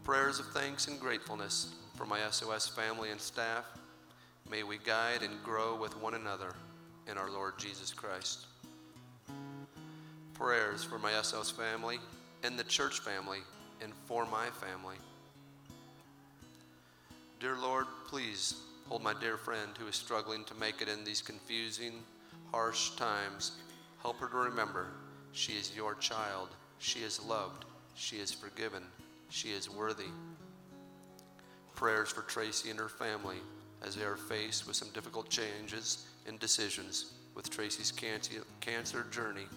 Prayers 0.05 0.39
of 0.39 0.45
thanks 0.49 0.87
and 0.87 1.01
gratefulness 1.01 1.73
for 1.95 2.05
my 2.05 2.21
SOS 2.31 2.69
family 2.69 3.11
and 3.11 3.19
staff. 3.19 3.65
May 4.51 4.65
we 4.65 4.77
guide 4.85 5.23
and 5.23 5.43
grow 5.43 5.81
with 5.81 5.99
one 6.03 6.13
another 6.13 6.53
in 7.11 7.17
our 7.17 7.31
Lord 7.31 7.55
Jesus 7.57 7.91
Christ. 7.91 8.45
Prayers 10.35 10.85
for 10.85 10.99
my 10.99 11.13
SOS 11.23 11.51
family 11.51 11.99
and 12.43 12.59
the 12.59 12.65
church 12.65 13.01
family 13.01 13.39
and 13.83 13.95
for 14.05 14.27
my 14.27 14.49
family. 14.49 14.97
Dear 17.41 17.57
Lord, 17.57 17.87
please 18.07 18.57
hold 18.91 19.03
my 19.03 19.15
dear 19.19 19.39
friend 19.39 19.71
who 19.79 19.87
is 19.87 19.97
struggling 19.97 20.45
to 20.45 20.55
make 20.57 20.83
it 20.83 20.89
in 20.91 21.03
these 21.03 21.23
confusing, 21.23 22.03
harsh 22.57 22.93
times. 22.93 23.53
Help 24.01 24.19
her 24.19 24.29
to 24.29 24.37
remember 24.37 24.87
she 25.33 25.53
is 25.53 25.77
your 25.77 25.95
child. 25.97 26.49
She 26.79 27.01
is 27.01 27.23
loved. 27.23 27.67
She 27.95 28.17
is 28.17 28.33
forgiven. 28.33 28.83
She 29.29 29.49
is 29.49 29.69
worthy. 29.69 30.09
Prayers 31.75 32.09
for 32.09 32.23
Tracy 32.23 32.71
and 32.71 32.79
her 32.79 32.89
family 32.89 33.37
as 33.87 33.95
they 33.95 34.05
are 34.05 34.17
faced 34.17 34.67
with 34.67 34.75
some 34.75 34.89
difficult 34.95 35.29
changes 35.29 36.07
and 36.27 36.41
decisions 36.41 37.13
with 37.35 37.51
Tracy's 37.51 37.93
cancer 37.93 39.05
journey. 39.11 39.49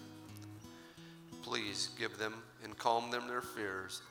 Please 1.40 1.88
give 1.98 2.18
them 2.18 2.34
and 2.62 2.76
calm 2.76 3.10
them 3.10 3.26
their 3.26 3.40
fears 3.40 4.02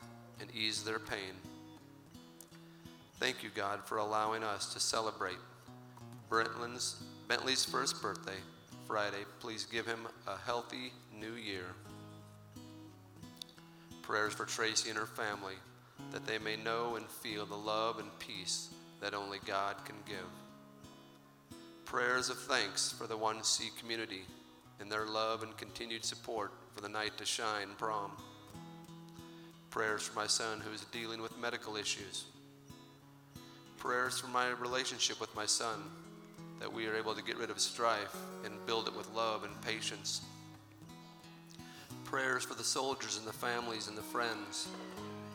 and 0.42 0.50
ease 0.56 0.84
their 0.84 0.98
pain. 0.98 1.36
Thank 3.20 3.44
you, 3.44 3.52
God, 3.54 3.86
for 3.86 4.00
allowing 4.00 4.44
us 4.44 4.74
to 4.74 4.80
celebrate 4.80 5.38
Brentland's, 6.28 7.04
Bentley's 7.28 7.64
first 7.64 8.02
birthday 8.02 8.40
Friday. 8.90 9.24
Please 9.40 9.68
give 9.72 9.86
him 9.86 10.08
a 10.28 10.36
healthy 10.36 10.92
new 11.16 11.34
year. 11.34 11.76
Prayers 14.02 14.34
for 14.34 14.46
Tracy 14.46 14.90
and 14.90 14.98
her 14.98 15.06
family 15.06 15.54
that 16.12 16.26
they 16.26 16.40
may 16.40 16.56
know 16.56 16.96
and 16.96 17.06
feel 17.06 17.46
the 17.46 17.56
love 17.56 18.00
and 18.00 18.10
peace 18.18 18.70
that 19.00 19.14
only 19.14 19.38
God 19.46 19.76
can 19.86 19.98
give. 20.08 20.26
Prayers 21.86 22.32
of 22.32 22.40
thanks 22.40 22.92
for 22.92 23.06
the 23.06 23.16
1C 23.16 23.78
community 23.78 24.24
and 24.80 24.92
their 24.92 25.06
love 25.06 25.44
and 25.44 25.56
continued 25.56 26.04
support 26.04 26.52
for 26.74 26.82
the 26.82 26.90
Night 26.90 27.16
to 27.20 27.26
Shine 27.26 27.76
prom. 27.78 28.14
Prayers 29.70 30.02
for 30.02 30.16
my 30.16 30.26
son 30.26 30.62
who 30.62 30.74
is 30.74 30.84
dealing 30.86 31.22
with 31.22 31.38
medical 31.38 31.76
issues. 31.76 32.26
Prayers 33.78 34.20
for 34.20 34.30
my 34.30 34.50
relationship 34.50 35.22
with 35.22 35.36
my 35.36 35.46
son 35.46 35.80
that 36.60 36.72
we 36.72 36.88
are 36.88 36.96
able 36.96 37.14
to 37.14 37.24
get 37.24 37.38
rid 37.38 37.50
of 37.50 37.60
strife 37.60 38.16
and 38.44 38.54
build 38.66 38.88
it 38.88 38.96
with 38.96 39.14
love 39.14 39.44
and 39.44 39.62
patience. 39.62 40.22
Prayers 42.04 42.44
for 42.44 42.56
the 42.56 42.64
soldiers 42.64 43.18
and 43.18 43.28
the 43.28 43.34
families 43.34 43.88
and 43.88 43.98
the 43.98 44.02
friends. 44.02 44.68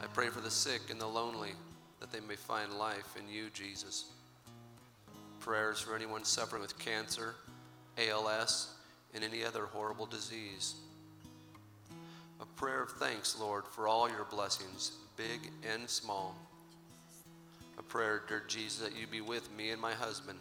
I 0.03 0.07
pray 0.07 0.29
for 0.29 0.41
the 0.41 0.51
sick 0.51 0.91
and 0.91 1.01
the 1.01 1.07
lonely 1.07 1.53
that 2.01 2.13
they 2.13 2.21
may 2.21 2.37
find 2.37 2.75
life 2.75 3.17
in 3.19 3.33
you, 3.33 3.49
Jesus. 3.55 4.07
Prayers 5.41 5.81
for 5.81 5.95
anyone 5.95 6.25
suffering 6.25 6.63
with 6.63 6.79
cancer, 6.79 7.35
ALS, 7.97 8.75
and 9.15 9.23
any 9.23 9.45
other 9.45 9.67
horrible 9.67 10.07
disease. 10.07 10.75
A 12.41 12.47
prayer 12.57 12.83
of 12.83 12.91
thanks, 12.91 13.39
Lord, 13.39 13.65
for 13.67 13.89
all 13.89 14.09
your 14.09 14.25
blessings, 14.25 14.93
big 15.17 15.51
and 15.73 15.89
small. 15.89 16.35
A 17.79 17.83
prayer, 17.83 18.23
dear 18.29 18.43
Jesus, 18.47 18.81
that 18.81 18.99
you 18.99 19.07
be 19.07 19.21
with 19.21 19.55
me 19.57 19.71
and 19.71 19.81
my 19.81 19.93
husband. 19.93 20.39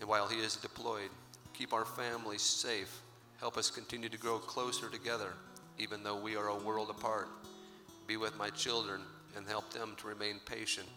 And 0.00 0.08
while 0.08 0.26
he 0.28 0.38
is 0.38 0.56
deployed, 0.56 1.10
keep 1.52 1.72
our 1.72 1.84
families 1.84 2.42
safe. 2.42 3.00
Help 3.40 3.56
us 3.56 3.70
continue 3.70 4.08
to 4.08 4.18
grow 4.18 4.38
closer 4.38 4.88
together, 4.88 5.34
even 5.78 6.02
though 6.02 6.18
we 6.20 6.36
are 6.36 6.48
a 6.48 6.58
world 6.58 6.90
apart. 6.90 7.28
Be 8.06 8.16
with 8.16 8.36
my 8.38 8.50
children 8.50 9.00
and 9.36 9.46
help 9.46 9.72
them 9.72 9.94
to 9.98 10.06
remain 10.06 10.40
patient. 10.46 10.88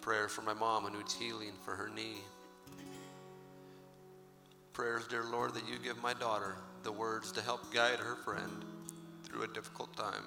Prayer 0.00 0.28
for 0.28 0.42
my 0.42 0.54
mom 0.54 0.84
who 0.84 0.96
needs 0.96 1.14
healing 1.14 1.52
for 1.64 1.74
her 1.74 1.90
knee. 1.94 2.18
Prayers, 4.72 5.06
dear 5.08 5.24
Lord, 5.24 5.54
that 5.54 5.68
you 5.68 5.78
give 5.82 6.00
my 6.00 6.14
daughter 6.14 6.54
the 6.84 6.92
words 6.92 7.32
to 7.32 7.42
help 7.42 7.72
guide 7.74 7.98
her 7.98 8.14
friend 8.24 8.64
through 9.24 9.42
a 9.42 9.48
difficult 9.48 9.94
time 9.96 10.24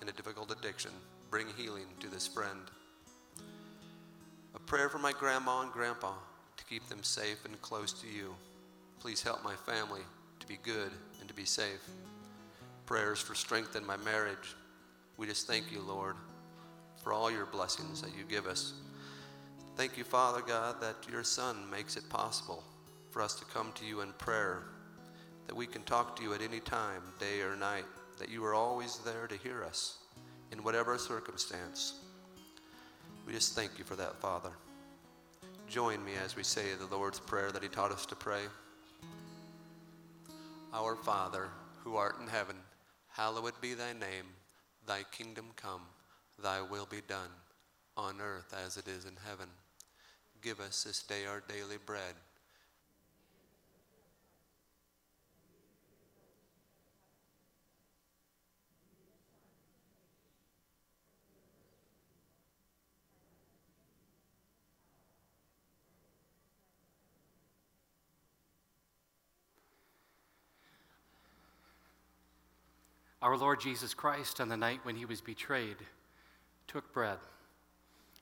and 0.00 0.08
a 0.08 0.12
difficult 0.12 0.50
addiction. 0.50 0.90
Bring 1.30 1.46
healing 1.56 1.84
to 2.00 2.08
this 2.08 2.26
friend. 2.26 2.60
Prayer 4.68 4.90
for 4.90 4.98
my 4.98 5.12
grandma 5.12 5.62
and 5.62 5.72
grandpa 5.72 6.12
to 6.58 6.64
keep 6.66 6.86
them 6.90 7.02
safe 7.02 7.42
and 7.46 7.60
close 7.62 7.90
to 7.90 8.06
you. 8.06 8.34
Please 9.00 9.22
help 9.22 9.42
my 9.42 9.54
family 9.54 10.02
to 10.40 10.46
be 10.46 10.58
good 10.62 10.90
and 11.20 11.26
to 11.26 11.34
be 11.34 11.46
safe. 11.46 11.88
Prayers 12.84 13.18
for 13.18 13.34
strength 13.34 13.76
in 13.76 13.86
my 13.86 13.96
marriage. 13.96 14.54
We 15.16 15.26
just 15.26 15.46
thank 15.46 15.72
you, 15.72 15.80
Lord, 15.80 16.16
for 17.02 17.14
all 17.14 17.30
your 17.30 17.46
blessings 17.46 18.02
that 18.02 18.14
you 18.14 18.24
give 18.28 18.46
us. 18.46 18.74
Thank 19.74 19.96
you, 19.96 20.04
Father 20.04 20.42
God, 20.46 20.82
that 20.82 20.96
your 21.10 21.24
Son 21.24 21.56
makes 21.70 21.96
it 21.96 22.06
possible 22.10 22.62
for 23.08 23.22
us 23.22 23.36
to 23.36 23.46
come 23.46 23.72
to 23.76 23.86
you 23.86 24.02
in 24.02 24.12
prayer, 24.18 24.64
that 25.46 25.56
we 25.56 25.66
can 25.66 25.82
talk 25.84 26.14
to 26.16 26.22
you 26.22 26.34
at 26.34 26.42
any 26.42 26.60
time, 26.60 27.00
day 27.18 27.40
or 27.40 27.56
night, 27.56 27.86
that 28.18 28.28
you 28.28 28.44
are 28.44 28.52
always 28.52 28.98
there 28.98 29.28
to 29.28 29.36
hear 29.38 29.64
us 29.64 29.96
in 30.52 30.62
whatever 30.62 30.98
circumstance. 30.98 31.94
We 33.28 33.34
just 33.34 33.54
thank 33.54 33.78
you 33.78 33.84
for 33.84 33.94
that, 33.96 34.18
Father. 34.22 34.48
Join 35.68 36.02
me 36.02 36.12
as 36.24 36.34
we 36.34 36.42
say 36.42 36.62
the 36.72 36.96
Lord's 36.96 37.20
Prayer 37.20 37.52
that 37.52 37.62
He 37.62 37.68
taught 37.68 37.92
us 37.92 38.06
to 38.06 38.16
pray. 38.16 38.40
Our 40.72 40.96
Father, 40.96 41.48
who 41.84 41.96
art 41.96 42.16
in 42.22 42.26
heaven, 42.26 42.56
hallowed 43.08 43.52
be 43.60 43.74
thy 43.74 43.92
name. 43.92 44.24
Thy 44.86 45.02
kingdom 45.12 45.44
come, 45.56 45.82
thy 46.42 46.62
will 46.62 46.86
be 46.86 47.02
done, 47.06 47.28
on 47.98 48.18
earth 48.22 48.54
as 48.64 48.78
it 48.78 48.88
is 48.88 49.04
in 49.04 49.18
heaven. 49.28 49.48
Give 50.40 50.58
us 50.58 50.84
this 50.84 51.02
day 51.02 51.26
our 51.26 51.42
daily 51.46 51.76
bread 51.84 52.14
Our 73.28 73.36
Lord 73.36 73.60
Jesus 73.60 73.92
Christ, 73.92 74.40
on 74.40 74.48
the 74.48 74.56
night 74.56 74.80
when 74.84 74.96
he 74.96 75.04
was 75.04 75.20
betrayed, 75.20 75.76
took 76.66 76.90
bread. 76.94 77.18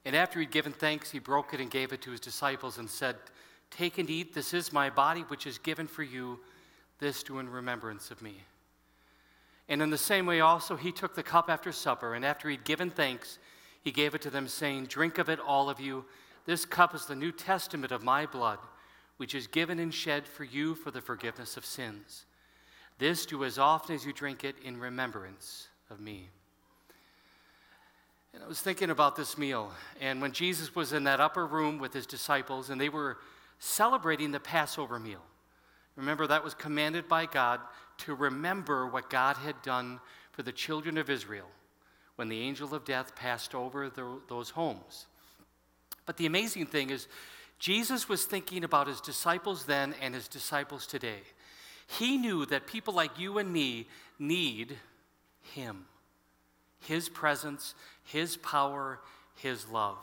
And 0.04 0.16
after 0.16 0.40
he'd 0.40 0.50
given 0.50 0.72
thanks, 0.72 1.12
he 1.12 1.20
broke 1.20 1.54
it 1.54 1.60
and 1.60 1.70
gave 1.70 1.92
it 1.92 2.02
to 2.02 2.10
his 2.10 2.18
disciples 2.18 2.78
and 2.78 2.90
said, 2.90 3.14
Take 3.70 3.98
and 3.98 4.10
eat. 4.10 4.34
This 4.34 4.52
is 4.52 4.72
my 4.72 4.90
body, 4.90 5.20
which 5.20 5.46
is 5.46 5.58
given 5.58 5.86
for 5.86 6.02
you. 6.02 6.40
This 6.98 7.22
do 7.22 7.38
in 7.38 7.48
remembrance 7.48 8.10
of 8.10 8.20
me. 8.20 8.42
And 9.68 9.80
in 9.80 9.90
the 9.90 9.96
same 9.96 10.26
way, 10.26 10.40
also, 10.40 10.74
he 10.74 10.90
took 10.90 11.14
the 11.14 11.22
cup 11.22 11.48
after 11.48 11.70
supper, 11.70 12.14
and 12.14 12.24
after 12.24 12.50
he'd 12.50 12.64
given 12.64 12.90
thanks, 12.90 13.38
he 13.84 13.92
gave 13.92 14.12
it 14.16 14.22
to 14.22 14.30
them, 14.30 14.48
saying, 14.48 14.86
Drink 14.86 15.18
of 15.18 15.28
it, 15.28 15.38
all 15.38 15.70
of 15.70 15.78
you. 15.78 16.04
This 16.46 16.64
cup 16.64 16.96
is 16.96 17.06
the 17.06 17.14
New 17.14 17.30
Testament 17.30 17.92
of 17.92 18.02
my 18.02 18.26
blood, 18.26 18.58
which 19.18 19.36
is 19.36 19.46
given 19.46 19.78
and 19.78 19.94
shed 19.94 20.26
for 20.26 20.42
you 20.42 20.74
for 20.74 20.90
the 20.90 21.00
forgiveness 21.00 21.56
of 21.56 21.64
sins. 21.64 22.24
This 22.98 23.26
do 23.26 23.44
as 23.44 23.58
often 23.58 23.94
as 23.94 24.06
you 24.06 24.12
drink 24.12 24.44
it 24.44 24.56
in 24.64 24.78
remembrance 24.78 25.68
of 25.90 26.00
me. 26.00 26.28
And 28.32 28.42
I 28.42 28.46
was 28.46 28.60
thinking 28.60 28.90
about 28.90 29.16
this 29.16 29.38
meal, 29.38 29.72
and 30.00 30.20
when 30.20 30.32
Jesus 30.32 30.74
was 30.74 30.92
in 30.92 31.04
that 31.04 31.20
upper 31.20 31.46
room 31.46 31.78
with 31.78 31.94
his 31.94 32.06
disciples, 32.06 32.68
and 32.68 32.80
they 32.80 32.90
were 32.90 33.18
celebrating 33.58 34.30
the 34.30 34.40
Passover 34.40 34.98
meal. 34.98 35.22
Remember, 35.96 36.26
that 36.26 36.44
was 36.44 36.52
commanded 36.52 37.08
by 37.08 37.24
God 37.24 37.60
to 37.98 38.14
remember 38.14 38.86
what 38.86 39.08
God 39.08 39.36
had 39.38 39.60
done 39.62 40.00
for 40.32 40.42
the 40.42 40.52
children 40.52 40.98
of 40.98 41.08
Israel 41.08 41.46
when 42.16 42.28
the 42.28 42.40
angel 42.40 42.74
of 42.74 42.84
death 42.84 43.16
passed 43.16 43.54
over 43.54 43.88
the, 43.88 44.20
those 44.28 44.50
homes. 44.50 45.06
But 46.04 46.16
the 46.16 46.26
amazing 46.26 46.66
thing 46.66 46.90
is, 46.90 47.08
Jesus 47.58 48.08
was 48.08 48.26
thinking 48.26 48.64
about 48.64 48.86
his 48.86 49.00
disciples 49.00 49.64
then 49.64 49.94
and 50.02 50.14
his 50.14 50.28
disciples 50.28 50.86
today. 50.86 51.20
He 51.86 52.16
knew 52.16 52.46
that 52.46 52.66
people 52.66 52.94
like 52.94 53.18
you 53.18 53.38
and 53.38 53.52
me 53.52 53.86
need 54.18 54.76
him, 55.54 55.86
his 56.80 57.08
presence, 57.08 57.74
his 58.04 58.36
power, 58.36 59.00
his 59.36 59.68
love. 59.68 59.98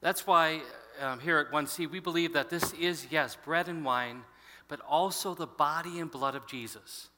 That's 0.00 0.26
why 0.26 0.60
um, 1.00 1.20
here 1.20 1.38
at 1.38 1.50
1C, 1.50 1.90
we 1.90 1.98
believe 1.98 2.34
that 2.34 2.50
this 2.50 2.72
is, 2.74 3.06
yes, 3.10 3.36
bread 3.44 3.68
and 3.68 3.84
wine 3.84 4.22
but 4.68 4.80
also 4.88 5.34
the 5.34 5.46
body 5.46 6.00
and 6.00 6.10
blood 6.10 6.34
of 6.34 6.46
Jesus 6.46 7.08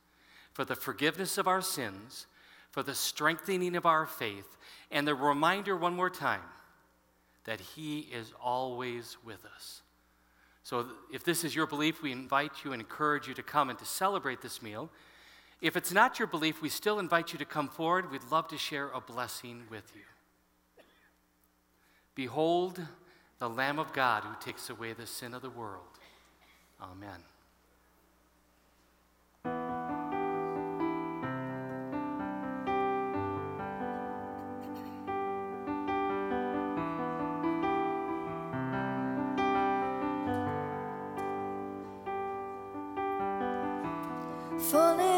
for 0.52 0.64
the 0.64 0.76
forgiveness 0.76 1.38
of 1.38 1.46
our 1.46 1.62
sins, 1.62 2.26
for 2.70 2.82
the 2.82 2.94
strengthening 2.94 3.76
of 3.76 3.86
our 3.86 4.06
faith, 4.06 4.56
and 4.90 5.06
the 5.06 5.14
reminder 5.14 5.76
one 5.76 5.94
more 5.94 6.10
time 6.10 6.42
that 7.44 7.60
He 7.60 8.00
is 8.00 8.32
always 8.42 9.16
with 9.24 9.44
us. 9.44 9.82
So, 10.66 10.84
if 11.12 11.22
this 11.22 11.44
is 11.44 11.54
your 11.54 11.68
belief, 11.68 12.02
we 12.02 12.10
invite 12.10 12.64
you 12.64 12.72
and 12.72 12.82
encourage 12.82 13.28
you 13.28 13.34
to 13.34 13.42
come 13.44 13.70
and 13.70 13.78
to 13.78 13.84
celebrate 13.84 14.40
this 14.40 14.60
meal. 14.60 14.90
If 15.62 15.76
it's 15.76 15.92
not 15.92 16.18
your 16.18 16.26
belief, 16.26 16.60
we 16.60 16.68
still 16.68 16.98
invite 16.98 17.32
you 17.32 17.38
to 17.38 17.44
come 17.44 17.68
forward. 17.68 18.10
We'd 18.10 18.28
love 18.32 18.48
to 18.48 18.58
share 18.58 18.88
a 18.88 19.00
blessing 19.00 19.62
with 19.70 19.84
you. 19.94 20.02
Behold 22.16 22.80
the 23.38 23.48
Lamb 23.48 23.78
of 23.78 23.92
God 23.92 24.24
who 24.24 24.34
takes 24.40 24.68
away 24.68 24.92
the 24.92 25.06
sin 25.06 25.34
of 25.34 25.42
the 25.42 25.50
world. 25.50 26.00
Amen. 26.82 27.35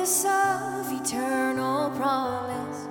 Of 0.09 0.91
eternal 0.91 1.91
promise, 1.91 2.89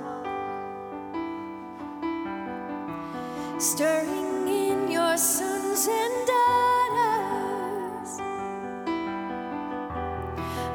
stirring 3.57 4.47
in 4.47 4.91
your 4.91 5.17
sons 5.17 5.87
and 5.87 6.27
daughters, 6.27 8.21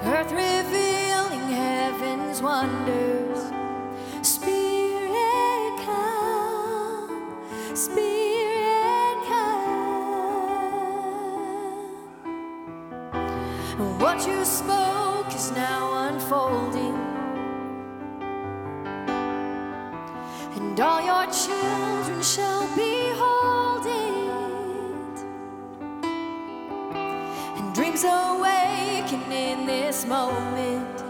earth 0.04 0.32
revealing 0.32 1.48
heaven's 1.52 2.42
wonders. 2.42 3.52
Spirit, 4.22 5.78
come, 5.84 7.36
Spirit. 7.76 8.42
What 14.00 14.26
you 14.26 14.44
spoke 14.44 15.32
is 15.34 15.52
now 15.52 15.91
children 21.62 22.22
shall 22.22 22.66
behold 22.74 23.86
it, 23.86 25.16
and 27.58 27.74
dreams 27.74 28.04
awaken 28.04 29.22
in 29.30 29.66
this 29.66 30.04
moment. 30.04 31.01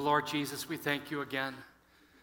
Lord 0.00 0.26
Jesus, 0.26 0.68
we 0.68 0.76
thank 0.76 1.10
you 1.10 1.20
again, 1.20 1.54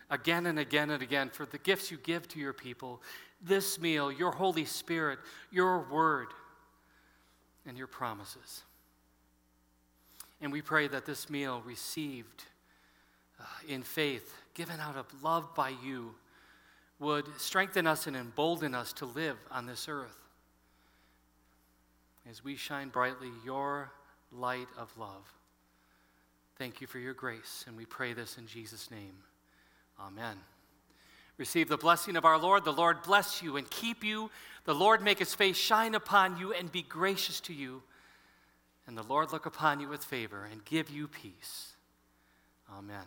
again 0.09 0.45
and 0.45 0.59
again 0.59 0.89
and 0.89 1.01
again 1.01 1.30
for 1.30 1.45
the 1.45 1.57
gifts 1.57 1.91
you 1.91 1.97
give 1.97 2.28
to 2.30 2.39
your 2.39 2.53
people. 2.53 3.01
This 3.41 3.80
meal, 3.80 4.11
your 4.11 4.32
Holy 4.32 4.65
Spirit, 4.65 5.19
your 5.51 5.88
word, 5.89 6.28
and 7.65 7.78
your 7.78 7.88
promises. 7.88 8.63
And 10.41 10.51
we 10.51 10.61
pray 10.61 10.88
that 10.88 11.05
this 11.05 11.30
meal 11.30 11.61
received 11.65 12.43
uh, 13.39 13.43
in 13.67 13.84
faith, 13.84 14.34
given 14.53 14.80
out 14.80 14.95
of 14.95 15.05
love 15.23 15.53
by 15.55 15.73
you, 15.84 16.15
would 16.99 17.25
strengthen 17.38 17.86
us 17.86 18.07
and 18.07 18.15
embolden 18.15 18.73
us 18.73 18.93
to 18.93 19.05
live 19.05 19.38
on 19.51 19.65
this 19.65 19.88
earth 19.88 20.17
as 22.30 22.43
we 22.43 22.55
shine 22.55 22.89
brightly 22.89 23.30
your 23.45 23.91
light 24.32 24.67
of 24.78 24.91
love. 24.97 25.37
Thank 26.58 26.82
you 26.82 26.88
for 26.88 26.97
your 26.97 27.14
grace, 27.14 27.66
and 27.68 27.78
we 27.78 27.86
pray 27.86 28.14
this 28.14 28.38
in 28.38 28.47
Jesus' 28.47 28.89
name. 28.89 29.14
Amen. 29.99 30.38
Receive 31.38 31.70
the 31.70 31.78
blessing 31.78 32.16
of 32.16 32.26
our 32.26 32.39
Lord. 32.39 32.66
The 32.66 32.74
Lord 32.74 33.03
bless 33.03 33.43
you 33.43 33.58
and 33.58 33.70
keep 33.70 34.03
you. 34.03 34.32
The 34.66 34.74
Lord 34.74 35.03
make 35.03 35.20
his 35.20 35.36
face 35.36 35.55
shine 35.55 35.93
upon 35.93 36.38
you 36.38 36.53
and 36.53 36.72
be 36.72 36.82
gracious 36.82 37.39
to 37.41 37.53
you. 37.53 37.84
And 38.88 38.97
the 38.97 39.03
Lord 39.03 39.32
look 39.32 39.45
upon 39.45 39.80
you 39.80 39.88
with 39.88 40.03
favor 40.03 40.47
and 40.51 40.66
give 40.66 40.89
you 40.89 41.08
peace. 41.08 41.74
Amen. 42.76 43.05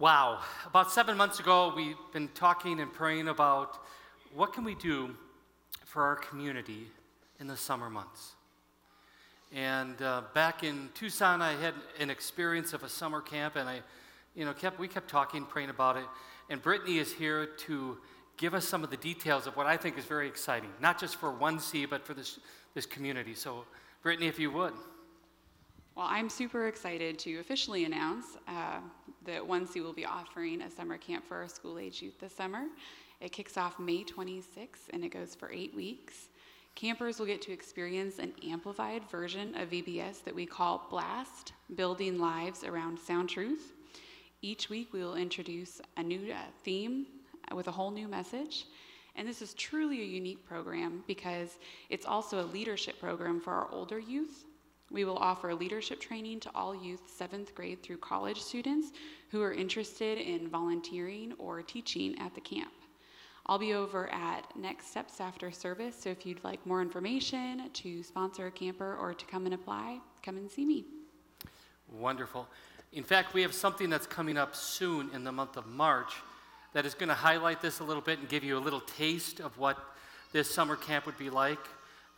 About 0.00 0.90
seven 0.90 1.14
months 1.14 1.40
ago, 1.40 1.74
we've 1.76 1.94
been 2.10 2.28
talking 2.28 2.80
and 2.80 2.90
praying 2.90 3.28
about 3.28 3.76
what 4.34 4.54
can 4.54 4.64
we 4.64 4.74
do 4.74 5.14
for 5.84 6.04
our 6.04 6.16
community 6.16 6.86
in 7.38 7.46
the 7.46 7.56
summer 7.56 7.90
months. 7.90 8.32
And 9.54 10.00
uh, 10.00 10.22
back 10.32 10.64
in 10.64 10.88
Tucson, 10.94 11.42
I 11.42 11.52
had 11.52 11.74
an 11.98 12.08
experience 12.08 12.72
of 12.72 12.82
a 12.82 12.88
summer 12.88 13.20
camp, 13.20 13.56
and 13.56 13.68
I, 13.68 13.80
you 14.34 14.46
know, 14.46 14.54
kept 14.54 14.78
we 14.78 14.88
kept 14.88 15.10
talking, 15.10 15.44
praying 15.44 15.68
about 15.68 15.98
it. 15.98 16.06
And 16.48 16.62
Brittany 16.62 16.96
is 16.96 17.12
here 17.12 17.44
to 17.66 17.98
give 18.38 18.54
us 18.54 18.66
some 18.66 18.82
of 18.82 18.88
the 18.88 18.96
details 18.96 19.46
of 19.46 19.54
what 19.54 19.66
I 19.66 19.76
think 19.76 19.98
is 19.98 20.06
very 20.06 20.28
exciting, 20.28 20.70
not 20.80 20.98
just 20.98 21.16
for 21.16 21.30
1C, 21.30 21.90
but 21.90 22.06
for 22.06 22.14
this 22.14 22.38
this 22.72 22.86
community. 22.86 23.34
So, 23.34 23.64
Brittany, 24.02 24.28
if 24.28 24.38
you 24.38 24.50
would. 24.50 24.72
Well, 25.96 26.06
I'm 26.08 26.30
super 26.30 26.68
excited 26.68 27.18
to 27.18 27.40
officially 27.40 27.84
announce 27.84 28.38
uh, 28.48 28.78
that 29.24 29.42
1C 29.42 29.82
will 29.82 29.92
be 29.92 30.06
offering 30.06 30.62
a 30.62 30.70
summer 30.70 30.96
camp 30.98 31.26
for 31.26 31.36
our 31.36 31.48
school 31.48 31.78
age 31.78 32.02
youth 32.02 32.18
this 32.20 32.34
summer. 32.34 32.66
It 33.20 33.32
kicks 33.32 33.56
off 33.56 33.78
May 33.78 34.04
26th 34.04 34.88
and 34.90 35.04
it 35.04 35.10
goes 35.10 35.34
for 35.34 35.50
eight 35.50 35.74
weeks. 35.74 36.28
Campers 36.74 37.18
will 37.18 37.26
get 37.26 37.42
to 37.42 37.52
experience 37.52 38.18
an 38.18 38.32
amplified 38.48 39.02
version 39.10 39.54
of 39.56 39.70
VBS 39.70 40.24
that 40.24 40.34
we 40.34 40.46
call 40.46 40.86
Blast 40.90 41.52
Building 41.74 42.18
Lives 42.18 42.64
Around 42.64 42.98
Sound 42.98 43.28
Truth. 43.28 43.72
Each 44.40 44.70
week, 44.70 44.92
we 44.92 45.00
will 45.00 45.16
introduce 45.16 45.82
a 45.98 46.02
new 46.02 46.32
uh, 46.32 46.38
theme 46.64 47.06
with 47.54 47.68
a 47.68 47.70
whole 47.70 47.90
new 47.90 48.08
message. 48.08 48.64
And 49.16 49.28
this 49.28 49.42
is 49.42 49.52
truly 49.54 50.00
a 50.00 50.04
unique 50.04 50.46
program 50.46 51.04
because 51.06 51.58
it's 51.90 52.06
also 52.06 52.40
a 52.40 52.46
leadership 52.46 52.98
program 52.98 53.40
for 53.40 53.52
our 53.52 53.68
older 53.70 53.98
youth 53.98 54.46
we 54.90 55.04
will 55.04 55.16
offer 55.16 55.54
leadership 55.54 56.00
training 56.00 56.40
to 56.40 56.50
all 56.54 56.74
youth, 56.74 57.02
seventh 57.06 57.54
grade 57.54 57.82
through 57.82 57.98
college 57.98 58.40
students 58.40 58.92
who 59.30 59.40
are 59.42 59.52
interested 59.52 60.18
in 60.18 60.48
volunteering 60.48 61.32
or 61.38 61.62
teaching 61.62 62.18
at 62.18 62.34
the 62.34 62.40
camp. 62.40 62.72
I'll 63.46 63.58
be 63.58 63.74
over 63.74 64.12
at 64.12 64.44
Next 64.56 64.90
Steps 64.90 65.20
after 65.20 65.50
service, 65.50 65.96
so 65.98 66.10
if 66.10 66.26
you'd 66.26 66.42
like 66.44 66.64
more 66.66 66.82
information 66.82 67.70
to 67.72 68.02
sponsor 68.02 68.46
a 68.46 68.50
camper 68.50 68.96
or 68.96 69.14
to 69.14 69.26
come 69.26 69.44
and 69.44 69.54
apply, 69.54 69.98
come 70.22 70.36
and 70.36 70.50
see 70.50 70.64
me. 70.64 70.84
Wonderful. 71.90 72.46
In 72.92 73.04
fact, 73.04 73.34
we 73.34 73.42
have 73.42 73.54
something 73.54 73.88
that's 73.88 74.06
coming 74.06 74.36
up 74.36 74.54
soon 74.54 75.10
in 75.14 75.24
the 75.24 75.32
month 75.32 75.56
of 75.56 75.66
March 75.66 76.12
that 76.72 76.86
is 76.86 76.94
going 76.94 77.08
to 77.08 77.14
highlight 77.14 77.60
this 77.60 77.80
a 77.80 77.84
little 77.84 78.02
bit 78.02 78.18
and 78.18 78.28
give 78.28 78.44
you 78.44 78.56
a 78.56 78.60
little 78.60 78.80
taste 78.80 79.40
of 79.40 79.56
what 79.58 79.78
this 80.32 80.52
summer 80.52 80.76
camp 80.76 81.06
would 81.06 81.18
be 81.18 81.30
like. 81.30 81.58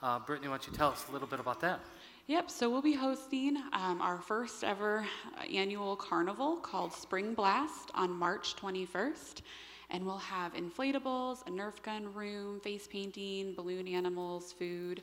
Uh, 0.03 0.19
Brittany, 0.19 0.49
why 0.49 0.57
don't 0.57 0.67
you 0.67 0.73
tell 0.73 0.89
us 0.89 1.07
a 1.09 1.13
little 1.13 1.29
bit 1.29 1.41
about 1.41 1.61
that? 1.61 1.81
Yep, 2.29 2.51
so 2.53 2.71
we'll 2.71 2.83
be 2.83 2.95
hosting 2.95 3.57
um, 3.73 4.01
our 4.01 4.19
first 4.19 4.63
ever 4.63 5.05
annual 5.53 5.97
carnival 5.97 6.55
called 6.55 6.93
Spring 6.93 7.35
Blast 7.35 7.91
on 7.97 8.13
March 8.13 8.55
21st. 8.55 9.43
And 9.91 10.07
we'll 10.07 10.19
have 10.19 10.55
inflatables, 10.55 11.45
a 11.49 11.51
Nerf 11.51 11.83
gun 11.83 12.15
room, 12.15 12.61
face 12.61 12.87
painting, 12.87 13.55
balloon 13.57 13.89
animals, 13.89 14.53
food. 14.53 15.03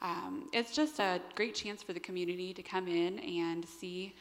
Um, 0.00 0.48
it's 0.52 0.72
just 0.72 1.00
a 1.00 1.20
great 1.34 1.56
chance 1.56 1.82
for 1.82 1.92
the 1.92 1.98
community 1.98 2.54
to 2.54 2.62
come 2.62 2.86
in 2.86 3.18
and 3.18 3.66
see 3.66 4.14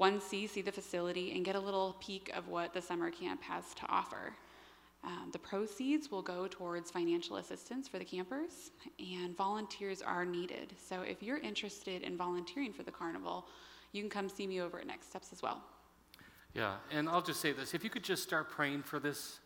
1C, 0.00 0.48
see 0.48 0.62
the 0.62 0.72
facility, 0.72 1.32
and 1.32 1.44
get 1.44 1.54
a 1.54 1.60
little 1.60 1.96
peek 2.00 2.32
of 2.34 2.48
what 2.48 2.72
the 2.72 2.80
summer 2.80 3.10
camp 3.10 3.42
has 3.42 3.74
to 3.74 3.82
offer. 3.90 4.32
Um, 5.04 5.28
the 5.32 5.38
proceeds 5.38 6.10
will 6.10 6.22
go 6.22 6.46
towards 6.48 6.90
financial 6.90 7.36
assistance 7.36 7.86
for 7.86 7.98
the 7.98 8.04
campers, 8.04 8.70
and 8.98 9.36
volunteers 9.36 10.00
are 10.00 10.24
needed. 10.24 10.72
So 10.78 11.02
if 11.02 11.22
you're 11.22 11.38
interested 11.38 12.02
in 12.02 12.16
volunteering 12.16 12.72
for 12.72 12.84
the 12.84 12.90
carnival, 12.90 13.46
you 13.92 14.00
can 14.00 14.08
come 14.08 14.28
see 14.30 14.46
me 14.46 14.62
over 14.62 14.78
at 14.80 14.86
Next 14.86 15.10
Steps 15.10 15.28
as 15.32 15.42
well. 15.42 15.62
Yeah, 16.54 16.76
and 16.90 17.08
I'll 17.08 17.22
just 17.22 17.40
say 17.40 17.52
this 17.52 17.74
if 17.74 17.84
you 17.84 17.90
could 17.90 18.04
just 18.04 18.22
start 18.22 18.48
praying 18.48 18.84
for 18.84 18.98
this, 18.98 19.40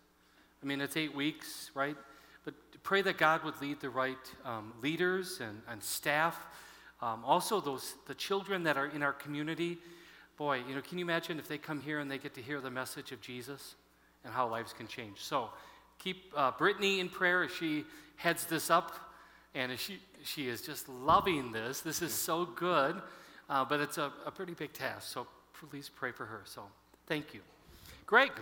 I 0.63 0.67
mean, 0.67 0.81
it's 0.81 0.97
eight 0.97 1.15
weeks, 1.15 1.71
right? 1.75 1.97
But 2.45 2.55
pray 2.85 3.03
that 3.03 3.19
God 3.19 3.43
would 3.43 3.61
lead 3.61 3.81
the 3.81 3.91
right 3.91 4.17
um, 4.45 4.73
leaders 4.81 5.41
and, 5.41 5.61
and 5.69 5.83
staff. 5.83 6.39
Um, 7.03 7.25
also, 7.25 7.61
those 7.61 7.95
the 8.07 8.15
children 8.15 8.63
that 8.65 8.77
are 8.77 8.87
in 8.87 9.03
our 9.03 9.13
community. 9.13 9.79
Boy, 10.37 10.63
you 10.69 10.75
know, 10.75 10.83
can 10.83 10.99
you 10.99 11.05
imagine 11.05 11.41
if 11.41 11.49
they 11.49 11.59
come 11.59 11.81
here 11.81 11.99
and 11.99 12.09
they 12.09 12.19
get 12.19 12.35
to 12.35 12.43
hear 12.43 12.61
the 12.61 12.71
message 12.71 13.11
of 13.11 13.21
Jesus? 13.21 13.75
And 14.25 14.33
how 14.33 14.49
lives 14.49 14.73
can 14.73 14.87
change. 14.87 15.19
So 15.21 15.51
keep 15.99 16.33
uh, 16.37 16.53
Brittany 16.53 17.01
in 17.01 17.09
prayer 17.09 17.45
as 17.45 17.51
she 17.51 17.85
heads 18.17 18.45
this 18.45 18.71
up, 18.71 18.93
and 19.55 19.73
as 19.73 19.81
she, 19.81 20.01
she 20.25 20.49
is 20.49 20.63
just 20.63 20.89
loving 20.89 21.53
this. 21.53 21.81
This 21.81 22.03
is 22.03 22.13
so 22.13 22.45
good, 22.45 23.01
uh, 23.49 23.65
but 23.65 23.81
it's 23.81 23.99
a, 23.99 24.13
a 24.27 24.31
pretty 24.31 24.55
big 24.55 24.73
task. 24.73 25.13
So 25.13 25.27
please 25.71 25.89
pray 25.89 26.13
for 26.13 26.27
her. 26.27 26.43
So 26.45 26.63
thank 27.07 27.35
you. 27.35 27.41
Greg. 28.07 28.33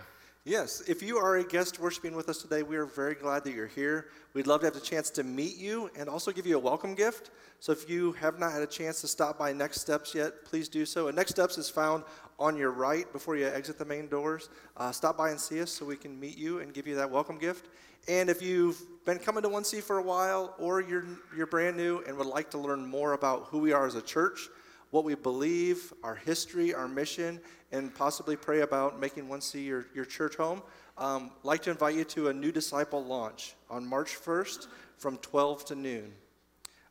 Yes, 0.45 0.81
if 0.87 1.03
you 1.03 1.18
are 1.18 1.39
a 1.39 1.45
guest 1.45 1.81
worshiping 1.81 2.14
with 2.14 2.29
us 2.29 2.41
today, 2.41 2.62
we 2.62 2.77
are 2.77 2.87
very 2.87 3.14
glad 3.14 3.43
that 3.43 3.53
you're 3.53 3.66
here. 3.66 4.07
We'd 4.33 4.47
love 4.47 4.61
to 4.61 4.66
have 4.66 4.74
the 4.74 4.81
chance 4.81 5.11
to 5.11 5.24
meet 5.24 5.57
you 5.57 5.91
and 5.99 6.09
also 6.09 6.31
give 6.31 6.47
you 6.47 6.55
a 6.55 6.61
welcome 6.61 6.95
gift. 6.95 7.33
So 7.59 7.72
if 7.72 7.91
you 7.91 8.12
have 8.12 8.39
not 8.39 8.53
had 8.53 8.62
a 8.62 8.66
chance 8.66 9.01
to 9.01 9.09
stop 9.09 9.41
by 9.41 9.53
Next 9.53 9.81
Steps 9.81 10.14
yet, 10.14 10.45
please 10.45 10.68
do 10.68 10.87
so. 10.87 11.09
And 11.09 11.16
Next 11.16 11.33
Steps 11.33 11.59
is 11.59 11.68
found 11.68 12.05
on 12.39 12.57
your 12.57 12.70
right 12.70 13.11
before 13.12 13.37
you 13.37 13.47
exit 13.47 13.78
the 13.78 13.84
main 13.84 14.09
doors. 14.09 14.49
Uh, 14.76 14.93
stop 14.93 15.16
by 15.16 15.30
and 15.30 15.41
see 15.41 15.61
us 15.61 15.70
so 15.70 15.84
we 15.84 15.97
can 15.97 16.18
meet 16.18 16.37
you 16.37 16.61
and 16.61 16.74
give 16.74 16.87
you 16.87 16.95
that 16.97 17.11
welcome 17.11 17.39
gift. 17.39 17.68
And 18.09 18.30
if 18.30 18.41
you've 18.41 18.80
been 19.05 19.18
coming 19.18 19.43
to 19.43 19.49
1C 19.49 19.82
for 19.82 19.99
a 19.99 20.03
while 20.03 20.55
or 20.59 20.80
you're, 20.80 21.05
you're 21.37 21.47
brand 21.47 21.76
new 21.76 22.03
and 22.07 22.16
would 22.16 22.26
like 22.26 22.51
to 22.51 22.59
learn 22.59 22.87
more 22.87 23.14
about 23.14 23.47
who 23.47 23.59
we 23.59 23.72
are 23.72 23.87
as 23.87 23.95
a 23.95 24.03
church, 24.03 24.49
what 24.91 25.05
we 25.05 25.14
believe, 25.14 25.93
our 26.05 26.14
history, 26.14 26.72
our 26.72 26.87
mission, 26.87 27.41
and 27.72 27.95
possibly 27.95 28.37
pray 28.37 28.61
about 28.61 29.01
making 29.01 29.26
1C 29.26 29.64
your, 29.64 29.87
your 29.95 30.05
church 30.05 30.37
home, 30.37 30.62
i 30.99 31.16
um, 31.16 31.30
like 31.43 31.62
to 31.62 31.70
invite 31.70 31.95
you 31.95 32.05
to 32.05 32.28
a 32.28 32.32
new 32.32 32.51
disciple 32.51 33.05
launch 33.05 33.55
on 33.68 33.84
March 33.87 34.16
1st 34.16 34.68
from 34.97 35.18
12 35.18 35.64
to 35.66 35.74
noon. 35.74 36.12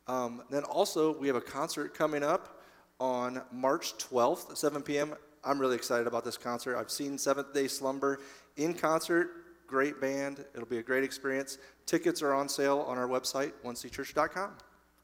Um, 0.07 0.43
then 0.51 0.63
also, 0.63 1.17
we 1.17 1.27
have 1.27 1.35
a 1.35 1.41
concert 1.41 1.95
coming 1.95 2.23
up 2.23 2.61
on 2.99 3.41
March 3.51 3.97
12th 3.97 4.51
at 4.51 4.57
7 4.57 4.83
p.m. 4.83 5.15
I'm 5.45 5.59
really 5.59 5.75
excited 5.75 6.07
about 6.07 6.25
this 6.25 6.37
concert. 6.37 6.75
I've 6.75 6.89
seen 6.89 7.17
Seventh 7.17 7.53
Day 7.53 7.67
Slumber 7.67 8.19
in 8.57 8.73
concert. 8.73 9.29
Great 9.67 10.01
band. 10.01 10.43
It'll 10.53 10.67
be 10.67 10.79
a 10.79 10.83
great 10.83 11.03
experience. 11.03 11.57
Tickets 11.85 12.21
are 12.21 12.33
on 12.33 12.49
sale 12.49 12.83
on 12.87 12.97
our 12.97 13.07
website, 13.07 13.53
onechurch.com. 13.63 14.51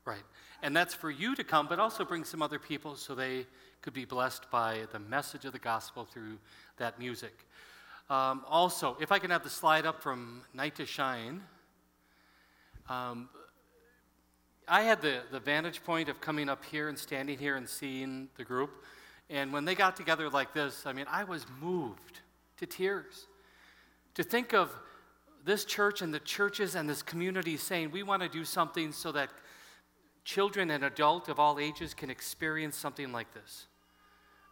Right. 0.04 0.24
And 0.64 0.76
that's 0.76 0.94
for 0.94 1.12
you 1.12 1.36
to 1.36 1.44
come, 1.44 1.68
but 1.68 1.80
also 1.80 2.04
bring 2.04 2.24
some 2.24 2.42
other 2.42 2.60
people 2.60 2.96
so 2.96 3.14
they 3.16 3.46
could 3.82 3.94
be 3.94 4.06
blessed 4.06 4.50
by 4.52 4.82
the 4.92 5.00
message 5.00 5.46
of 5.46 5.54
the 5.54 5.60
gospel 5.60 6.06
through 6.06 6.38
that 6.78 7.00
music. 7.00 7.34
Um, 8.10 8.44
also, 8.48 8.98
if 9.00 9.12
I 9.12 9.20
can 9.20 9.32
have 9.32 9.44
the 9.44 9.50
slide 9.50 9.86
up 9.86 10.02
from 10.02 10.42
Night 10.54 10.76
to 10.76 10.86
Shine. 10.86 11.42
Um, 12.90 13.30
I 14.68 14.82
had 14.84 15.02
the, 15.02 15.22
the 15.32 15.40
vantage 15.40 15.84
point 15.84 16.10
of 16.10 16.22
coming 16.22 16.50
up 16.50 16.64
here 16.66 16.90
and 16.90 16.98
standing 16.98 17.38
here 17.38 17.56
and 17.56 17.68
seeing 17.68 18.30
the 18.38 18.44
group. 18.44 18.84
And 19.32 19.54
when 19.54 19.64
they 19.64 19.76
got 19.76 19.96
together 19.96 20.30
like 20.30 20.54
this, 20.54 20.86
I 20.86 20.92
mean, 20.92 21.06
I 21.10 21.24
was 21.24 21.46
moved 21.62 22.20
to 22.58 22.66
tears. 22.66 23.28
To 24.16 24.24
think 24.24 24.54
of 24.54 24.70
this 25.46 25.64
church 25.64 26.02
and 26.02 26.14
the 26.14 26.20
churches 26.20 26.76
and 26.76 26.88
this 26.88 27.02
community 27.02 27.56
saying, 27.56 27.92
we 27.92 28.04
want 28.04 28.22
to 28.22 28.28
do 28.30 28.44
something 28.44 28.92
so 28.92 29.14
that 29.14 29.30
children 30.26 30.70
and 30.70 30.84
adults 30.84 31.30
of 31.30 31.40
all 31.40 31.60
ages 31.60 31.94
can 31.94 32.10
experience 32.10 32.76
something 32.76 33.14
like 33.14 33.34
this. 33.34 33.68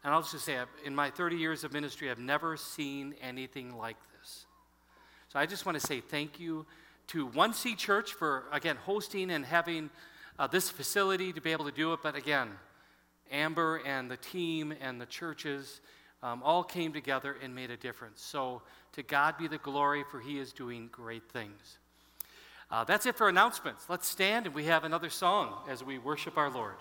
And 0.03 0.13
I'll 0.13 0.21
just 0.21 0.45
say, 0.45 0.57
in 0.86 0.95
my 0.95 1.09
30 1.09 1.36
years 1.36 1.65
of 1.65 1.73
ministry, 1.73 2.09
I've 2.09 2.17
never 2.17 2.55
seen 2.55 3.15
anything 3.21 3.77
like 3.77 3.97
this. 4.17 4.45
So 5.27 5.39
I 5.39 5.45
just 5.45 5.65
want 5.65 5.77
to 5.77 5.86
say 5.86 5.99
thank 5.99 6.39
you 6.39 6.65
to 7.07 7.27
1C 7.27 7.77
Church 7.77 8.13
for, 8.13 8.45
again, 8.53 8.77
hosting 8.77 9.30
and 9.30 9.45
having 9.45 9.89
uh, 10.39 10.47
this 10.47 10.69
facility 10.69 11.34
to 11.34 11.41
be 11.41 11.51
able 11.51 11.65
to 11.65 11.71
do 11.71 11.91
it. 11.91 11.99
But 12.01 12.15
again, 12.15 12.49
Amber 13.32 13.82
and 13.86 14.09
the 14.09 14.17
team 14.17 14.73
and 14.82 14.99
the 14.99 15.05
churches 15.05 15.82
um, 16.21 16.41
all 16.43 16.63
came 16.63 16.93
together 16.93 17.36
and 17.41 17.53
made 17.53 17.71
a 17.71 17.77
difference. 17.77 18.21
So 18.21 18.61
to 18.93 19.03
God 19.03 19.38
be 19.38 19.47
the 19.47 19.57
glory, 19.59 20.03
for 20.09 20.19
He 20.19 20.39
is 20.39 20.51
doing 20.51 20.89
great 20.91 21.30
things. 21.32 21.77
Uh, 22.71 22.84
that's 22.84 23.05
it 23.05 23.15
for 23.15 23.30
announcements. 23.30 23.86
Let's 23.89 24.07
stand 24.07 24.45
and 24.45 24.53
we 24.53 24.65
have 24.65 24.84
another 24.84 25.09
song 25.09 25.55
as 25.67 25.84
we 25.84 25.97
worship 25.97 26.38
our 26.38 26.51
Lord. 26.51 26.75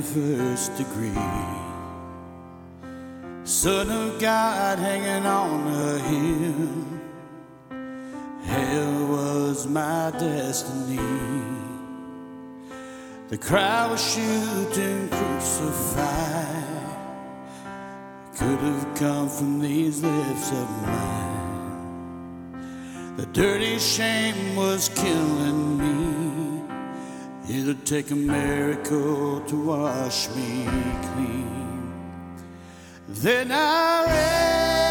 The 0.00 0.06
first 0.06 0.76
degree. 0.76 1.12
Son 3.44 3.90
of 3.90 4.18
God 4.20 4.78
hanging 4.78 5.26
on 5.26 5.66
a 5.66 5.98
hill, 5.98 6.84
hell 8.44 9.06
was 9.08 9.66
my 9.66 10.10
destiny. 10.18 10.98
The 13.28 13.36
crowd 13.38 13.90
was 13.90 14.14
shooting 14.14 15.08
crucify, 15.08 16.62
could 18.38 18.58
have 18.58 18.94
come 18.96 19.28
from 19.28 19.60
these 19.60 20.02
lips 20.02 20.50
of 20.52 20.70
mine. 20.82 22.56
The 23.16 23.26
dirty 23.26 23.78
shame 23.78 24.56
was 24.56 24.88
killing 24.88 25.78
me. 25.78 26.39
It'll 27.52 27.74
take 27.84 28.12
a 28.12 28.14
miracle 28.14 29.40
to 29.40 29.56
wash 29.56 30.28
me 30.36 30.68
clean. 31.02 31.82
Then 33.08 33.50
I 33.50 34.89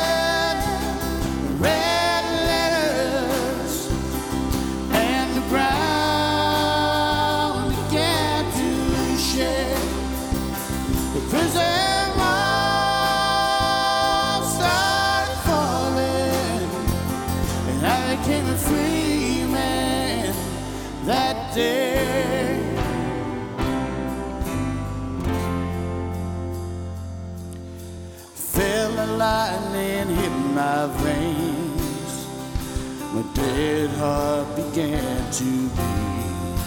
dead 33.59 33.89
heart 33.97 34.47
began 34.55 35.31
to 35.33 35.49
beat. 35.75 36.59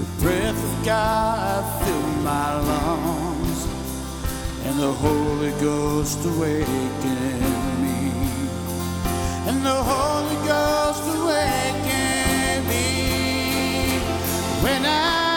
The 0.00 0.08
breath 0.22 0.60
of 0.70 0.74
God 0.82 1.60
filled 1.82 2.24
my 2.24 2.54
lungs, 2.70 3.60
and 4.64 4.78
the 4.80 4.92
Holy 5.04 5.52
Ghost 5.60 6.24
awakened 6.24 7.82
me 7.82 7.98
and 9.48 9.58
the 9.64 9.80
Holy 9.92 10.38
Ghost 10.52 11.04
awakened 11.18 12.62
me 12.72 12.88
when 14.64 14.82
I 14.86 15.27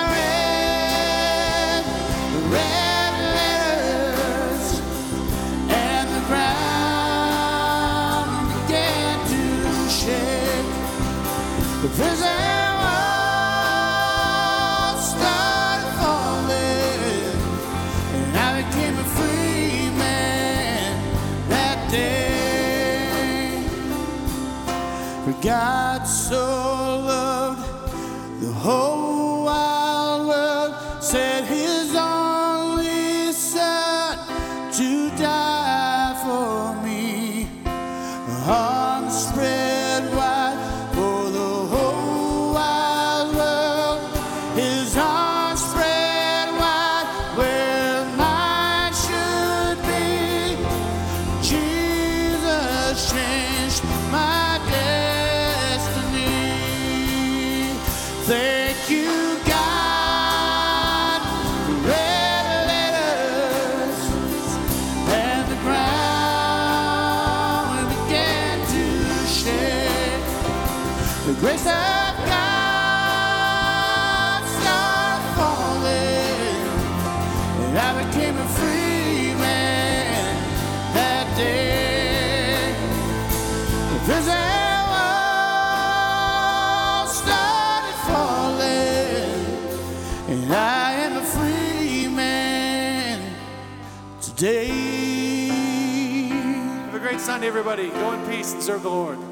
everybody. 97.44 97.90
Go 97.90 98.14
in 98.14 98.26
peace 98.28 98.54
and 98.54 98.62
serve 98.62 98.84
the 98.84 98.90
Lord. 98.90 99.31